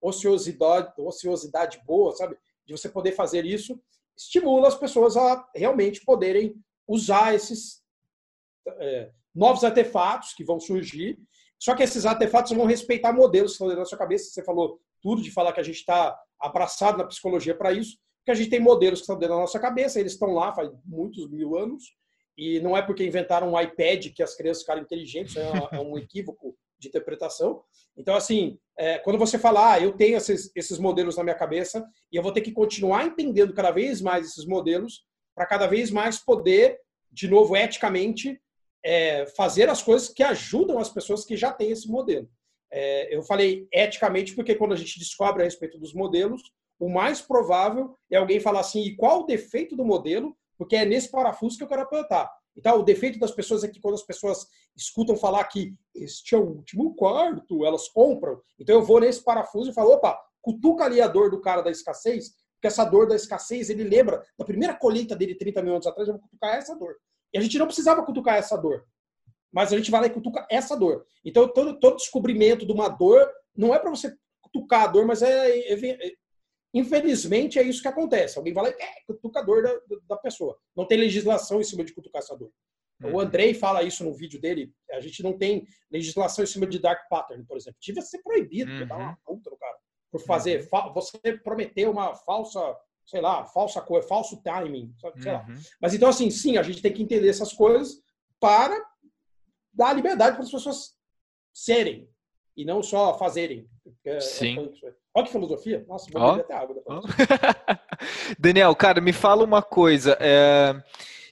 ociosidade, 0.02 0.94
ociosidade 0.98 1.82
boa, 1.86 2.16
sabe? 2.16 2.38
De 2.66 2.78
você 2.78 2.88
poder 2.88 3.14
fazer 3.14 3.46
isso, 3.46 3.82
estimula 4.16 4.68
as 4.68 4.76
pessoas 4.76 5.18
a 5.18 5.48
realmente 5.56 6.04
poderem 6.06 6.56
usar 6.88 7.34
esses 7.34 7.82
é, 8.68 9.12
novos 9.34 9.64
artefatos 9.64 10.34
que 10.34 10.44
vão 10.44 10.60
surgir. 10.60 11.18
Só 11.60 11.76
que 11.76 11.84
esses 11.84 12.06
artefatos 12.06 12.52
vão 12.52 12.66
respeitar 12.66 13.14
modelos 13.14 13.52
que 13.52 13.56
estão 13.56 13.68
dentro 13.68 13.84
da 13.84 13.90
sua 13.90 13.98
cabeça. 13.98 14.30
Você 14.30 14.44
falou 14.44 14.80
tudo 15.02 15.22
de 15.22 15.32
falar 15.32 15.54
que 15.54 15.60
a 15.60 15.64
gente 15.64 15.78
está 15.78 16.18
abraçado 16.40 16.98
na 16.98 17.06
psicologia 17.06 17.56
para 17.56 17.72
isso, 17.72 17.98
porque 18.28 18.32
a 18.32 18.44
gente 18.44 18.50
tem 18.50 18.60
modelos 18.60 19.00
que 19.00 19.04
estão 19.04 19.18
dentro 19.18 19.36
da 19.36 19.42
nossa 19.42 19.58
cabeça, 19.58 20.02
eles 20.02 20.12
estão 20.12 20.34
lá 20.34 20.54
faz 20.54 20.70
muitos 20.84 21.30
mil 21.30 21.58
anos, 21.58 21.96
e 22.38 22.60
não 22.60 22.76
é 22.76 22.82
porque 22.82 23.06
inventaram 23.06 23.54
um 23.54 23.60
iPad 23.60 24.08
que 24.14 24.22
as 24.22 24.36
crianças 24.36 24.64
ficaram 24.64 24.82
inteligentes, 24.82 25.38
é, 25.38 25.80
um 25.80 25.96
equívoco 25.98 26.54
de 26.78 26.90
interpretação. 26.90 27.64
Então, 27.96 28.16
assim, 28.16 28.60
é, 28.78 29.00
quando 29.00 29.18
você 29.18 29.40
fala, 29.40 29.72
ah, 29.72 29.80
eu 29.80 29.94
tenho 29.94 30.18
esses, 30.18 30.52
esses 30.54 30.78
modelos 30.78 31.16
na 31.16 31.24
minha 31.24 31.38
cabeça 31.38 31.88
e 32.12 32.18
eu 32.18 32.22
vou 32.22 32.34
ter 32.34 32.42
que 32.42 32.52
continuar 32.52 33.06
entendendo 33.06 33.54
cada 33.54 33.72
vez 33.72 34.02
mais 34.02 34.28
esses 34.28 34.46
modelos 34.46 35.06
para 35.34 35.46
cada 35.46 35.66
vez 35.66 35.90
mais 35.90 36.20
poder, 36.20 36.78
de 37.10 37.30
novo, 37.30 37.56
eticamente, 37.56 38.42
é, 38.84 39.26
fazer 39.38 39.70
as 39.70 39.82
coisas 39.82 40.10
que 40.10 40.22
ajudam 40.22 40.80
as 40.80 40.90
pessoas 40.90 41.24
que 41.24 41.38
já 41.38 41.54
têm 41.54 41.72
esse 41.72 41.88
modelo. 41.88 42.30
É, 42.70 43.16
eu 43.16 43.24
falei 43.24 43.70
eticamente 43.72 44.36
porque 44.36 44.54
quando 44.54 44.74
a 44.74 44.78
gente 44.78 45.00
descobre 45.00 45.44
a 45.44 45.46
respeito 45.46 45.80
dos 45.80 45.94
modelos, 45.94 46.42
o 46.80 46.90
mais 46.90 47.22
provável 47.22 47.98
é 48.12 48.18
alguém 48.18 48.40
falar 48.40 48.62
assim, 48.62 48.82
e 48.82 48.96
qual 48.96 49.22
o 49.22 49.26
defeito 49.26 49.76
do 49.76 49.86
modelo? 49.86 50.36
Porque 50.58 50.76
é 50.76 50.86
nesse 50.86 51.10
parafuso 51.10 51.58
que 51.58 51.64
eu 51.64 51.68
quero 51.68 51.82
apertar. 51.82 52.32
Então, 52.56 52.80
o 52.80 52.84
defeito 52.84 53.20
das 53.20 53.32
pessoas 53.32 53.64
é 53.64 53.68
que 53.68 53.80
quando 53.80 53.94
as 53.94 54.04
pessoas 54.04 54.48
escutam 54.76 55.16
falar 55.16 55.44
que 55.44 55.76
este 55.96 56.34
é 56.34 56.38
o 56.38 56.48
último 56.48 56.96
quarto, 56.96 57.64
elas 57.64 57.88
compram. 57.88 58.42
Então, 58.60 58.76
eu 58.76 58.82
vou 58.82 59.00
nesse 59.00 59.24
parafuso 59.24 59.70
e 59.70 59.74
falo, 59.74 59.92
opa, 59.92 60.20
cutuca 60.42 60.86
ali 60.86 61.00
a 61.00 61.08
dor 61.08 61.30
do 61.30 61.40
cara 61.40 61.62
da 61.62 61.70
escassez, 61.70 62.32
porque 62.56 62.68
essa 62.68 62.84
dor 62.84 63.08
da 63.08 63.16
escassez, 63.16 63.70
ele 63.70 63.84
lembra 63.84 64.24
da 64.38 64.44
primeira 64.44 64.74
colheita 64.74 65.16
dele 65.16 65.36
30 65.36 65.62
mil 65.62 65.74
anos 65.74 65.86
atrás, 65.86 66.08
eu 66.08 66.16
vou 66.16 66.24
cutucar 66.24 66.56
essa 66.56 66.76
dor. 66.76 66.96
E 67.32 67.38
a 67.38 67.42
gente 67.42 67.60
não 67.60 67.68
precisava 67.68 68.04
cutucar 68.04 68.36
essa 68.36 68.58
dor. 68.58 68.84
Mas 69.52 69.72
a 69.72 69.78
gente 69.78 69.92
vai 69.92 70.02
lá 70.02 70.08
e 70.08 70.12
cutuca 70.12 70.48
essa 70.50 70.76
dor. 70.76 71.06
Então, 71.24 71.48
todo, 71.48 71.80
todo 71.80 71.98
descobrimento 71.98 72.66
de 72.66 72.72
uma 72.72 72.90
dor 72.90 73.30
não 73.56 73.74
é 73.76 73.80
para 73.80 73.92
você 73.92 74.16
cutucar 74.42 74.84
a 74.84 74.88
dor, 74.88 75.06
mas 75.06 75.22
é, 75.22 75.60
é, 75.60 75.74
é, 75.74 76.14
Infelizmente, 76.74 77.58
é 77.58 77.64
isso 77.64 77.82
que 77.82 77.88
acontece. 77.88 78.38
Alguém 78.38 78.54
vai 78.54 78.66
lá 78.66 78.70
e 78.70 78.82
é, 78.82 79.04
cutuca 79.06 79.40
a 79.40 79.44
dor 79.44 79.64
da, 79.64 79.98
da 80.10 80.18
pessoa. 80.18 80.58
Não 80.76 80.86
tem 80.86 80.98
legislação 80.98 81.60
em 81.60 81.64
cima 81.64 81.84
de 81.84 81.94
cutucar 81.94 82.22
essa 82.22 82.36
dor. 82.36 82.52
Uhum. 83.02 83.14
O 83.14 83.20
Andrei 83.20 83.54
fala 83.54 83.84
isso 83.84 84.04
no 84.04 84.14
vídeo 84.14 84.40
dele. 84.40 84.74
A 84.92 85.00
gente 85.00 85.24
não 85.24 85.38
tem 85.38 85.68
legislação 85.90 86.44
em 86.44 86.48
cima 86.48 86.68
de 86.68 86.80
dark 86.80 87.08
pattern, 87.10 87.44
por 87.46 87.58
exemplo. 87.58 87.78
Tive 87.80 88.00
a 88.00 88.04
ser 88.04 88.22
proibido, 88.22 88.72
uhum. 88.72 88.88
dar 88.88 88.98
uma 88.98 89.18
puta 89.26 89.50
no 89.50 89.58
cara. 89.58 89.78
Por 90.12 90.22
fazer. 90.22 90.68
Uhum. 90.72 90.94
Você 90.94 91.38
prometeu 91.38 91.92
uma 91.92 92.16
falsa 92.16 92.60
sei 93.08 93.22
lá, 93.22 93.46
falsa 93.46 93.82
cor, 93.82 94.04
falso 94.04 94.42
timing, 94.44 94.94
sei 95.00 95.10
uhum. 95.10 95.38
lá. 95.38 95.46
Mas 95.82 95.94
então, 95.94 96.10
assim, 96.10 96.30
sim, 96.30 96.58
a 96.58 96.64
gente 96.64 96.82
tem 96.82 96.92
que 96.92 97.02
entender 97.02 97.30
essas 97.30 97.54
coisas 97.54 98.02
para 98.38 98.78
dar 99.74 99.94
liberdade 99.94 100.36
para 100.36 100.44
as 100.44 100.52
pessoas 100.52 100.96
serem 101.54 102.10
e 102.56 102.66
não 102.66 102.84
só 102.84 103.18
fazerem. 103.18 103.70
É, 104.06 104.20
sim. 104.20 104.58
É, 104.84 104.92
olha 105.14 105.26
que 105.26 105.32
filosofia. 105.32 105.86
Nossa, 105.88 106.10
vou 106.12 106.22
oh. 106.22 106.32
beber 106.32 106.44
até 106.44 106.56
água. 106.56 106.76
Oh. 106.86 107.02
Daniel, 108.40 108.76
cara, 108.76 109.02
me 109.02 109.14
fala 109.14 109.44
uma 109.44 109.62
coisa. 109.62 110.18
É, 110.20 110.74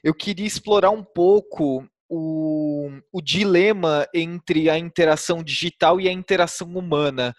eu 0.02 0.14
queria 0.14 0.46
explorar 0.46 0.90
um 0.90 1.04
pouco 1.04 1.86
o, 2.08 2.90
o 3.12 3.20
dilema 3.20 4.06
entre 4.14 4.70
a 4.70 4.78
interação 4.78 5.42
digital 5.42 6.00
e 6.00 6.08
a 6.08 6.12
interação 6.12 6.68
humana. 6.68 7.34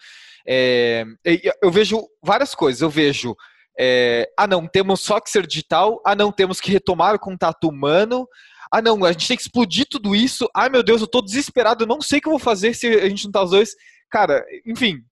É, 0.46 1.04
eu 1.62 1.70
vejo 1.70 2.06
várias 2.22 2.54
coisas. 2.54 2.80
Eu 2.80 2.90
vejo 2.90 3.36
é, 3.78 4.28
ah, 4.36 4.46
não, 4.46 4.66
temos 4.66 5.00
só 5.00 5.20
que 5.20 5.30
ser 5.30 5.46
digital. 5.46 6.02
Ah, 6.04 6.16
não, 6.16 6.32
temos 6.32 6.60
que 6.60 6.72
retomar 6.72 7.14
o 7.14 7.18
contato 7.18 7.68
humano. 7.68 8.26
Ah, 8.72 8.82
não, 8.82 9.04
a 9.04 9.12
gente 9.12 9.28
tem 9.28 9.36
que 9.36 9.42
explodir 9.44 9.86
tudo 9.88 10.16
isso. 10.16 10.48
Ai, 10.54 10.68
meu 10.68 10.82
Deus, 10.82 11.00
eu 11.00 11.06
tô 11.06 11.22
desesperado, 11.22 11.84
eu 11.84 11.88
não 11.88 12.00
sei 12.00 12.18
o 12.18 12.22
que 12.22 12.28
eu 12.28 12.32
vou 12.32 12.40
fazer 12.40 12.74
se 12.74 12.86
a 12.86 13.08
gente 13.08 13.24
não 13.24 13.32
tá 13.32 13.44
os 13.44 13.50
dois. 13.50 13.74
Cara, 14.10 14.44
enfim, 14.64 15.04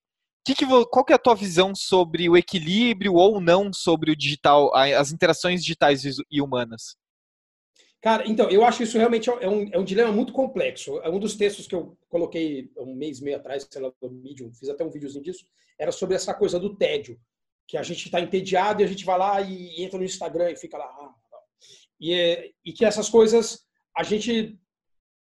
que 0.45 0.55
que, 0.55 0.65
qual 0.91 1.05
que 1.05 1.13
é 1.13 1.17
a 1.17 1.19
tua 1.19 1.35
visão 1.35 1.75
sobre 1.75 2.29
o 2.29 2.37
equilíbrio 2.37 3.15
ou 3.15 3.41
não 3.41 3.73
sobre 3.73 4.13
o 4.13 4.17
digital, 4.17 4.75
as 4.75 5.11
interações 5.11 5.61
digitais 5.61 6.05
e 6.31 6.41
humanas? 6.41 6.97
Cara, 8.01 8.23
então, 8.29 8.49
eu 8.49 8.65
acho 8.65 8.85
isso 8.85 8.97
realmente 8.97 9.29
é 9.29 9.49
um, 9.49 9.69
é 9.73 9.79
um 9.79 9.83
dilema 9.85 10.13
muito 10.13 10.33
complexo. 10.33 11.01
É 11.01 11.09
um 11.09 11.19
dos 11.19 11.35
textos 11.35 11.67
que 11.67 11.75
eu 11.75 11.99
coloquei 12.09 12.71
um 12.77 12.95
mês 12.95 13.19
e 13.19 13.25
meio 13.25 13.37
atrás, 13.37 13.67
sei 13.69 13.83
lá, 13.83 13.91
no 14.01 14.09
Medium, 14.09 14.53
fiz 14.55 14.69
até 14.69 14.85
um 14.85 14.91
videozinho 14.91 15.25
disso, 15.25 15.45
era 15.77 15.91
sobre 15.91 16.15
essa 16.15 16.33
coisa 16.33 16.61
do 16.61 16.77
tédio, 16.77 17.19
que 17.67 17.77
a 17.77 17.83
gente 17.83 18.07
está 18.07 18.21
entediado 18.21 18.81
e 18.81 18.85
a 18.85 18.87
gente 18.87 19.05
vai 19.05 19.19
lá 19.19 19.41
e 19.41 19.83
entra 19.83 19.99
no 19.99 20.05
Instagram 20.05 20.53
e 20.53 20.57
fica 20.57 20.79
lá. 20.79 20.85
Ah, 20.85 21.15
e, 22.01 22.55
e 22.65 22.73
que 22.73 22.85
essas 22.85 23.09
coisas, 23.09 23.67
a 23.97 24.05
gente, 24.05 24.57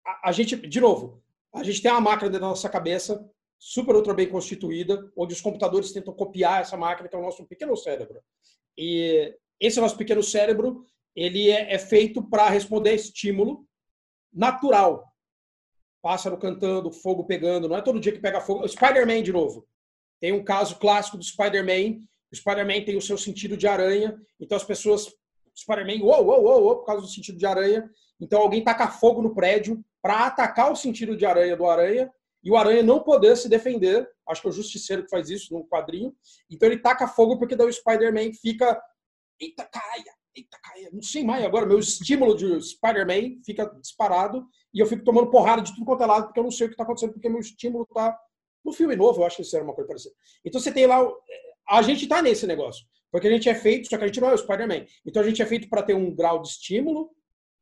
a, 0.04 0.28
a 0.28 0.32
gente, 0.32 0.54
de 0.54 0.80
novo, 0.82 1.22
a 1.54 1.62
gente 1.64 1.80
tem 1.80 1.90
uma 1.90 2.02
máquina 2.02 2.28
dentro 2.28 2.42
da 2.42 2.48
nossa 2.48 2.68
cabeça 2.68 3.26
super 3.59 3.96
ultra 3.96 4.14
bem 4.14 4.28
constituída, 4.28 5.11
onde 5.16 5.34
os 5.34 5.40
computadores 5.40 5.92
tentam 5.92 6.14
copiar 6.14 6.61
essa 6.61 6.76
máquina 6.76 7.09
que 7.09 7.16
é 7.16 7.18
o 7.18 7.22
nosso 7.22 7.44
pequeno 7.46 7.76
cérebro. 7.76 8.20
E 8.76 9.34
esse 9.61 9.80
nosso 9.80 9.96
pequeno 9.96 10.22
cérebro, 10.22 10.84
ele 11.14 11.50
é, 11.50 11.74
é 11.74 11.78
feito 11.78 12.22
para 12.22 12.48
responder 12.48 12.90
a 12.90 12.94
estímulo 12.94 13.66
natural. 14.32 15.04
Pássaro 16.00 16.38
cantando, 16.38 16.92
fogo 16.92 17.24
pegando, 17.24 17.68
não 17.68 17.76
é 17.76 17.82
todo 17.82 17.98
dia 17.98 18.12
que 18.12 18.20
pega 18.20 18.40
fogo. 18.40 18.66
Spider-Man 18.68 19.22
de 19.22 19.32
novo. 19.32 19.66
Tem 20.20 20.32
um 20.32 20.44
caso 20.44 20.78
clássico 20.78 21.18
do 21.18 21.24
Spider-Man. 21.24 22.00
O 22.30 22.36
Spider-Man 22.36 22.84
tem 22.84 22.96
o 22.96 23.02
seu 23.02 23.18
sentido 23.18 23.56
de 23.56 23.66
aranha, 23.66 24.16
então 24.38 24.56
as 24.56 24.64
pessoas 24.64 25.12
Spider-Man, 25.56 26.04
uou, 26.04 26.24
uou, 26.24 26.42
uou, 26.44 26.62
uou, 26.62 26.76
por 26.76 26.84
causa 26.84 27.02
do 27.02 27.09
sentido 27.09 27.36
de 27.36 27.46
aranha. 27.46 27.90
Então 28.20 28.40
alguém 28.40 28.62
taca 28.62 28.86
fogo 28.88 29.20
no 29.20 29.34
prédio 29.34 29.84
para 30.00 30.26
atacar 30.26 30.70
o 30.70 30.76
sentido 30.76 31.16
de 31.16 31.26
aranha 31.26 31.56
do 31.56 31.66
aranha 31.66 32.09
e 32.49 32.51
o 32.51 32.57
Aranha 32.57 32.82
não 32.82 33.03
poder 33.03 33.36
se 33.36 33.46
defender. 33.46 34.09
Acho 34.26 34.40
que 34.40 34.49
é 34.49 34.51
o 34.51 34.55
Justiceiro 34.55 35.05
que 35.05 35.11
faz 35.11 35.28
isso 35.28 35.53
no 35.53 35.68
quadrinho. 35.68 36.16
Então 36.51 36.66
ele 36.66 36.78
taca 36.78 37.07
fogo 37.07 37.38
porque 37.38 37.55
daí 37.55 37.68
o 37.68 37.72
Spider-Man 37.72 38.32
fica. 38.40 38.82
Eita, 39.38 39.66
caia! 39.66 40.14
Eita, 40.34 40.59
caia! 40.62 40.88
Não 40.90 41.03
sei 41.03 41.22
mais 41.22 41.44
agora. 41.44 41.66
Meu 41.66 41.78
estímulo 41.78 42.34
de 42.34 42.59
Spider-Man 42.62 43.42
fica 43.44 43.66
disparado 43.78 44.46
e 44.72 44.80
eu 44.80 44.86
fico 44.86 45.05
tomando 45.05 45.30
porrada 45.30 45.61
de 45.61 45.74
tudo 45.74 45.84
quanto 45.84 46.03
é 46.03 46.07
lado 46.07 46.24
porque 46.24 46.40
eu 46.40 46.44
não 46.44 46.51
sei 46.51 46.68
o 46.68 46.70
que 46.70 46.74
está 46.74 46.84
acontecendo, 46.84 47.12
porque 47.12 47.28
meu 47.28 47.40
estímulo 47.40 47.84
está. 47.86 48.18
No 48.64 48.72
filme 48.72 48.96
novo, 48.96 49.20
eu 49.20 49.26
acho 49.26 49.36
que 49.36 49.42
isso 49.42 49.55
era 49.55 49.62
uma 49.62 49.74
coisa 49.74 49.86
parecida. 49.86 50.14
Então 50.42 50.59
você 50.59 50.72
tem 50.72 50.86
lá. 50.86 51.07
A 51.68 51.82
gente 51.82 52.05
está 52.05 52.22
nesse 52.22 52.46
negócio. 52.46 52.86
Porque 53.12 53.28
a 53.28 53.30
gente 53.30 53.46
é 53.46 53.55
feito, 53.55 53.90
só 53.90 53.99
que 53.99 54.05
a 54.05 54.07
gente 54.07 54.22
não 54.22 54.30
é 54.30 54.34
o 54.34 54.38
Spider-Man. 54.38 54.86
Então 55.05 55.22
a 55.22 55.26
gente 55.26 55.42
é 55.42 55.46
feito 55.46 55.68
para 55.68 55.82
ter 55.82 55.94
um 55.94 56.14
grau 56.14 56.40
de 56.40 56.49
estímulo 56.49 57.11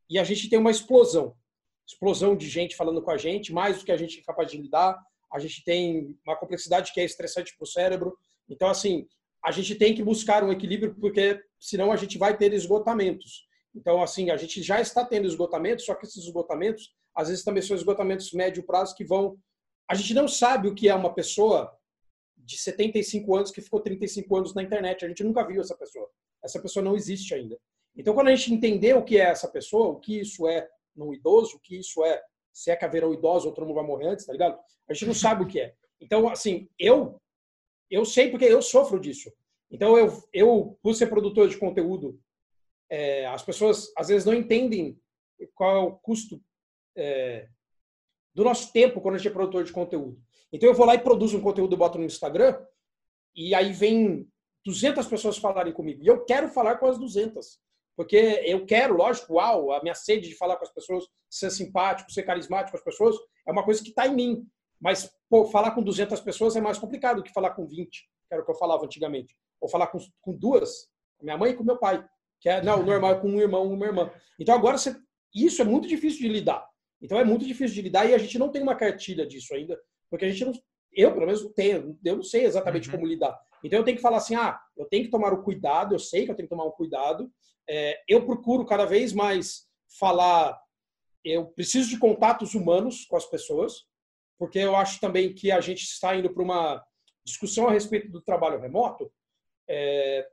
e 0.08 0.16
a 0.16 0.22
gente 0.22 0.48
tem 0.48 0.60
uma 0.60 0.70
explosão 0.70 1.34
explosão 1.86 2.36
de 2.36 2.48
gente 2.48 2.76
falando 2.76 3.02
com 3.02 3.10
a 3.10 3.16
gente, 3.16 3.52
mais 3.52 3.78
do 3.78 3.84
que 3.84 3.92
a 3.92 3.96
gente 3.96 4.18
é 4.18 4.22
capaz 4.22 4.50
de 4.50 4.58
lidar. 4.58 4.98
A 5.32 5.38
gente 5.38 5.62
tem 5.64 6.16
uma 6.26 6.36
complexidade 6.36 6.92
que 6.92 7.00
é 7.00 7.04
estressante 7.04 7.54
para 7.56 7.64
o 7.64 7.68
cérebro. 7.68 8.16
Então, 8.48 8.68
assim, 8.68 9.06
a 9.44 9.50
gente 9.50 9.74
tem 9.74 9.94
que 9.94 10.02
buscar 10.02 10.42
um 10.42 10.52
equilíbrio, 10.52 10.94
porque 10.98 11.40
senão 11.60 11.92
a 11.92 11.96
gente 11.96 12.18
vai 12.18 12.36
ter 12.36 12.52
esgotamentos. 12.52 13.46
Então, 13.74 14.02
assim, 14.02 14.30
a 14.30 14.36
gente 14.36 14.62
já 14.62 14.80
está 14.80 15.04
tendo 15.04 15.26
esgotamentos, 15.26 15.84
só 15.84 15.94
que 15.94 16.06
esses 16.06 16.24
esgotamentos, 16.24 16.94
às 17.14 17.28
vezes 17.28 17.44
também 17.44 17.62
são 17.62 17.76
esgotamentos 17.76 18.32
médio 18.32 18.64
prazo 18.64 18.94
que 18.96 19.04
vão. 19.04 19.38
A 19.88 19.94
gente 19.94 20.14
não 20.14 20.26
sabe 20.26 20.68
o 20.68 20.74
que 20.74 20.88
é 20.88 20.94
uma 20.94 21.14
pessoa 21.14 21.70
de 22.36 22.56
75 22.56 23.36
anos 23.36 23.50
que 23.50 23.60
ficou 23.60 23.80
35 23.80 24.36
anos 24.36 24.54
na 24.54 24.62
internet. 24.62 25.04
A 25.04 25.08
gente 25.08 25.22
nunca 25.22 25.46
viu 25.46 25.60
essa 25.60 25.76
pessoa. 25.76 26.08
Essa 26.42 26.60
pessoa 26.60 26.82
não 26.82 26.96
existe 26.96 27.34
ainda. 27.34 27.58
Então, 27.96 28.14
quando 28.14 28.28
a 28.28 28.34
gente 28.34 28.52
entender 28.52 28.94
o 28.94 29.04
que 29.04 29.18
é 29.18 29.24
essa 29.24 29.48
pessoa, 29.48 29.88
o 29.88 30.00
que 30.00 30.20
isso 30.20 30.46
é 30.46 30.68
no 30.96 31.14
idoso, 31.14 31.56
o 31.56 31.60
que 31.60 31.78
isso 31.78 32.04
é, 32.04 32.22
se 32.52 32.70
é 32.70 33.06
um 33.06 33.12
idoso, 33.12 33.46
outro 33.46 33.64
mundo 33.66 33.74
vai 33.74 33.84
morrer 33.84 34.08
antes, 34.08 34.24
tá 34.24 34.32
ligado? 34.32 34.58
A 34.88 34.94
gente 34.94 35.06
não 35.06 35.14
sabe 35.14 35.44
o 35.44 35.46
que 35.46 35.60
é. 35.60 35.74
Então, 36.00 36.28
assim, 36.28 36.68
eu 36.78 37.20
eu 37.90 38.04
sei 38.04 38.30
porque 38.30 38.44
eu 38.44 38.60
sofro 38.60 38.98
disso. 38.98 39.32
Então, 39.70 39.96
eu, 39.96 40.22
eu 40.32 40.78
por 40.82 40.94
ser 40.94 41.06
produtor 41.06 41.48
de 41.48 41.56
conteúdo, 41.56 42.20
é, 42.90 43.26
as 43.26 43.42
pessoas 43.42 43.92
às 43.96 44.08
vezes 44.08 44.24
não 44.24 44.34
entendem 44.34 44.98
qual 45.54 45.76
é 45.76 45.80
o 45.80 45.92
custo 45.92 46.42
é, 46.96 47.48
do 48.34 48.44
nosso 48.44 48.72
tempo 48.72 49.00
quando 49.00 49.16
a 49.16 49.18
gente 49.18 49.28
é 49.28 49.32
produtor 49.32 49.64
de 49.64 49.72
conteúdo. 49.72 50.20
Então, 50.52 50.68
eu 50.68 50.74
vou 50.74 50.86
lá 50.86 50.94
e 50.94 51.00
produzo 51.00 51.38
um 51.38 51.42
conteúdo, 51.42 51.76
boto 51.76 51.98
no 51.98 52.04
Instagram, 52.04 52.58
e 53.34 53.54
aí 53.54 53.72
vem 53.72 54.28
200 54.64 55.06
pessoas 55.06 55.36
falarem 55.36 55.72
comigo. 55.72 56.02
E 56.02 56.06
eu 56.06 56.24
quero 56.24 56.48
falar 56.48 56.76
com 56.76 56.86
as 56.86 56.98
200. 56.98 57.60
Porque 57.96 58.42
eu 58.44 58.66
quero, 58.66 58.94
lógico, 58.94 59.34
uau, 59.34 59.72
a 59.72 59.82
minha 59.82 59.94
sede 59.94 60.28
de 60.28 60.36
falar 60.36 60.56
com 60.56 60.64
as 60.64 60.72
pessoas, 60.72 61.04
ser 61.30 61.50
simpático, 61.50 62.12
ser 62.12 62.24
carismático 62.24 62.72
com 62.72 62.76
as 62.76 62.84
pessoas, 62.84 63.16
é 63.46 63.50
uma 63.50 63.64
coisa 63.64 63.82
que 63.82 63.88
está 63.88 64.06
em 64.06 64.14
mim. 64.14 64.46
Mas, 64.78 65.10
pô, 65.30 65.46
falar 65.46 65.70
com 65.70 65.82
200 65.82 66.20
pessoas 66.20 66.54
é 66.56 66.60
mais 66.60 66.78
complicado 66.78 67.16
do 67.16 67.22
que 67.22 67.32
falar 67.32 67.50
com 67.52 67.66
20, 67.66 67.90
que 67.90 68.06
era 68.30 68.42
o 68.42 68.44
que 68.44 68.50
eu 68.50 68.56
falava 68.56 68.84
antigamente. 68.84 69.34
Ou 69.60 69.68
falar 69.68 69.86
com, 69.86 69.98
com 70.20 70.36
duas, 70.36 70.88
com 71.16 71.24
minha 71.24 71.38
mãe 71.38 71.52
e 71.52 71.54
com 71.54 71.64
meu 71.64 71.78
pai. 71.78 72.04
Que 72.38 72.50
é, 72.50 72.62
não, 72.62 72.82
normal 72.82 73.12
é 73.12 73.20
com 73.20 73.28
um 73.28 73.40
irmão, 73.40 73.66
uma 73.72 73.86
irmã. 73.86 74.10
Então, 74.38 74.54
agora, 74.54 74.76
você, 74.76 74.94
isso 75.34 75.62
é 75.62 75.64
muito 75.64 75.88
difícil 75.88 76.20
de 76.20 76.28
lidar. 76.28 76.68
Então, 77.00 77.18
é 77.18 77.24
muito 77.24 77.46
difícil 77.46 77.74
de 77.76 77.82
lidar 77.82 78.04
e 78.06 78.14
a 78.14 78.18
gente 78.18 78.38
não 78.38 78.50
tem 78.50 78.62
uma 78.62 78.74
cartilha 78.74 79.26
disso 79.26 79.54
ainda, 79.54 79.78
porque 80.10 80.26
a 80.26 80.28
gente 80.28 80.44
não, 80.44 80.52
eu, 80.92 81.12
pelo 81.12 81.26
menos, 81.26 81.42
não 81.42 81.52
tenho, 81.52 81.98
eu 82.04 82.16
não 82.16 82.22
sei 82.22 82.44
exatamente 82.44 82.88
uhum. 82.88 82.96
como 82.96 83.06
lidar. 83.06 83.38
Então, 83.66 83.78
eu 83.78 83.84
tenho 83.84 83.96
que 83.96 84.02
falar 84.02 84.18
assim, 84.18 84.34
ah, 84.34 84.58
eu 84.76 84.86
tenho 84.86 85.04
que 85.04 85.10
tomar 85.10 85.32
o 85.32 85.42
cuidado, 85.42 85.94
eu 85.94 85.98
sei 85.98 86.24
que 86.24 86.30
eu 86.30 86.34
tenho 86.34 86.48
que 86.48 86.54
tomar 86.54 86.64
um 86.64 86.72
cuidado, 86.72 87.30
é, 87.68 88.00
eu 88.08 88.24
procuro 88.24 88.64
cada 88.64 88.84
vez 88.84 89.12
mais 89.12 89.66
falar. 89.98 90.58
Eu 91.24 91.46
preciso 91.46 91.88
de 91.90 91.98
contatos 91.98 92.54
humanos 92.54 93.04
com 93.04 93.16
as 93.16 93.26
pessoas, 93.26 93.84
porque 94.38 94.58
eu 94.58 94.76
acho 94.76 95.00
também 95.00 95.34
que 95.34 95.50
a 95.50 95.60
gente 95.60 95.82
está 95.82 96.14
indo 96.14 96.32
para 96.32 96.42
uma 96.42 96.84
discussão 97.24 97.66
a 97.66 97.72
respeito 97.72 98.10
do 98.10 98.22
trabalho 98.22 98.60
remoto, 98.60 99.10
é, 99.68 100.26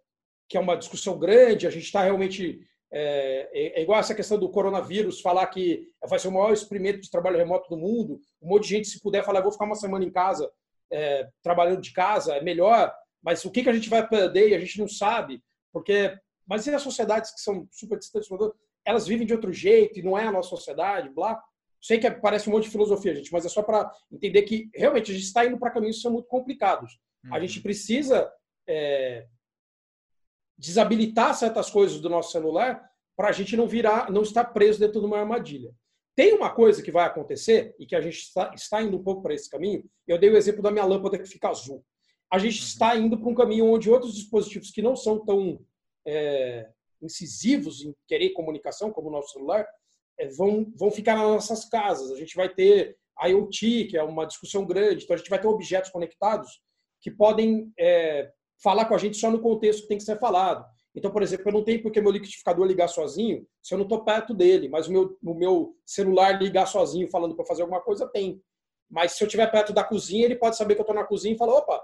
que 0.47 0.57
é 0.57 0.59
uma 0.59 0.77
discussão 0.77 1.17
grande. 1.17 1.65
A 1.65 1.71
gente 1.71 1.85
está 1.85 2.03
realmente 2.03 2.61
é, 2.95 3.49
é, 3.51 3.81
igual 3.81 3.99
essa 3.99 4.13
questão 4.13 4.37
do 4.37 4.49
coronavírus, 4.49 5.19
falar 5.19 5.47
que 5.47 5.89
vai 6.07 6.19
ser 6.19 6.27
o 6.27 6.31
maior 6.31 6.53
experimento 6.53 7.01
de 7.01 7.09
trabalho 7.09 7.37
remoto 7.37 7.67
do 7.67 7.77
mundo. 7.77 8.19
Um 8.39 8.49
monte 8.49 8.63
de 8.63 8.69
gente, 8.69 8.87
se 8.87 9.01
puder, 9.01 9.25
falar, 9.25 9.41
vou 9.41 9.51
ficar 9.51 9.65
uma 9.65 9.75
semana 9.75 10.05
em 10.05 10.11
casa, 10.11 10.47
é, 10.91 11.27
trabalhando 11.41 11.81
de 11.81 11.91
casa, 11.91 12.35
é 12.35 12.41
melhor. 12.41 12.93
Mas 13.23 13.45
o 13.45 13.51
que, 13.51 13.63
que 13.63 13.69
a 13.69 13.73
gente 13.73 13.89
vai 13.89 14.07
perder? 14.07 14.53
A 14.53 14.59
gente 14.59 14.79
não 14.79 14.87
sabe, 14.87 15.41
porque 15.71 16.15
mas 16.45 16.67
e 16.67 16.75
as 16.75 16.81
sociedades 16.81 17.31
que 17.31 17.39
são 17.39 17.67
super 17.71 17.97
distantes 17.97 18.29
elas 18.85 19.07
vivem 19.07 19.25
de 19.25 19.33
outro 19.33 19.53
jeito 19.53 19.97
e 19.97 20.03
não 20.03 20.17
é 20.17 20.27
a 20.27 20.31
nossa 20.31 20.49
sociedade, 20.49 21.09
blá. 21.09 21.41
Sei 21.81 21.99
que 21.99 22.09
parece 22.11 22.49
um 22.49 22.53
monte 22.53 22.65
de 22.65 22.69
filosofia, 22.69 23.15
gente, 23.15 23.31
mas 23.31 23.45
é 23.45 23.49
só 23.49 23.61
para 23.61 23.89
entender 24.11 24.43
que 24.43 24.69
realmente 24.73 25.11
a 25.11 25.13
gente 25.13 25.25
está 25.25 25.45
indo 25.45 25.57
para 25.57 25.71
caminhos 25.71 25.97
que 25.97 26.01
são 26.01 26.11
muito 26.11 26.27
complicados. 26.27 26.99
Uhum. 27.25 27.33
A 27.33 27.39
gente 27.39 27.57
uhum. 27.57 27.63
precisa 27.63 28.31
é, 28.67 29.25
desabilitar 30.57 31.33
certas 31.33 31.69
coisas 31.69 31.99
do 31.99 32.09
nosso 32.09 32.31
celular 32.31 32.89
para 33.15 33.29
a 33.29 33.31
gente 33.31 33.55
não 33.55 33.67
virar, 33.67 34.11
não 34.11 34.21
estar 34.21 34.45
preso 34.45 34.79
dentro 34.79 34.99
de 34.99 35.05
uma 35.05 35.19
armadilha. 35.19 35.73
Tem 36.15 36.33
uma 36.33 36.53
coisa 36.53 36.81
que 36.81 36.91
vai 36.91 37.05
acontecer 37.05 37.75
e 37.79 37.85
que 37.85 37.95
a 37.95 38.01
gente 38.01 38.17
está, 38.17 38.53
está 38.53 38.81
indo 38.81 38.97
um 38.97 39.03
pouco 39.03 39.21
para 39.21 39.33
esse 39.33 39.49
caminho. 39.49 39.83
Eu 40.07 40.17
dei 40.17 40.29
o 40.29 40.37
exemplo 40.37 40.61
da 40.61 40.71
minha 40.71 40.85
lâmpada 40.85 41.17
que 41.17 41.25
fica 41.25 41.49
azul. 41.49 41.83
A 42.33 42.39
gente 42.39 42.59
uhum. 42.59 42.65
está 42.65 42.95
indo 42.95 43.15
para 43.15 43.29
um 43.29 43.35
caminho 43.35 43.67
onde 43.67 43.91
outros 43.91 44.15
dispositivos 44.15 44.71
que 44.71 44.81
não 44.81 44.95
são 44.95 45.23
tão 45.23 45.63
é, 46.03 46.67
incisivos 46.99 47.83
em 47.83 47.93
querer 48.07 48.31
comunicação, 48.31 48.91
como 48.91 49.09
o 49.09 49.11
nosso 49.11 49.33
celular, 49.33 49.67
é, 50.17 50.27
vão, 50.29 50.65
vão 50.75 50.89
ficar 50.89 51.15
nas 51.15 51.27
nossas 51.27 51.65
casas. 51.65 52.11
A 52.11 52.15
gente 52.15 52.35
vai 52.35 52.49
ter 52.49 52.97
IoT, 53.23 53.85
que 53.85 53.95
é 53.95 54.01
uma 54.01 54.25
discussão 54.25 54.65
grande, 54.65 55.03
então 55.03 55.13
a 55.13 55.17
gente 55.17 55.29
vai 55.29 55.39
ter 55.39 55.47
objetos 55.47 55.91
conectados 55.91 56.59
que 57.01 57.11
podem 57.11 57.71
é, 57.79 58.31
falar 58.63 58.85
com 58.85 58.95
a 58.95 58.97
gente 58.97 59.15
só 59.15 59.29
no 59.29 59.39
contexto 59.39 59.83
que 59.83 59.89
tem 59.89 59.97
que 59.99 60.03
ser 60.03 60.17
falado. 60.17 60.65
Então, 60.95 61.11
por 61.11 61.21
exemplo, 61.21 61.47
eu 61.47 61.53
não 61.53 61.63
tenho 61.63 61.83
porque 61.83 62.01
meu 62.01 62.11
liquidificador 62.11 62.65
ligar 62.65 62.87
sozinho 62.87 63.45
se 63.61 63.75
eu 63.75 63.77
não 63.77 63.85
estou 63.85 64.03
perto 64.03 64.33
dele, 64.33 64.67
mas 64.69 64.87
o 64.87 64.91
meu, 64.91 65.17
o 65.23 65.33
meu 65.35 65.75
celular 65.85 66.41
ligar 66.41 66.65
sozinho 66.65 67.07
falando 67.09 67.35
para 67.35 67.45
fazer 67.45 67.61
alguma 67.61 67.81
coisa, 67.81 68.07
tem. 68.07 68.41
Mas 68.89 69.11
se 69.11 69.23
eu 69.23 69.27
estiver 69.27 69.51
perto 69.51 69.71
da 69.71 69.83
cozinha, 69.83 70.25
ele 70.25 70.35
pode 70.35 70.57
saber 70.57 70.73
que 70.73 70.81
eu 70.81 70.83
estou 70.83 70.95
na 70.95 71.03
cozinha 71.03 71.35
e 71.35 71.37
falar, 71.37 71.55
opa, 71.55 71.83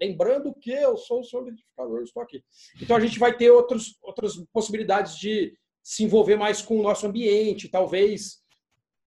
Lembrando 0.00 0.54
que 0.54 0.70
eu 0.70 0.96
sou 0.96 1.20
o 1.20 1.24
solidificador, 1.24 2.02
estou 2.02 2.22
aqui. 2.22 2.42
Então 2.80 2.96
a 2.96 3.00
gente 3.00 3.18
vai 3.18 3.36
ter 3.36 3.50
outros, 3.50 3.98
outras 4.02 4.36
possibilidades 4.52 5.16
de 5.16 5.56
se 5.82 6.04
envolver 6.04 6.36
mais 6.36 6.62
com 6.62 6.78
o 6.78 6.82
nosso 6.82 7.06
ambiente, 7.06 7.68
talvez 7.68 8.42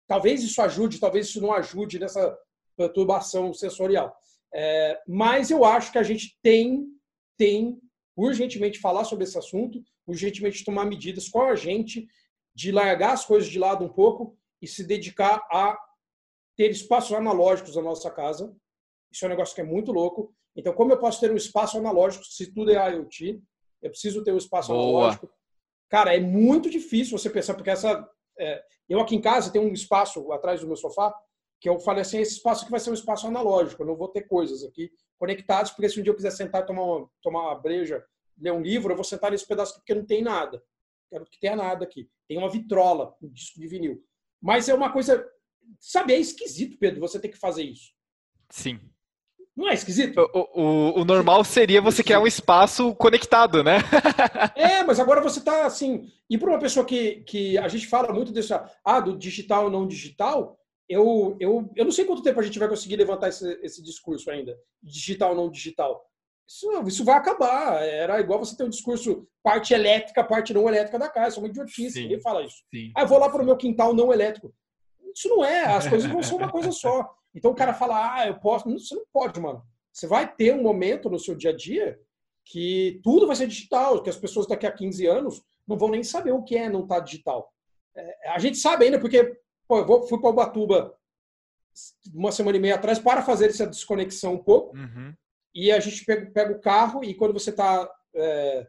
talvez 0.08 0.42
isso 0.42 0.60
ajude, 0.62 1.00
talvez 1.00 1.28
isso 1.28 1.42
não 1.42 1.54
ajude 1.54 2.00
nessa 2.00 2.36
perturbação 2.76 3.54
sensorial. 3.54 4.16
É, 4.52 5.00
mas 5.08 5.52
eu 5.52 5.64
acho 5.64 5.92
que 5.92 5.98
a 6.00 6.04
gente 6.04 6.38
tem 6.42 6.88
tem 7.38 7.80
urgentemente 8.18 8.80
falar 8.80 9.06
sobre 9.06 9.24
esse 9.24 9.38
assunto, 9.38 9.82
urgentemente 10.06 10.66
tomar 10.66 10.86
medidas 10.86 11.30
com 11.30 11.42
a 11.42 11.56
gente 11.56 12.08
de 12.54 12.72
largar 12.72 13.14
as 13.14 13.24
coisas 13.24 13.50
de 13.50 13.58
lado 13.58 13.86
um 13.86 13.90
pouco 13.90 14.38
e 14.62 14.68
se 14.68 14.84
dedicar 14.84 15.42
a 15.52 15.78
ter 16.58 16.72
espaços 16.72 17.14
analógicos 17.14 17.76
na 17.76 17.82
nossa 17.82 18.12
casa. 18.12 18.54
Isso 19.10 19.24
é 19.24 19.28
um 19.28 19.32
negócio 19.32 19.56
que 19.56 19.62
é 19.62 19.64
muito 19.64 19.94
louco. 19.94 20.36
Então, 20.56 20.74
como 20.74 20.92
eu 20.92 21.00
posso 21.00 21.20
ter 21.20 21.32
um 21.32 21.36
espaço 21.36 21.78
analógico 21.78 22.26
se 22.26 22.54
tudo 22.54 22.72
é 22.72 22.92
IoT? 22.92 23.42
Eu 23.82 23.90
preciso 23.90 24.24
ter 24.24 24.34
um 24.34 24.38
espaço 24.38 24.72
Boa. 24.72 24.82
analógico. 24.82 25.30
Cara, 25.90 26.16
é 26.16 26.20
muito 26.20 26.70
difícil 26.70 27.18
você 27.18 27.30
pensar, 27.30 27.54
porque 27.54 27.70
essa. 27.70 28.08
É, 28.38 28.64
eu 28.88 29.00
aqui 29.00 29.16
em 29.16 29.22
casa 29.22 29.52
tenho 29.52 29.66
um 29.66 29.74
espaço 29.74 30.32
atrás 30.32 30.62
do 30.62 30.68
meu 30.68 30.76
sofá 30.76 31.14
que 31.60 31.68
eu 31.68 31.80
falei 31.80 32.02
assim: 32.02 32.20
esse 32.20 32.34
espaço 32.34 32.64
aqui 32.64 32.72
vai 32.72 32.80
ser 32.80 32.90
um 32.90 32.96
espaço 32.96 33.28
analógico, 33.28 33.82
eu 33.82 33.88
não 33.88 33.96
vou 33.96 34.08
ter 34.08 34.24
coisas 34.24 34.64
aqui, 34.64 34.92
conectados, 35.18 35.72
porque 35.72 35.90
se 35.90 36.00
um 36.00 36.04
dia 36.04 36.12
eu 36.12 36.16
quiser 36.16 36.32
sentar 36.32 36.64
e 36.64 36.66
tomar 36.66 36.84
uma, 36.84 37.10
tomar 37.22 37.42
uma 37.42 37.56
breja, 37.56 38.04
ler 38.38 38.54
um 38.54 38.62
livro, 38.62 38.92
eu 38.92 38.96
vou 38.96 39.04
sentar 39.04 39.32
nesse 39.32 39.48
pedaço 39.48 39.72
aqui 39.74 39.82
porque 39.82 39.96
não 39.96 40.06
tem 40.06 40.22
nada. 40.22 40.64
Quero 41.10 41.26
que 41.26 41.40
tenha 41.40 41.56
nada 41.56 41.84
aqui. 41.84 42.10
Tem 42.28 42.38
uma 42.38 42.50
vitrola, 42.50 43.16
um 43.22 43.28
disco 43.30 43.60
de 43.60 43.68
vinil. 43.68 44.04
Mas 44.42 44.70
é 44.70 44.74
uma 44.74 44.92
coisa. 44.92 45.28
Sabe, 45.80 46.14
é 46.14 46.18
esquisito, 46.18 46.78
Pedro, 46.78 47.00
você 47.00 47.20
ter 47.20 47.30
que 47.30 47.38
fazer 47.38 47.64
isso. 47.64 47.94
Sim. 48.50 48.80
Não 49.60 49.68
é 49.68 49.74
esquisito? 49.74 50.18
O, 50.34 50.62
o, 50.62 51.02
o 51.02 51.06
normal 51.06 51.44
seria 51.44 51.82
você 51.82 52.02
criar 52.02 52.22
um 52.22 52.28
espaço 52.28 52.96
conectado, 52.96 53.62
né? 53.62 53.80
é, 54.56 54.86
mas 54.86 55.02
agora 55.02 55.20
você 55.20 55.40
está 55.40 55.66
assim. 55.66 56.10
E 56.30 56.38
para 56.38 56.50
uma 56.50 56.60
pessoa 56.60 56.86
que, 56.86 57.26
que 57.28 57.58
a 57.58 57.68
gente 57.68 57.86
fala 57.86 58.14
muito 58.14 58.32
desse, 58.32 58.54
ah, 58.54 59.00
do 59.02 59.18
digital 59.18 59.70
não 59.70 59.86
digital, 59.86 60.58
eu, 60.88 61.36
eu, 61.42 61.70
eu 61.76 61.84
não 61.84 61.92
sei 61.92 62.06
quanto 62.06 62.24
tempo 62.24 62.40
a 62.40 62.44
gente 62.44 62.58
vai 62.58 62.70
conseguir 62.70 62.96
levantar 62.96 63.28
esse, 63.28 63.60
esse 63.62 63.84
discurso 63.84 64.32
ainda, 64.32 64.58
digital 64.82 65.36
não 65.36 65.52
digital. 65.52 66.06
Isso, 66.48 66.88
isso 66.88 67.04
vai 67.04 67.18
acabar. 67.18 67.84
Era 67.84 68.18
igual 68.22 68.40
você 68.40 68.56
ter 68.56 68.64
um 68.64 68.70
discurso 68.70 69.28
parte 69.44 69.74
elétrica, 69.74 70.24
parte 70.24 70.54
não 70.54 70.70
elétrica 70.70 70.98
da 70.98 71.10
casa. 71.10 71.32
Isso 71.32 71.40
é 71.40 71.44
uma 71.44 71.50
idiotice. 71.50 72.02
Ninguém 72.02 72.22
fala 72.22 72.46
isso. 72.46 72.64
Sim. 72.74 72.94
Ah, 72.96 73.02
eu 73.02 73.08
vou 73.08 73.20
lá 73.20 73.30
para 73.30 73.44
o 73.44 73.46
meu 73.46 73.58
quintal 73.58 73.94
não 73.94 74.14
elétrico. 74.14 74.54
Isso 75.14 75.28
não 75.28 75.44
é. 75.44 75.66
As 75.66 75.86
coisas 75.86 76.10
vão 76.10 76.24
ser 76.24 76.36
uma 76.36 76.50
coisa 76.50 76.72
só. 76.72 77.19
Então 77.34 77.52
o 77.52 77.56
cara 77.56 77.74
fala, 77.74 78.16
ah, 78.16 78.28
eu 78.28 78.40
posso. 78.40 78.68
Não, 78.68 78.78
você 78.78 78.96
não 78.96 79.06
pode, 79.12 79.40
mano. 79.40 79.64
Você 79.92 80.08
vai 80.08 80.32
ter 80.34 80.54
um 80.54 80.62
momento 80.62 81.10
no 81.10 81.20
seu 81.20 81.36
dia 81.36 81.52
a 81.52 81.56
dia 81.56 82.00
que 82.46 83.00
tudo 83.04 83.28
vai 83.28 83.36
ser 83.36 83.48
digital, 83.48 84.02
que 84.02 84.10
as 84.10 84.18
pessoas 84.18 84.48
daqui 84.48 84.66
a 84.66 84.72
15 84.72 85.06
anos 85.06 85.44
não 85.68 85.78
vão 85.78 85.90
nem 85.90 86.04
saber 86.04 86.32
o 86.32 86.44
que 86.44 86.58
é 86.58 86.70
não 86.70 86.84
estar 86.84 86.96
tá 86.96 87.02
digital. 87.02 87.54
É, 87.96 88.32
a 88.32 88.40
gente 88.40 88.58
sabe 88.58 88.86
ainda 88.86 89.00
porque 89.00 89.38
pô, 89.68 89.80
eu 89.80 89.86
vou, 89.86 90.08
fui 90.08 90.20
para 90.20 90.30
Ubatuba 90.30 90.96
uma 92.14 92.32
semana 92.32 92.58
e 92.58 92.60
meia 92.60 92.76
atrás 92.76 92.98
para 93.00 93.22
fazer 93.22 93.48
essa 93.48 93.68
desconexão 93.68 94.34
um 94.34 94.44
pouco. 94.44 94.76
Uhum. 94.76 95.14
E 95.54 95.72
a 95.72 95.80
gente 95.80 96.04
pega, 96.06 96.32
pega, 96.32 96.54
o 96.54 96.60
carro 96.60 97.04
e 97.04 97.14
quando 97.14 97.34
você 97.34 97.52
está 97.52 97.90
é, 98.16 98.68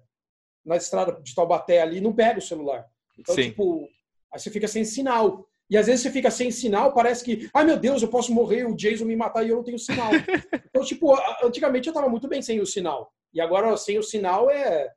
na 0.64 0.76
estrada 0.76 1.20
de 1.20 1.34
Taubaté 1.34 1.80
ali, 1.80 2.00
não 2.00 2.12
pega 2.12 2.38
o 2.38 2.42
celular. 2.42 2.86
Então, 3.18 3.34
Sim. 3.34 3.50
tipo, 3.50 3.88
aí 4.32 4.38
você 4.38 4.50
fica 4.50 4.68
sem 4.68 4.84
sinal. 4.84 5.48
E 5.70 5.76
às 5.76 5.86
vezes 5.86 6.02
você 6.02 6.10
fica 6.10 6.30
sem 6.30 6.50
sinal, 6.50 6.92
parece 6.92 7.24
que, 7.24 7.48
ai 7.54 7.64
meu 7.64 7.76
Deus, 7.76 8.02
eu 8.02 8.08
posso 8.08 8.34
morrer, 8.34 8.64
o 8.64 8.74
Jason 8.74 9.04
me 9.04 9.14
matar 9.14 9.44
e 9.44 9.50
eu 9.50 9.56
não 9.56 9.62
tenho 9.62 9.78
sinal. 9.78 10.10
então, 10.68 10.84
tipo, 10.84 11.16
antigamente 11.44 11.86
eu 11.86 11.92
estava 11.92 12.08
muito 12.08 12.26
bem 12.26 12.42
sem 12.42 12.60
o 12.60 12.66
sinal. 12.66 13.12
E 13.32 13.40
agora 13.40 13.76
sem 13.76 13.96
o 13.96 14.02
sinal 14.02 14.50
é 14.50 14.88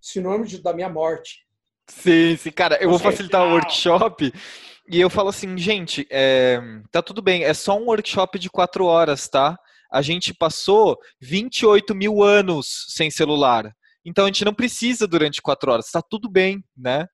sinônimo 0.00 0.46
de, 0.46 0.62
da 0.62 0.72
minha 0.72 0.88
morte. 0.88 1.44
Sim, 1.88 2.36
sim, 2.36 2.52
cara, 2.52 2.78
eu 2.80 2.88
vou 2.88 3.00
facilitar 3.00 3.44
o 3.44 3.50
workshop 3.50 4.32
e 4.88 5.00
eu 5.00 5.10
falo 5.10 5.30
assim, 5.30 5.58
gente, 5.58 6.06
é, 6.10 6.60
tá 6.92 7.02
tudo 7.02 7.20
bem, 7.20 7.42
é 7.42 7.52
só 7.52 7.76
um 7.76 7.86
workshop 7.86 8.38
de 8.38 8.48
quatro 8.48 8.84
horas, 8.84 9.28
tá? 9.28 9.58
A 9.92 10.00
gente 10.00 10.32
passou 10.32 10.96
28 11.20 11.92
mil 11.94 12.22
anos 12.22 12.86
sem 12.90 13.10
celular. 13.10 13.72
Então 14.04 14.24
a 14.24 14.28
gente 14.28 14.44
não 14.44 14.54
precisa 14.54 15.06
durante 15.08 15.42
quatro 15.42 15.72
horas, 15.72 15.90
tá 15.90 16.00
tudo 16.00 16.30
bem, 16.30 16.62
né? 16.76 17.06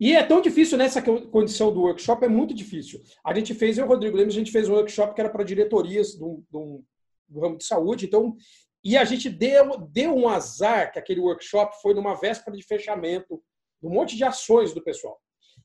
E 0.00 0.12
é 0.12 0.22
tão 0.22 0.40
difícil 0.40 0.76
nessa 0.76 1.00
condição 1.02 1.72
do 1.72 1.82
workshop, 1.82 2.24
é 2.24 2.28
muito 2.28 2.52
difícil. 2.52 3.00
A 3.24 3.32
gente 3.34 3.54
fez, 3.54 3.78
eu 3.78 3.84
e 3.84 3.86
o 3.86 3.88
Rodrigo 3.88 4.16
Lemos, 4.16 4.34
a 4.34 4.38
gente 4.38 4.50
fez 4.50 4.68
um 4.68 4.74
workshop 4.74 5.14
que 5.14 5.20
era 5.20 5.30
para 5.30 5.44
diretorias 5.44 6.14
do, 6.16 6.42
do, 6.50 6.84
do, 7.28 7.40
ramo 7.40 7.56
de 7.56 7.64
saúde, 7.64 8.06
então, 8.06 8.36
e 8.82 8.96
a 8.96 9.04
gente 9.04 9.30
deu, 9.30 9.78
deu 9.78 10.14
um 10.14 10.28
azar 10.28 10.92
que 10.92 10.98
aquele 10.98 11.20
workshop 11.20 11.80
foi 11.80 11.94
numa 11.94 12.14
véspera 12.14 12.56
de 12.56 12.62
fechamento 12.64 13.40
de 13.80 13.88
um 13.88 13.90
monte 13.90 14.16
de 14.16 14.24
ações 14.24 14.74
do 14.74 14.82
pessoal. 14.82 15.18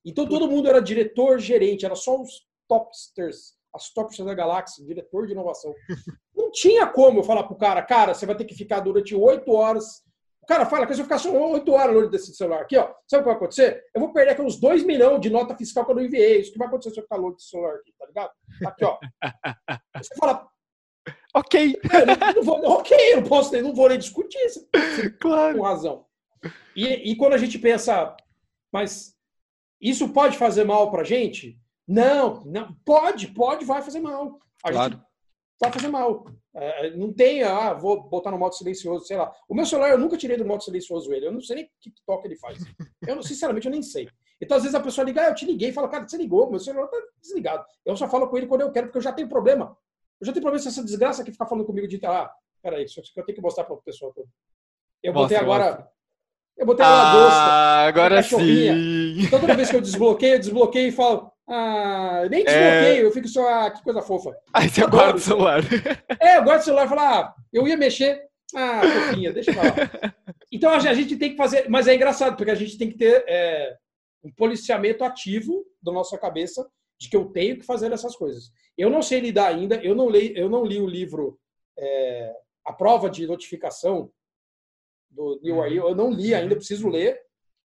Então 0.05 0.27
todo 0.27 0.49
mundo 0.49 0.69
era 0.69 0.79
diretor, 0.79 1.39
gerente, 1.39 1.85
era 1.85 1.95
só 1.95 2.21
os 2.21 2.47
topsters, 2.67 3.55
as 3.73 3.91
topsters 3.91 4.27
da 4.27 4.33
galáxia, 4.33 4.85
diretor 4.85 5.25
de 5.25 5.33
inovação. 5.33 5.73
Não 6.35 6.51
tinha 6.51 6.87
como 6.87 7.19
eu 7.19 7.23
falar 7.23 7.43
pro 7.43 7.57
cara, 7.57 7.81
cara, 7.81 8.13
você 8.13 8.25
vai 8.25 8.35
ter 8.35 8.45
que 8.45 8.55
ficar 8.55 8.79
durante 8.79 9.15
oito 9.15 9.51
horas 9.51 10.03
cara 10.49 10.65
fala 10.65 10.87
que 10.87 10.95
se 10.95 10.99
eu 10.99 11.05
ficar 11.05 11.19
só 11.19 11.31
8 11.31 11.71
horas 11.71 11.93
no 11.93 11.99
olho 11.99 12.09
desse 12.09 12.33
celular 12.33 12.61
aqui, 12.61 12.75
ó, 12.75 12.91
sabe 13.07 13.21
o 13.21 13.23
que 13.23 13.25
vai 13.25 13.35
acontecer? 13.35 13.83
Eu 13.93 14.01
vou 14.01 14.11
perder 14.11 14.31
aqueles 14.31 14.59
2 14.59 14.83
milhões 14.83 15.21
de 15.21 15.29
nota 15.29 15.55
fiscal 15.55 15.85
que 15.85 15.91
eu 15.91 15.95
não 15.95 16.03
enviei. 16.03 16.41
Isso 16.41 16.51
que 16.51 16.57
vai 16.57 16.67
acontecer 16.67 16.89
se 16.89 16.99
eu 16.99 17.03
ficar 17.03 17.17
longe 17.17 17.35
desse 17.35 17.49
celular 17.49 17.75
aqui, 17.75 17.93
tá 17.97 18.05
ligado? 18.07 18.31
Aqui, 18.65 18.83
ó. 18.83 18.97
Você 20.01 20.15
fala. 20.15 20.49
Ok. 21.35 21.79
Não, 21.83 22.33
não 22.33 22.43
vou, 22.43 22.79
ok, 22.79 22.97
eu 23.13 23.21
não 23.21 23.29
posso, 23.29 23.61
não 23.61 23.75
vou 23.75 23.89
nem 23.89 23.99
discutir 23.99 24.39
isso. 24.39 24.67
Claro. 25.21 25.57
Com 25.57 25.63
razão. 25.63 26.05
E, 26.75 27.11
e 27.11 27.15
quando 27.15 27.33
a 27.33 27.37
gente 27.37 27.59
pensa, 27.59 28.17
mas 28.73 29.15
isso 29.79 30.09
pode 30.09 30.35
fazer 30.35 30.63
mal 30.63 30.89
pra 30.89 31.03
gente? 31.03 31.59
Não, 31.87 32.43
não, 32.45 32.75
pode, 32.83 33.27
pode, 33.27 33.65
vai 33.65 33.83
fazer 33.83 33.99
mal. 33.99 34.39
A 34.63 34.71
claro. 34.71 34.93
gente 34.93 35.08
vai 35.59 35.71
fazer 35.71 35.87
mal. 35.89 36.25
É, 36.55 36.91
não 36.95 37.11
tem, 37.13 37.43
ah, 37.43 37.73
vou 37.73 38.01
botar 38.01 38.31
no 38.31 38.37
modo 38.37 38.55
silencioso, 38.55 39.05
sei 39.05 39.17
lá. 39.17 39.31
O 39.47 39.53
meu 39.53 39.65
celular 39.65 39.91
eu 39.91 39.97
nunca 39.97 40.17
tirei 40.17 40.37
do 40.37 40.45
modo 40.45 40.63
silencioso 40.63 41.11
ele. 41.13 41.27
Eu 41.27 41.31
não 41.31 41.41
sei 41.41 41.55
nem 41.57 41.71
que 41.79 41.93
toque 42.05 42.27
ele 42.27 42.37
faz. 42.37 42.59
Eu, 43.05 43.21
sinceramente, 43.21 43.67
eu 43.67 43.71
nem 43.71 43.81
sei. 43.81 44.09
Então, 44.41 44.55
às 44.55 44.63
vezes 44.63 44.75
a 44.75 44.79
pessoa 44.79 45.03
liga, 45.05 45.21
ah, 45.21 45.29
eu 45.29 45.35
te 45.35 45.45
liguei, 45.45 45.69
e 45.69 45.73
fala, 45.73 45.89
cara, 45.89 46.07
você 46.07 46.17
ligou, 46.17 46.49
meu 46.49 46.59
celular 46.59 46.87
tá 46.87 46.97
desligado. 47.21 47.65
Eu 47.85 47.95
só 47.97 48.07
falo 48.07 48.27
com 48.29 48.37
ele 48.37 48.47
quando 48.47 48.61
eu 48.61 48.71
quero, 48.71 48.87
porque 48.87 48.97
eu 48.97 49.01
já 49.01 49.11
tenho 49.11 49.27
problema. 49.27 49.77
Eu 50.19 50.25
já 50.25 50.33
tenho 50.33 50.43
problema 50.43 50.63
com 50.63 50.69
essa 50.69 50.83
desgraça 50.83 51.23
que 51.23 51.31
fica 51.31 51.45
falando 51.45 51.65
comigo 51.65 51.87
de, 51.87 51.99
ah, 52.05 52.31
peraí, 52.61 52.85
isso 52.85 53.01
que 53.01 53.19
eu 53.19 53.25
tenho 53.25 53.35
que 53.35 53.41
mostrar 53.41 53.65
para 53.65 53.75
a 53.75 53.79
pessoa. 53.79 54.13
Eu 55.03 55.13
botei 55.13 55.37
agora. 55.37 55.65
Mostra. 55.65 55.91
Eu 56.57 56.65
botei 56.65 56.85
ah, 56.85 56.89
uma 56.89 57.29
Ah, 57.31 57.87
agora 57.87 58.21
sim. 58.21 59.21
Então, 59.21 59.39
toda 59.39 59.55
vez 59.55 59.69
que 59.69 59.75
eu 59.77 59.81
desbloqueio, 59.81 60.35
eu 60.35 60.39
desbloqueio 60.39 60.89
e 60.89 60.91
falo, 60.91 61.31
ah, 61.49 62.27
nem 62.29 62.43
desbloqueio, 62.43 63.03
é... 63.03 63.05
eu 63.05 63.11
fico 63.11 63.27
só, 63.27 63.47
ah, 63.47 63.71
que 63.71 63.83
coisa 63.83 64.01
fofa. 64.03 64.37
Aí 64.53 64.69
você 64.69 64.85
guarda 64.85 65.17
o 65.17 65.19
celular. 65.19 65.61
É, 66.21 66.37
eu 66.37 66.43
guardo 66.43 66.61
o 66.61 66.63
celular 66.63 66.85
e 66.85 66.89
falo, 66.89 67.01
ah, 67.01 67.35
eu 67.51 67.67
ia 67.67 67.75
mexer. 67.75 68.23
Ah, 68.55 68.81
fofinha, 68.81 69.33
deixa 69.33 69.51
eu 69.51 69.55
falar. 69.55 70.15
Então 70.51 70.71
a 70.71 70.79
gente 70.79 71.15
tem 71.15 71.31
que 71.31 71.37
fazer, 71.37 71.69
mas 71.69 71.87
é 71.87 71.93
engraçado, 71.93 72.35
porque 72.35 72.49
a 72.49 72.55
gente 72.55 72.75
tem 72.75 72.89
que 72.89 72.97
ter 72.97 73.23
é, 73.27 73.77
um 74.23 74.31
policiamento 74.31 75.03
ativo 75.03 75.63
da 75.81 75.91
nossa 75.91 76.17
cabeça 76.17 76.67
de 76.99 77.07
que 77.07 77.15
eu 77.15 77.25
tenho 77.25 77.59
que 77.59 77.65
fazer 77.65 77.91
essas 77.91 78.15
coisas. 78.15 78.51
Eu 78.75 78.89
não 78.89 79.03
sei 79.03 79.19
lidar 79.19 79.47
ainda, 79.47 79.75
eu 79.75 79.93
não 79.93 80.09
li, 80.09 80.33
eu 80.35 80.49
não 80.49 80.65
li 80.65 80.81
o 80.81 80.87
livro 80.87 81.39
é, 81.77 82.33
A 82.65 82.73
Prova 82.73 83.11
de 83.11 83.27
Notificação 83.27 84.11
do 85.09 85.39
Neil 85.41 85.55
uhum. 85.55 85.89
eu 85.89 85.95
não 85.95 86.11
li 86.11 86.33
ainda, 86.33 86.55
preciso 86.55 86.87
ler, 86.87 87.19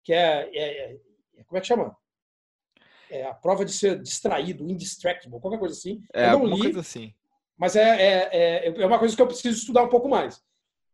que 0.04 0.14
é, 0.14 0.50
é, 0.54 0.94
é 1.38 1.44
como 1.46 1.58
é 1.58 1.62
que 1.62 1.68
chama? 1.68 1.96
É, 3.10 3.26
a 3.26 3.34
prova 3.34 3.66
de 3.66 3.72
ser 3.72 4.02
distraído, 4.02 4.70
indistractable, 4.70 5.40
qualquer 5.40 5.60
coisa 5.60 5.76
assim. 5.76 6.02
É, 6.14 6.32
eu 6.32 6.40
não 6.40 6.56
li, 6.56 6.62
coisa 6.62 6.80
assim. 6.82 7.14
Mas 7.58 7.76
é, 7.76 7.82
é, 7.82 8.30
é, 8.32 8.82
é, 8.82 8.86
uma 8.86 9.00
coisa 9.00 9.16
que 9.16 9.22
eu 9.22 9.28
preciso 9.28 9.58
estudar 9.58 9.84
um 9.84 9.90
pouco 9.90 10.08
mais. 10.08 10.42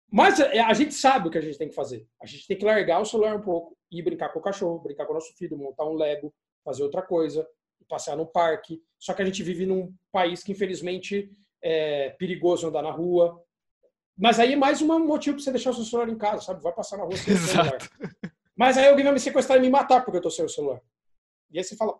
Mas 0.10 0.40
é, 0.40 0.60
a 0.60 0.74
gente 0.74 0.94
sabe 0.94 1.28
o 1.28 1.32
que 1.32 1.38
a 1.38 1.42
gente 1.42 1.58
tem 1.58 1.68
que 1.68 1.76
fazer. 1.76 2.08
A 2.22 2.26
gente 2.26 2.48
tem 2.48 2.58
que 2.58 2.64
largar 2.64 3.02
o 3.02 3.06
celular 3.06 3.36
um 3.36 3.42
pouco 3.42 3.76
e 3.92 4.02
brincar 4.02 4.30
com 4.30 4.40
o 4.40 4.42
cachorro, 4.42 4.80
brincar 4.80 5.06
com 5.06 5.12
o 5.12 5.16
nosso 5.16 5.34
filho, 5.36 5.58
montar 5.58 5.86
um 5.86 5.96
Lego, 5.96 6.34
fazer 6.64 6.84
outra 6.84 7.02
coisa, 7.02 7.46
passear 7.90 8.16
no 8.16 8.26
parque. 8.26 8.82
Só 8.98 9.14
que 9.14 9.22
a 9.22 9.26
gente 9.26 9.44
vive 9.44 9.66
num 9.66 9.94
país 10.12 10.44
que, 10.44 10.52
infelizmente, 10.52 11.32
é 11.62 12.12
perigoso 12.12 12.68
andar 12.68 12.84
na 12.84 12.92
rua. 12.92 13.42
Mas 14.18 14.40
aí 14.40 14.54
é 14.54 14.56
mais 14.56 14.82
um 14.82 15.00
motivo 15.00 15.38
para 15.38 15.44
você 15.44 15.52
deixar 15.52 15.72
o 15.72 15.74
seu 15.74 15.84
celular 15.84 16.10
em 16.10 16.18
casa, 16.18 16.44
sabe? 16.44 16.62
Vai 16.62 16.74
passar 16.74 16.98
na 16.98 17.04
rua 17.04 17.18
sem 17.18 17.34
o 17.34 17.38
celular. 17.38 17.78
Mas 18.56 18.78
aí 18.78 18.88
alguém 18.88 19.04
vai 19.04 19.14
me 19.14 19.20
sequestrar 19.20 19.58
e 19.58 19.62
me 19.62 19.70
matar 19.70 20.06
porque 20.06 20.18
eu 20.18 20.22
tô 20.22 20.30
sem 20.30 20.46
o 20.46 20.50
celular. 20.50 20.80
E 21.54 21.60
aí 21.60 21.64
você 21.64 21.76
fala. 21.76 21.94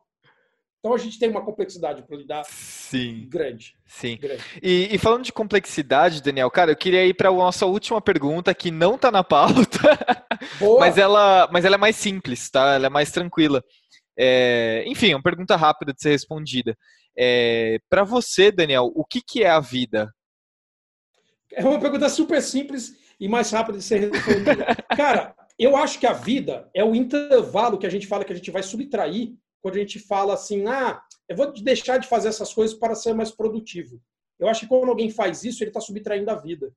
Então 0.80 0.94
a 0.94 0.98
gente 0.98 1.18
tem 1.18 1.30
uma 1.30 1.46
complexidade 1.46 2.04
para 2.04 2.18
lidar 2.18 2.44
sim, 2.44 3.26
grande. 3.30 3.78
Sim. 3.86 4.18
Grande. 4.18 4.44
E, 4.62 4.90
e, 4.92 4.98
falando 4.98 5.24
de 5.24 5.32
complexidade, 5.32 6.22
Daniel, 6.22 6.52
cara, 6.52 6.72
eu 6.72 6.76
queria 6.76 7.06
ir 7.06 7.14
para 7.14 7.30
a 7.30 7.34
nossa 7.34 7.66
última 7.66 8.02
pergunta 8.02 8.54
que 8.54 8.70
não 8.70 8.96
está 8.96 9.10
na 9.10 9.24
pauta, 9.24 9.80
mas 10.80 10.98
ela, 10.98 11.48
mas 11.54 11.64
ela 11.64 11.76
é 11.76 11.78
mais 11.78 11.96
simples, 11.96 12.50
tá? 12.50 12.74
Ela 12.74 12.88
é 12.88 12.90
mais 12.90 13.12
tranquila. 13.12 13.64
É, 14.20 14.84
enfim, 14.86 15.12
é 15.12 15.16
uma 15.16 15.24
pergunta 15.24 15.56
rápida 15.56 15.94
de 15.94 16.02
ser 16.02 16.10
respondida. 16.10 16.78
É, 17.18 17.80
para 17.90 18.04
você, 18.04 18.52
Daniel, 18.52 18.92
o 18.94 19.06
que, 19.06 19.22
que 19.22 19.44
é 19.44 19.50
a 19.50 19.62
vida? 19.62 20.14
É 21.52 21.64
uma 21.64 21.80
pergunta 21.80 22.10
super 22.10 22.42
simples 22.42 22.94
e 23.20 23.30
mais 23.30 23.50
rápida 23.52 23.78
de 23.78 23.84
ser 23.84 24.12
respondida. 24.12 24.66
Cara, 24.98 25.34
eu 25.58 25.78
acho 25.78 26.00
que 26.00 26.08
a 26.08 26.14
vida 26.14 26.70
é 26.74 26.84
o 26.84 26.96
intervalo 26.96 27.78
que 27.78 27.86
a 27.86 27.90
gente 27.90 28.08
fala 28.08 28.26
que 28.26 28.34
a 28.34 28.36
gente 28.36 28.52
vai 28.52 28.64
subtrair 28.64 29.34
quando 29.64 29.78
a 29.78 29.80
gente 29.80 29.98
fala 29.98 30.34
assim, 30.34 30.68
ah, 30.68 31.02
eu 31.28 31.38
vou 31.38 31.52
deixar 31.54 31.98
de 31.98 32.08
fazer 32.08 32.28
essas 32.28 32.54
coisas 32.54 32.78
para 32.78 32.94
ser 32.94 33.14
mais 33.14 33.32
produtivo. 33.32 34.00
Eu 34.38 34.50
acho 34.50 34.62
que 34.62 34.68
quando 34.68 34.90
alguém 34.90 35.10
faz 35.10 35.46
isso, 35.46 35.64
ele 35.64 35.70
está 35.70 35.80
subtraindo 35.80 36.30
a 36.30 36.36
vida. 36.36 36.72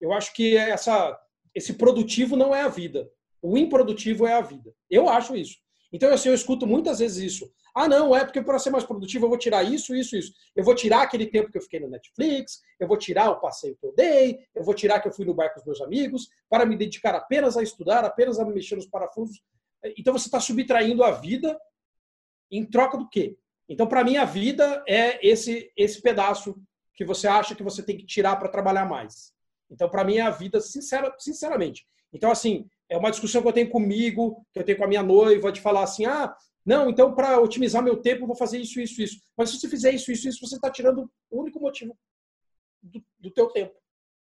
Eu 0.00 0.12
acho 0.12 0.34
que 0.34 0.56
essa, 0.56 1.16
esse 1.54 1.74
produtivo 1.74 2.36
não 2.36 2.52
é 2.52 2.62
a 2.62 2.68
vida. 2.68 3.08
O 3.40 3.56
improdutivo 3.56 4.26
é 4.26 4.34
a 4.34 4.40
vida. 4.40 4.74
Eu 4.90 5.08
acho 5.08 5.36
isso. 5.36 5.58
Então, 5.92 6.12
assim, 6.12 6.28
eu 6.28 6.34
escuto 6.34 6.66
muitas 6.66 6.98
vezes 6.98 7.34
isso. 7.34 7.50
Ah, 7.72 7.86
não, 7.86 8.14
é 8.14 8.24
porque 8.24 8.42
para 8.42 8.58
ser 8.58 8.70
mais 8.70 8.82
produtivo 8.82 9.26
eu 9.26 9.28
vou 9.28 9.38
tirar 9.38 9.62
isso, 9.62 9.94
isso, 9.94 10.16
isso. 10.16 10.32
Eu 10.56 10.64
vou 10.64 10.74
tirar 10.74 11.02
aquele 11.02 11.26
tempo 11.26 11.52
que 11.52 11.56
eu 11.56 11.62
fiquei 11.62 11.78
no 11.78 11.88
Netflix, 11.88 12.60
eu 12.80 12.88
vou 12.88 12.96
tirar 12.96 13.30
o 13.30 13.40
passeio 13.40 13.76
que 13.76 13.86
eu 13.86 13.94
dei, 13.94 14.40
eu 14.56 14.64
vou 14.64 14.74
tirar 14.74 14.98
que 14.98 15.06
eu 15.06 15.12
fui 15.12 15.24
no 15.24 15.34
bar 15.34 15.50
com 15.54 15.60
os 15.60 15.64
meus 15.64 15.80
amigos, 15.80 16.28
para 16.50 16.66
me 16.66 16.76
dedicar 16.76 17.14
apenas 17.14 17.56
a 17.56 17.62
estudar, 17.62 18.04
apenas 18.04 18.40
a 18.40 18.44
mexer 18.44 18.74
nos 18.74 18.86
parafusos. 18.86 19.40
Então 19.96 20.12
você 20.12 20.26
está 20.26 20.40
subtraindo 20.40 21.04
a 21.04 21.12
vida 21.12 21.56
em 22.50 22.64
troca 22.64 22.96
do 22.96 23.08
quê? 23.08 23.36
Então, 23.68 23.86
para 23.86 24.02
mim, 24.02 24.16
a 24.16 24.24
vida 24.24 24.82
é 24.86 25.26
esse, 25.26 25.70
esse 25.76 26.00
pedaço 26.00 26.56
que 26.94 27.04
você 27.04 27.28
acha 27.28 27.54
que 27.54 27.62
você 27.62 27.82
tem 27.82 27.96
que 27.96 28.06
tirar 28.06 28.36
para 28.36 28.48
trabalhar 28.48 28.86
mais. 28.86 29.32
Então, 29.70 29.88
para 29.88 30.04
mim, 30.04 30.16
é 30.16 30.22
a 30.22 30.30
vida, 30.30 30.60
sincera, 30.60 31.14
sinceramente. 31.18 31.86
Então, 32.12 32.30
assim, 32.30 32.66
é 32.88 32.96
uma 32.96 33.10
discussão 33.10 33.42
que 33.42 33.48
eu 33.48 33.52
tenho 33.52 33.68
comigo, 33.68 34.44
que 34.52 34.60
eu 34.60 34.64
tenho 34.64 34.78
com 34.78 34.84
a 34.84 34.88
minha 34.88 35.02
noiva, 35.02 35.52
de 35.52 35.60
falar 35.60 35.82
assim, 35.82 36.06
ah, 36.06 36.34
não, 36.68 36.90
então 36.90 37.14
para 37.14 37.40
otimizar 37.40 37.82
meu 37.82 37.96
tempo 37.96 38.24
eu 38.24 38.26
vou 38.26 38.36
fazer 38.36 38.58
isso, 38.58 38.78
isso, 38.78 39.00
isso. 39.00 39.20
Mas 39.34 39.48
se 39.48 39.58
você 39.58 39.68
fizer 39.68 39.90
isso, 39.92 40.12
isso, 40.12 40.28
isso, 40.28 40.46
você 40.46 40.56
está 40.56 40.70
tirando 40.70 41.10
o 41.30 41.40
único 41.40 41.58
motivo 41.58 41.96
do, 42.82 43.02
do 43.18 43.30
teu 43.30 43.48
tempo, 43.48 43.74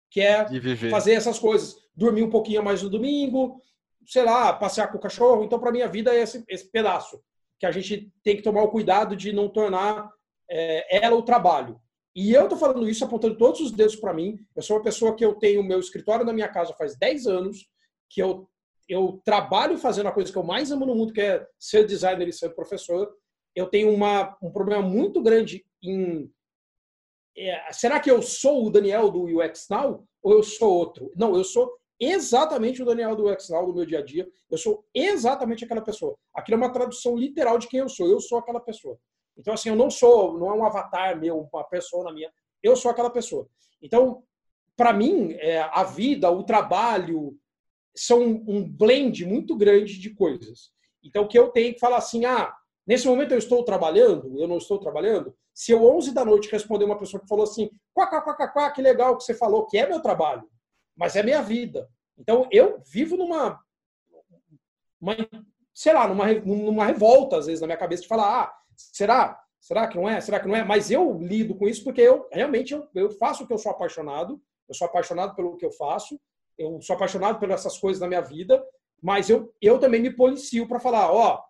que 0.09 0.21
é 0.21 0.45
fazer 0.89 1.13
essas 1.13 1.37
coisas. 1.37 1.75
Dormir 1.93 2.23
um 2.23 2.29
pouquinho 2.29 2.63
mais 2.63 2.81
no 2.81 2.89
domingo, 2.89 3.61
sei 4.05 4.23
lá, 4.23 4.53
passear 4.53 4.89
com 4.89 4.97
o 4.97 5.01
cachorro. 5.01 5.43
Então, 5.43 5.59
para 5.59 5.71
mim, 5.71 5.81
a 5.81 5.87
vida 5.87 6.15
é 6.15 6.21
esse, 6.21 6.43
esse, 6.47 6.69
pedaço, 6.71 7.21
que 7.59 7.65
a 7.65 7.71
gente 7.71 8.11
tem 8.23 8.35
que 8.35 8.41
tomar 8.41 8.63
o 8.63 8.71
cuidado 8.71 9.15
de 9.15 9.33
não 9.33 9.49
tornar 9.49 10.09
é, 10.49 11.05
ela 11.05 11.15
o 11.15 11.23
trabalho. 11.23 11.79
E 12.15 12.33
eu 12.33 12.43
estou 12.43 12.57
falando 12.57 12.89
isso 12.89 13.05
apontando 13.05 13.37
todos 13.37 13.61
os 13.61 13.71
dedos 13.71 13.95
para 13.95 14.13
mim. 14.13 14.39
Eu 14.55 14.61
sou 14.61 14.77
uma 14.77 14.83
pessoa 14.83 15.15
que 15.15 15.23
eu 15.23 15.35
tenho 15.35 15.63
meu 15.63 15.79
escritório 15.79 16.25
na 16.25 16.33
minha 16.33 16.47
casa 16.47 16.73
faz 16.73 16.97
10 16.97 17.27
anos, 17.27 17.67
que 18.09 18.21
eu, 18.21 18.49
eu 18.87 19.21
trabalho 19.23 19.77
fazendo 19.77 20.07
a 20.07 20.11
coisa 20.11 20.31
que 20.31 20.37
eu 20.37 20.43
mais 20.43 20.71
amo 20.71 20.85
no 20.85 20.95
mundo, 20.95 21.13
que 21.13 21.21
é 21.21 21.45
ser 21.59 21.85
designer 21.85 22.27
e 22.27 22.33
ser 22.33 22.49
professor. 22.49 23.09
Eu 23.55 23.67
tenho 23.67 23.93
uma, 23.93 24.37
um 24.41 24.51
problema 24.51 24.81
muito 24.81 25.21
grande 25.21 25.65
em. 25.83 26.31
É, 27.37 27.71
será 27.71 27.99
que 27.99 28.09
eu 28.09 28.21
sou 28.21 28.65
o 28.65 28.69
Daniel 28.69 29.09
do 29.09 29.23
UX 29.23 29.67
Now 29.69 30.05
ou 30.21 30.33
eu 30.33 30.43
sou 30.43 30.73
outro? 30.73 31.11
Não, 31.15 31.35
eu 31.35 31.43
sou 31.43 31.78
exatamente 31.99 32.81
o 32.81 32.85
Daniel 32.85 33.15
do 33.15 33.25
Now 33.49 33.65
do 33.65 33.73
meu 33.73 33.85
dia 33.85 33.99
a 33.99 34.05
dia. 34.05 34.29
Eu 34.49 34.57
sou 34.57 34.85
exatamente 34.93 35.65
aquela 35.65 35.81
pessoa. 35.81 36.15
Aquilo 36.33 36.55
é 36.55 36.65
uma 36.65 36.71
tradução 36.71 37.15
literal 37.15 37.57
de 37.57 37.67
quem 37.67 37.79
eu 37.79 37.89
sou. 37.89 38.07
Eu 38.07 38.19
sou 38.19 38.37
aquela 38.37 38.59
pessoa. 38.59 38.97
Então, 39.37 39.53
assim, 39.53 39.69
eu 39.69 39.75
não 39.75 39.89
sou, 39.89 40.37
não 40.37 40.49
é 40.49 40.53
um 40.53 40.65
avatar 40.65 41.19
meu, 41.19 41.47
uma 41.51 41.63
pessoa 41.63 42.13
minha. 42.13 42.31
Eu 42.61 42.75
sou 42.75 42.91
aquela 42.91 43.09
pessoa. 43.09 43.47
Então, 43.81 44.23
para 44.75 44.93
mim, 44.93 45.33
é, 45.33 45.61
a 45.61 45.83
vida, 45.83 46.29
o 46.29 46.43
trabalho, 46.43 47.37
são 47.95 48.21
um 48.47 48.67
blend 48.67 49.25
muito 49.25 49.55
grande 49.55 49.99
de 49.99 50.09
coisas. 50.11 50.71
Então, 51.03 51.23
o 51.23 51.27
que 51.27 51.37
eu 51.37 51.49
tenho 51.49 51.73
que 51.73 51.79
falar 51.79 51.97
assim, 51.97 52.25
ah, 52.25 52.53
nesse 52.85 53.07
momento 53.07 53.31
eu 53.33 53.37
estou 53.37 53.63
trabalhando, 53.63 54.39
eu 54.39 54.47
não 54.47 54.57
estou 54.57 54.79
trabalhando. 54.79 55.33
Se 55.53 55.71
eu 55.71 55.83
11 55.83 56.13
da 56.13 56.23
noite 56.23 56.51
responder 56.51 56.85
uma 56.85 56.97
pessoa 56.97 57.21
que 57.21 57.27
falou 57.27 57.43
assim, 57.43 57.69
quá, 57.93 58.07
quá, 58.07 58.21
quá, 58.21 58.47
quá, 58.47 58.71
que 58.71 58.81
legal 58.81 59.17
que 59.17 59.23
você 59.23 59.33
falou, 59.33 59.65
que 59.65 59.77
é 59.77 59.87
meu 59.87 60.01
trabalho, 60.01 60.43
mas 60.99 61.15
é 61.15 61.23
minha 61.23 61.41
vida. 61.41 61.89
Então, 62.17 62.47
eu 62.51 62.83
vivo 62.85 63.17
numa, 63.17 63.59
uma, 64.99 65.15
sei 65.73 65.93
lá, 65.93 66.07
numa, 66.07 66.31
numa 66.33 66.85
revolta, 66.85 67.37
às 67.37 67.45
vezes, 67.47 67.61
na 67.61 67.67
minha 67.67 67.77
cabeça, 67.77 68.03
de 68.03 68.07
falar, 68.07 68.43
ah, 68.43 68.59
Será? 68.79 69.39
Será 69.59 69.87
que 69.87 69.97
não 69.97 70.07
é? 70.07 70.21
Será 70.21 70.39
que 70.39 70.47
não 70.47 70.55
é? 70.55 70.63
Mas 70.63 70.89
eu 70.89 71.19
lido 71.19 71.53
com 71.53 71.67
isso 71.67 71.83
porque 71.83 72.01
eu 72.01 72.27
realmente 72.31 72.73
eu, 72.73 72.87
eu 72.95 73.11
faço 73.11 73.43
o 73.43 73.47
que 73.47 73.53
eu 73.53 73.57
sou 73.57 73.71
apaixonado. 73.71 74.41
Eu 74.67 74.75
sou 74.75 74.87
apaixonado 74.87 75.35
pelo 75.35 75.57
que 75.57 75.65
eu 75.65 75.71
faço. 75.71 76.19
Eu 76.57 76.81
sou 76.81 76.95
apaixonado 76.95 77.39
por 77.39 77.49
essas 77.51 77.77
coisas 77.77 77.99
na 77.99 78.07
minha 78.07 78.21
vida. 78.21 78.63
Mas 79.01 79.29
eu, 79.29 79.53
eu 79.61 79.79
também 79.79 80.01
me 80.01 80.15
policio 80.15 80.67
para 80.67 80.79
falar, 80.79 81.11
ó, 81.11 81.41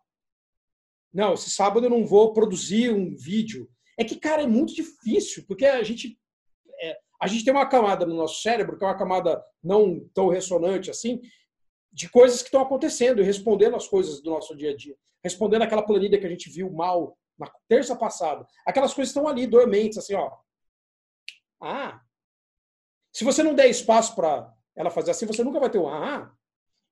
não, 1.13 1.33
esse 1.33 1.49
sábado 1.49 1.85
eu 1.85 1.89
não 1.89 2.05
vou 2.05 2.33
produzir 2.33 2.91
um 2.91 3.15
vídeo. 3.15 3.69
É 3.97 4.03
que, 4.03 4.15
cara, 4.15 4.43
é 4.43 4.47
muito 4.47 4.73
difícil, 4.73 5.43
porque 5.47 5.65
a 5.65 5.83
gente 5.83 6.18
a 7.21 7.27
gente 7.27 7.43
tem 7.43 7.53
uma 7.53 7.67
camada 7.67 8.05
no 8.05 8.15
nosso 8.15 8.41
cérebro, 8.41 8.77
que 8.77 8.83
é 8.83 8.87
uma 8.87 8.97
camada 8.97 9.43
não 9.63 9.99
tão 10.13 10.29
ressonante 10.29 10.89
assim, 10.89 11.21
de 11.91 12.09
coisas 12.09 12.41
que 12.41 12.47
estão 12.47 12.61
acontecendo 12.61 13.21
e 13.21 13.25
respondendo 13.25 13.75
as 13.75 13.87
coisas 13.87 14.21
do 14.21 14.29
nosso 14.29 14.55
dia 14.55 14.71
a 14.71 14.75
dia. 14.75 14.95
Respondendo 15.23 15.63
aquela 15.63 15.81
planilha 15.81 16.19
que 16.19 16.25
a 16.25 16.29
gente 16.29 16.49
viu 16.49 16.71
mal 16.71 17.17
na 17.37 17.51
terça 17.67 17.95
passada. 17.95 18.47
Aquelas 18.65 18.93
coisas 18.93 19.09
estão 19.09 19.27
ali, 19.27 19.47
dormentes, 19.47 19.97
assim, 19.97 20.13
ó. 20.13 20.31
Ah. 21.61 21.99
Se 23.11 23.23
você 23.23 23.43
não 23.43 23.53
der 23.53 23.69
espaço 23.69 24.15
para 24.15 24.53
ela 24.75 24.89
fazer 24.89 25.11
assim, 25.11 25.25
você 25.25 25.43
nunca 25.43 25.59
vai 25.59 25.69
ter 25.69 25.79
um 25.79 25.89
ah. 25.89 26.31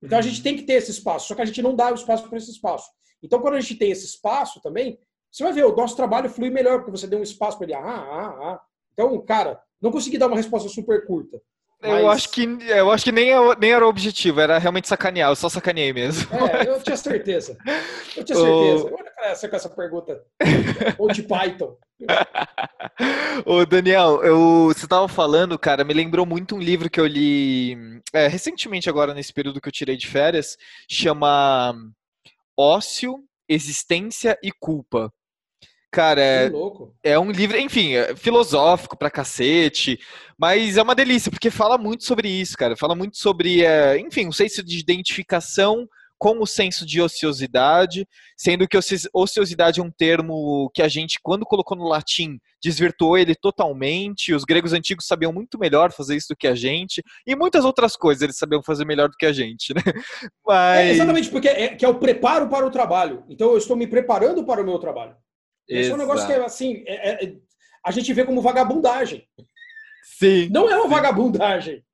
Então 0.02 0.18
a 0.18 0.22
gente 0.22 0.42
tem 0.42 0.56
que 0.56 0.62
ter 0.62 0.74
esse 0.74 0.90
espaço, 0.90 1.26
só 1.26 1.34
que 1.34 1.42
a 1.42 1.44
gente 1.44 1.62
não 1.62 1.74
dá 1.74 1.90
o 1.90 1.94
espaço 1.94 2.28
para 2.28 2.38
esse 2.38 2.50
espaço. 2.50 2.90
Então 3.22 3.40
quando 3.40 3.54
a 3.54 3.60
gente 3.60 3.76
tem 3.76 3.90
esse 3.90 4.04
espaço 4.04 4.60
também, 4.60 4.98
você 5.30 5.42
vai 5.42 5.52
ver, 5.52 5.64
o 5.64 5.74
nosso 5.74 5.96
trabalho 5.96 6.30
flui 6.30 6.50
melhor, 6.50 6.78
porque 6.78 6.90
você 6.90 7.06
deu 7.06 7.18
um 7.18 7.22
espaço 7.22 7.58
para 7.58 7.66
ele, 7.66 7.74
ah, 7.74 7.80
ah, 7.82 8.52
ah. 8.52 8.60
Então, 8.92 9.20
cara, 9.24 9.62
não 9.80 9.90
consegui 9.90 10.18
dar 10.18 10.26
uma 10.26 10.36
resposta 10.36 10.68
super 10.68 11.06
curta. 11.06 11.40
Mas... 11.80 12.00
Eu 12.00 12.10
acho 12.10 12.30
que 12.30 12.42
eu 12.42 12.90
acho 12.90 13.04
que 13.04 13.12
nem, 13.12 13.30
é 13.30 13.38
nem 13.60 13.72
era 13.72 13.86
o 13.86 13.88
objetivo, 13.88 14.40
era 14.40 14.58
realmente 14.58 14.88
sacanear, 14.88 15.30
eu 15.30 15.36
só 15.36 15.48
sacaneei 15.48 15.92
mesmo. 15.92 16.28
É, 16.34 16.68
eu 16.68 16.82
tinha 16.82 16.96
certeza. 16.96 17.56
Eu 18.16 18.24
tinha 18.24 18.34
certeza. 18.36 18.84
O... 18.84 18.94
Olha 18.94 19.12
essa, 19.22 19.48
com 19.48 19.56
essa 19.56 19.68
pergunta. 19.68 20.20
Ou 20.98 21.08
de 21.12 21.22
Python. 21.22 21.76
Ô, 23.46 23.64
Daniel, 23.64 24.22
eu, 24.24 24.66
você 24.68 24.86
estava 24.86 25.06
falando, 25.06 25.58
cara, 25.58 25.84
me 25.84 25.94
lembrou 25.94 26.26
muito 26.26 26.56
um 26.56 26.60
livro 26.60 26.90
que 26.90 27.00
eu 27.00 27.06
li 27.06 27.76
é, 28.12 28.26
recentemente, 28.26 28.88
agora 28.88 29.14
nesse 29.14 29.32
período 29.32 29.60
que 29.60 29.68
eu 29.68 29.72
tirei 29.72 29.96
de 29.96 30.08
férias, 30.08 30.56
chama 30.90 31.74
Ócio, 32.56 33.22
Existência 33.48 34.36
e 34.42 34.50
Culpa. 34.50 35.12
Cara, 35.90 36.20
é, 36.20 36.50
é 37.02 37.18
um 37.18 37.30
livro, 37.30 37.58
enfim, 37.58 37.94
é 37.94 38.14
filosófico 38.14 38.96
pra 38.96 39.10
cacete, 39.10 39.98
mas 40.38 40.76
é 40.76 40.82
uma 40.82 40.94
delícia, 40.94 41.30
porque 41.30 41.50
fala 41.50 41.78
muito 41.78 42.04
sobre 42.04 42.28
isso, 42.28 42.56
cara. 42.58 42.76
Fala 42.76 42.94
muito 42.94 43.16
sobre, 43.16 43.64
é, 43.64 43.98
enfim, 43.98 44.26
um 44.26 44.32
senso 44.32 44.62
de 44.62 44.78
identificação 44.78 45.88
com 46.18 46.42
o 46.42 46.46
senso 46.46 46.84
de 46.84 47.00
ociosidade, 47.00 48.06
sendo 48.36 48.66
que 48.66 48.76
ociosidade 49.14 49.80
é 49.80 49.82
um 49.82 49.90
termo 49.90 50.68
que 50.74 50.82
a 50.82 50.88
gente, 50.88 51.18
quando 51.22 51.46
colocou 51.46 51.76
no 51.76 51.88
latim, 51.88 52.38
desvirtuou 52.60 53.16
ele 53.16 53.36
totalmente. 53.36 54.34
Os 54.34 54.44
gregos 54.44 54.72
antigos 54.72 55.06
sabiam 55.06 55.32
muito 55.32 55.58
melhor 55.58 55.92
fazer 55.92 56.16
isso 56.16 56.28
do 56.30 56.36
que 56.36 56.48
a 56.48 56.56
gente, 56.56 57.02
e 57.24 57.36
muitas 57.36 57.64
outras 57.64 57.96
coisas 57.96 58.20
eles 58.22 58.36
sabiam 58.36 58.62
fazer 58.62 58.84
melhor 58.84 59.08
do 59.08 59.16
que 59.16 59.26
a 59.26 59.32
gente, 59.32 59.72
né? 59.72 59.82
Mas... 60.44 60.78
É 60.80 60.90
exatamente, 60.90 61.30
porque 61.30 61.48
é, 61.48 61.68
que 61.68 61.84
é 61.84 61.88
o 61.88 61.94
preparo 61.94 62.48
para 62.48 62.66
o 62.66 62.70
trabalho. 62.70 63.22
Então 63.28 63.52
eu 63.52 63.58
estou 63.58 63.76
me 63.76 63.86
preparando 63.86 64.44
para 64.44 64.60
o 64.60 64.64
meu 64.66 64.78
trabalho. 64.78 65.14
Esse 65.68 65.90
é 65.90 65.94
um 65.94 65.98
negócio 65.98 66.26
que, 66.26 66.32
assim, 66.32 66.82
é, 66.86 67.24
é, 67.24 67.36
a 67.84 67.90
gente 67.90 68.12
vê 68.12 68.24
como 68.24 68.40
vagabundagem. 68.40 69.28
Sim. 70.02 70.48
Não 70.50 70.68
é 70.68 70.76
uma 70.76 70.88
vagabundagem. 70.88 71.84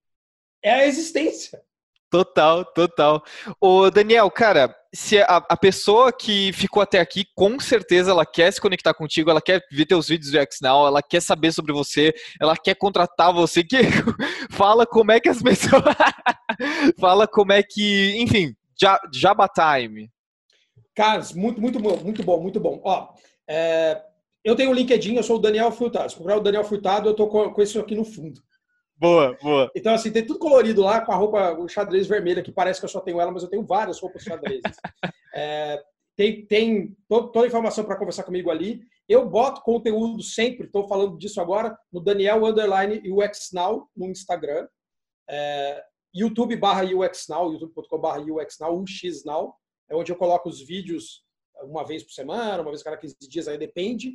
É 0.62 0.72
a 0.72 0.86
existência. 0.86 1.60
Total, 2.14 2.64
total. 2.64 3.24
Ô, 3.60 3.90
Daniel, 3.90 4.30
cara, 4.30 4.72
se 4.94 5.18
a, 5.18 5.38
a, 5.48 5.56
pessoa 5.56 6.12
que 6.12 6.52
ficou 6.52 6.80
até 6.80 7.00
aqui, 7.00 7.24
com 7.34 7.58
certeza 7.58 8.12
ela 8.12 8.24
quer 8.24 8.52
se 8.52 8.60
conectar 8.60 8.94
contigo, 8.94 9.30
ela 9.30 9.42
quer 9.42 9.60
ver 9.72 9.84
teus 9.84 10.06
vídeos 10.06 10.30
do 10.30 10.38
XNow, 10.38 10.86
ela 10.86 11.02
quer 11.02 11.20
saber 11.20 11.50
sobre 11.50 11.72
você, 11.72 12.14
ela 12.40 12.56
quer 12.56 12.76
contratar 12.76 13.32
você, 13.32 13.64
que 13.64 13.78
fala 14.52 14.86
como 14.86 15.10
é 15.10 15.18
que 15.18 15.28
as 15.28 15.42
pessoas... 15.42 15.82
fala 17.00 17.26
como 17.26 17.52
é 17.52 17.64
que... 17.64 18.14
Enfim, 18.18 18.54
Jabba 19.12 19.48
Time. 19.48 20.08
Cara, 20.94 21.20
muito, 21.34 21.60
muito 21.60 21.80
bom, 21.80 21.96
muito 21.96 22.22
bom, 22.22 22.40
muito 22.40 22.60
bom. 22.60 22.80
Ó, 22.84 23.08
é, 23.48 24.02
eu 24.44 24.54
tenho 24.54 24.70
o 24.70 24.72
um 24.72 24.76
LinkedIn, 24.76 25.16
eu 25.16 25.22
sou 25.22 25.36
o 25.36 25.40
Daniel 25.40 25.72
Furtado. 25.72 26.10
Se 26.10 26.16
procurar 26.16 26.36
o 26.36 26.42
Daniel 26.42 26.64
Furtado, 26.64 27.08
eu 27.08 27.12
estou 27.12 27.28
com, 27.28 27.50
com 27.50 27.62
isso 27.62 27.80
aqui 27.80 27.94
no 27.94 28.04
fundo. 28.04 28.40
Boa, 28.96 29.36
boa. 29.42 29.70
Então, 29.74 29.92
assim, 29.94 30.12
tem 30.12 30.24
tudo 30.24 30.38
colorido 30.38 30.82
lá 30.82 31.00
com 31.00 31.12
a 31.12 31.16
roupa, 31.16 31.52
o 31.58 31.68
xadrez 31.68 32.06
vermelha, 32.06 32.42
que 32.42 32.52
parece 32.52 32.80
que 32.80 32.84
eu 32.84 32.90
só 32.90 33.00
tenho 33.00 33.20
ela, 33.20 33.32
mas 33.32 33.42
eu 33.42 33.50
tenho 33.50 33.64
várias 33.64 33.98
roupas 34.00 34.22
xadrezes. 34.22 34.62
é, 35.34 35.82
tem 36.16 36.46
tem 36.46 36.96
toda 37.08 37.42
a 37.42 37.46
informação 37.46 37.84
para 37.84 37.96
conversar 37.96 38.22
comigo 38.22 38.50
ali. 38.50 38.82
Eu 39.08 39.28
boto 39.28 39.62
conteúdo 39.62 40.22
sempre, 40.22 40.66
estou 40.66 40.86
falando 40.86 41.18
disso 41.18 41.40
agora, 41.40 41.76
no 41.92 42.00
Daniel 42.00 42.44
Underline 42.44 43.02
UX 43.10 43.50
Now 43.52 43.88
no 43.96 44.06
Instagram. 44.06 44.66
É, 45.28 45.82
YouTube 46.14 46.56
barra 46.56 46.84
UX 46.84 47.26
Now, 47.28 47.52
youtube.com 47.52 47.98
barra 47.98 48.20
UX 48.20 48.58
Now, 48.60 48.78
UX 48.78 49.24
Now, 49.24 49.54
é 49.90 49.96
onde 49.96 50.12
eu 50.12 50.16
coloco 50.16 50.48
os 50.48 50.60
vídeos 50.60 51.23
uma 51.64 51.84
vez 51.84 52.02
por 52.02 52.12
semana, 52.12 52.62
uma 52.62 52.70
vez 52.70 52.80
a 52.80 52.84
cada 52.84 52.96
15 52.96 53.16
dias, 53.28 53.48
aí 53.48 53.58
depende. 53.58 54.12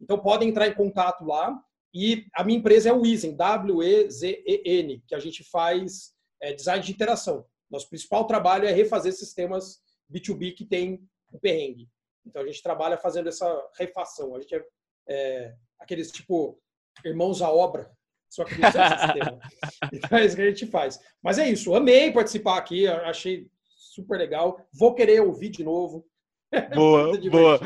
Então 0.00 0.18
podem 0.18 0.48
entrar 0.48 0.68
em 0.68 0.74
contato 0.74 1.24
lá. 1.24 1.58
E 1.92 2.26
a 2.34 2.42
minha 2.42 2.58
empresa 2.58 2.88
é 2.88 2.92
o 2.92 3.02
Wizen, 3.02 3.36
W-E-Z-E-N, 3.36 5.04
que 5.06 5.14
a 5.14 5.20
gente 5.20 5.44
faz 5.44 6.12
é, 6.42 6.52
design 6.52 6.82
de 6.82 6.92
interação. 6.92 7.46
Nosso 7.70 7.88
principal 7.88 8.26
trabalho 8.26 8.66
é 8.66 8.72
refazer 8.72 9.12
sistemas 9.12 9.80
B2B 10.12 10.54
que 10.54 10.64
tem 10.64 11.08
o 11.32 11.38
perrengue. 11.38 11.88
Então 12.26 12.42
a 12.42 12.46
gente 12.46 12.62
trabalha 12.62 12.96
fazendo 12.96 13.28
essa 13.28 13.70
refação. 13.78 14.34
A 14.34 14.40
gente 14.40 14.54
é, 14.54 14.64
é 15.08 15.54
aqueles 15.78 16.10
tipo 16.10 16.60
irmãos 17.04 17.42
à 17.42 17.50
obra, 17.50 17.90
só 18.28 18.44
que 18.44 18.54
no 18.54 18.66
sistema. 18.66 19.38
Então 19.92 20.18
é 20.18 20.24
isso 20.24 20.36
que 20.36 20.42
a 20.42 20.48
gente 20.48 20.66
faz. 20.66 20.98
Mas 21.22 21.38
é 21.38 21.48
isso, 21.48 21.74
amei 21.74 22.12
participar 22.12 22.58
aqui, 22.58 22.86
achei 22.86 23.48
super 23.66 24.18
legal. 24.18 24.58
Vou 24.72 24.94
querer 24.94 25.20
ouvir 25.20 25.50
de 25.50 25.62
novo. 25.62 26.06
Boa, 26.74 27.18
boa. 27.30 27.60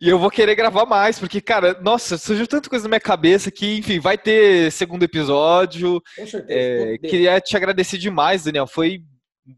E 0.00 0.08
eu 0.08 0.18
vou 0.18 0.30
querer 0.30 0.54
gravar 0.54 0.86
mais, 0.86 1.18
porque, 1.18 1.40
cara, 1.40 1.80
nossa, 1.80 2.18
surgiu 2.18 2.46
tanta 2.46 2.68
coisa 2.68 2.84
na 2.84 2.90
minha 2.90 3.00
cabeça 3.00 3.50
que, 3.50 3.78
enfim, 3.78 4.00
vai 4.00 4.18
ter 4.18 4.70
segundo 4.72 5.02
episódio. 5.02 6.00
Com 6.16 6.26
certeza. 6.26 6.44
É, 6.48 6.98
queria 6.98 7.40
te 7.40 7.56
agradecer 7.56 7.96
demais, 7.98 8.44
Daniel. 8.44 8.66
Foi 8.66 9.00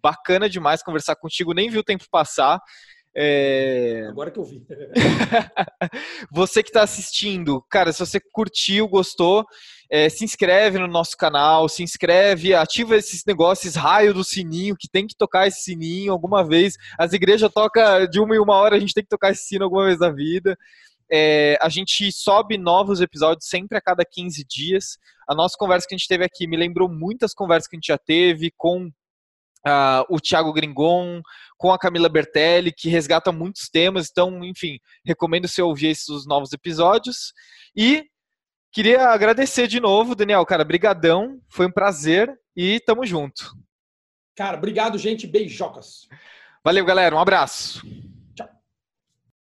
bacana 0.02 0.48
demais 0.48 0.82
conversar 0.82 1.16
contigo, 1.16 1.54
nem 1.54 1.70
vi 1.70 1.78
o 1.78 1.84
tempo 1.84 2.04
passar. 2.10 2.60
É... 3.18 4.04
Agora 4.10 4.30
que 4.30 4.38
eu 4.38 4.44
vi. 4.44 4.62
você 6.30 6.62
que 6.62 6.68
está 6.68 6.82
assistindo, 6.82 7.64
cara, 7.70 7.90
se 7.90 7.98
você 7.98 8.20
curtiu, 8.20 8.86
gostou, 8.86 9.42
é, 9.90 10.10
se 10.10 10.22
inscreve 10.22 10.78
no 10.78 10.86
nosso 10.86 11.16
canal, 11.16 11.66
se 11.66 11.82
inscreve, 11.82 12.52
ativa 12.52 12.94
esses 12.94 13.24
negócios, 13.24 13.74
raio 13.74 14.12
do 14.12 14.22
sininho, 14.22 14.76
que 14.78 14.86
tem 14.86 15.06
que 15.06 15.16
tocar 15.16 15.46
esse 15.46 15.62
sininho 15.62 16.12
alguma 16.12 16.46
vez. 16.46 16.76
As 16.98 17.14
igrejas 17.14 17.50
tocam 17.50 18.06
de 18.06 18.20
uma 18.20 18.36
em 18.36 18.38
uma 18.38 18.56
hora, 18.56 18.76
a 18.76 18.80
gente 18.80 18.92
tem 18.92 19.02
que 19.02 19.08
tocar 19.08 19.30
esse 19.30 19.44
sino 19.44 19.64
alguma 19.64 19.86
vez 19.86 19.98
na 19.98 20.10
vida. 20.10 20.54
É, 21.10 21.56
a 21.62 21.70
gente 21.70 22.12
sobe 22.12 22.58
novos 22.58 23.00
episódios 23.00 23.48
sempre 23.48 23.78
a 23.78 23.80
cada 23.80 24.04
15 24.04 24.44
dias. 24.44 24.98
A 25.26 25.34
nossa 25.34 25.56
conversa 25.58 25.86
que 25.88 25.94
a 25.94 25.96
gente 25.96 26.08
teve 26.08 26.24
aqui 26.24 26.46
me 26.46 26.56
lembrou 26.56 26.86
muitas 26.86 27.32
conversas 27.32 27.66
que 27.66 27.76
a 27.76 27.78
gente 27.78 27.86
já 27.86 27.98
teve 27.98 28.52
com 28.58 28.90
uh, 29.66 30.04
o 30.08 30.20
Thiago 30.20 30.52
Gringon, 30.52 31.20
com 31.58 31.72
a 31.72 31.78
Camila 31.78 32.08
Bertelli, 32.08 32.72
que 32.72 32.88
resgata 32.88 33.32
muitos 33.32 33.68
temas. 33.68 34.08
Então, 34.10 34.44
enfim, 34.44 34.78
recomendo 35.04 35.48
você 35.48 35.60
ouvir 35.60 35.88
esses 35.88 36.26
novos 36.26 36.52
episódios. 36.52 37.32
E 37.74 38.04
queria 38.72 39.08
agradecer 39.08 39.66
de 39.66 39.80
novo, 39.80 40.14
Daniel, 40.14 40.44
cara, 40.46 40.64
brigadão, 40.64 41.40
foi 41.48 41.66
um 41.66 41.72
prazer 41.72 42.32
e 42.54 42.80
tamo 42.80 43.04
junto. 43.04 43.52
Cara, 44.36 44.56
obrigado, 44.56 44.98
gente, 44.98 45.26
beijocas. 45.26 46.08
Valeu, 46.62 46.84
galera, 46.84 47.14
um 47.14 47.20
abraço. 47.20 47.80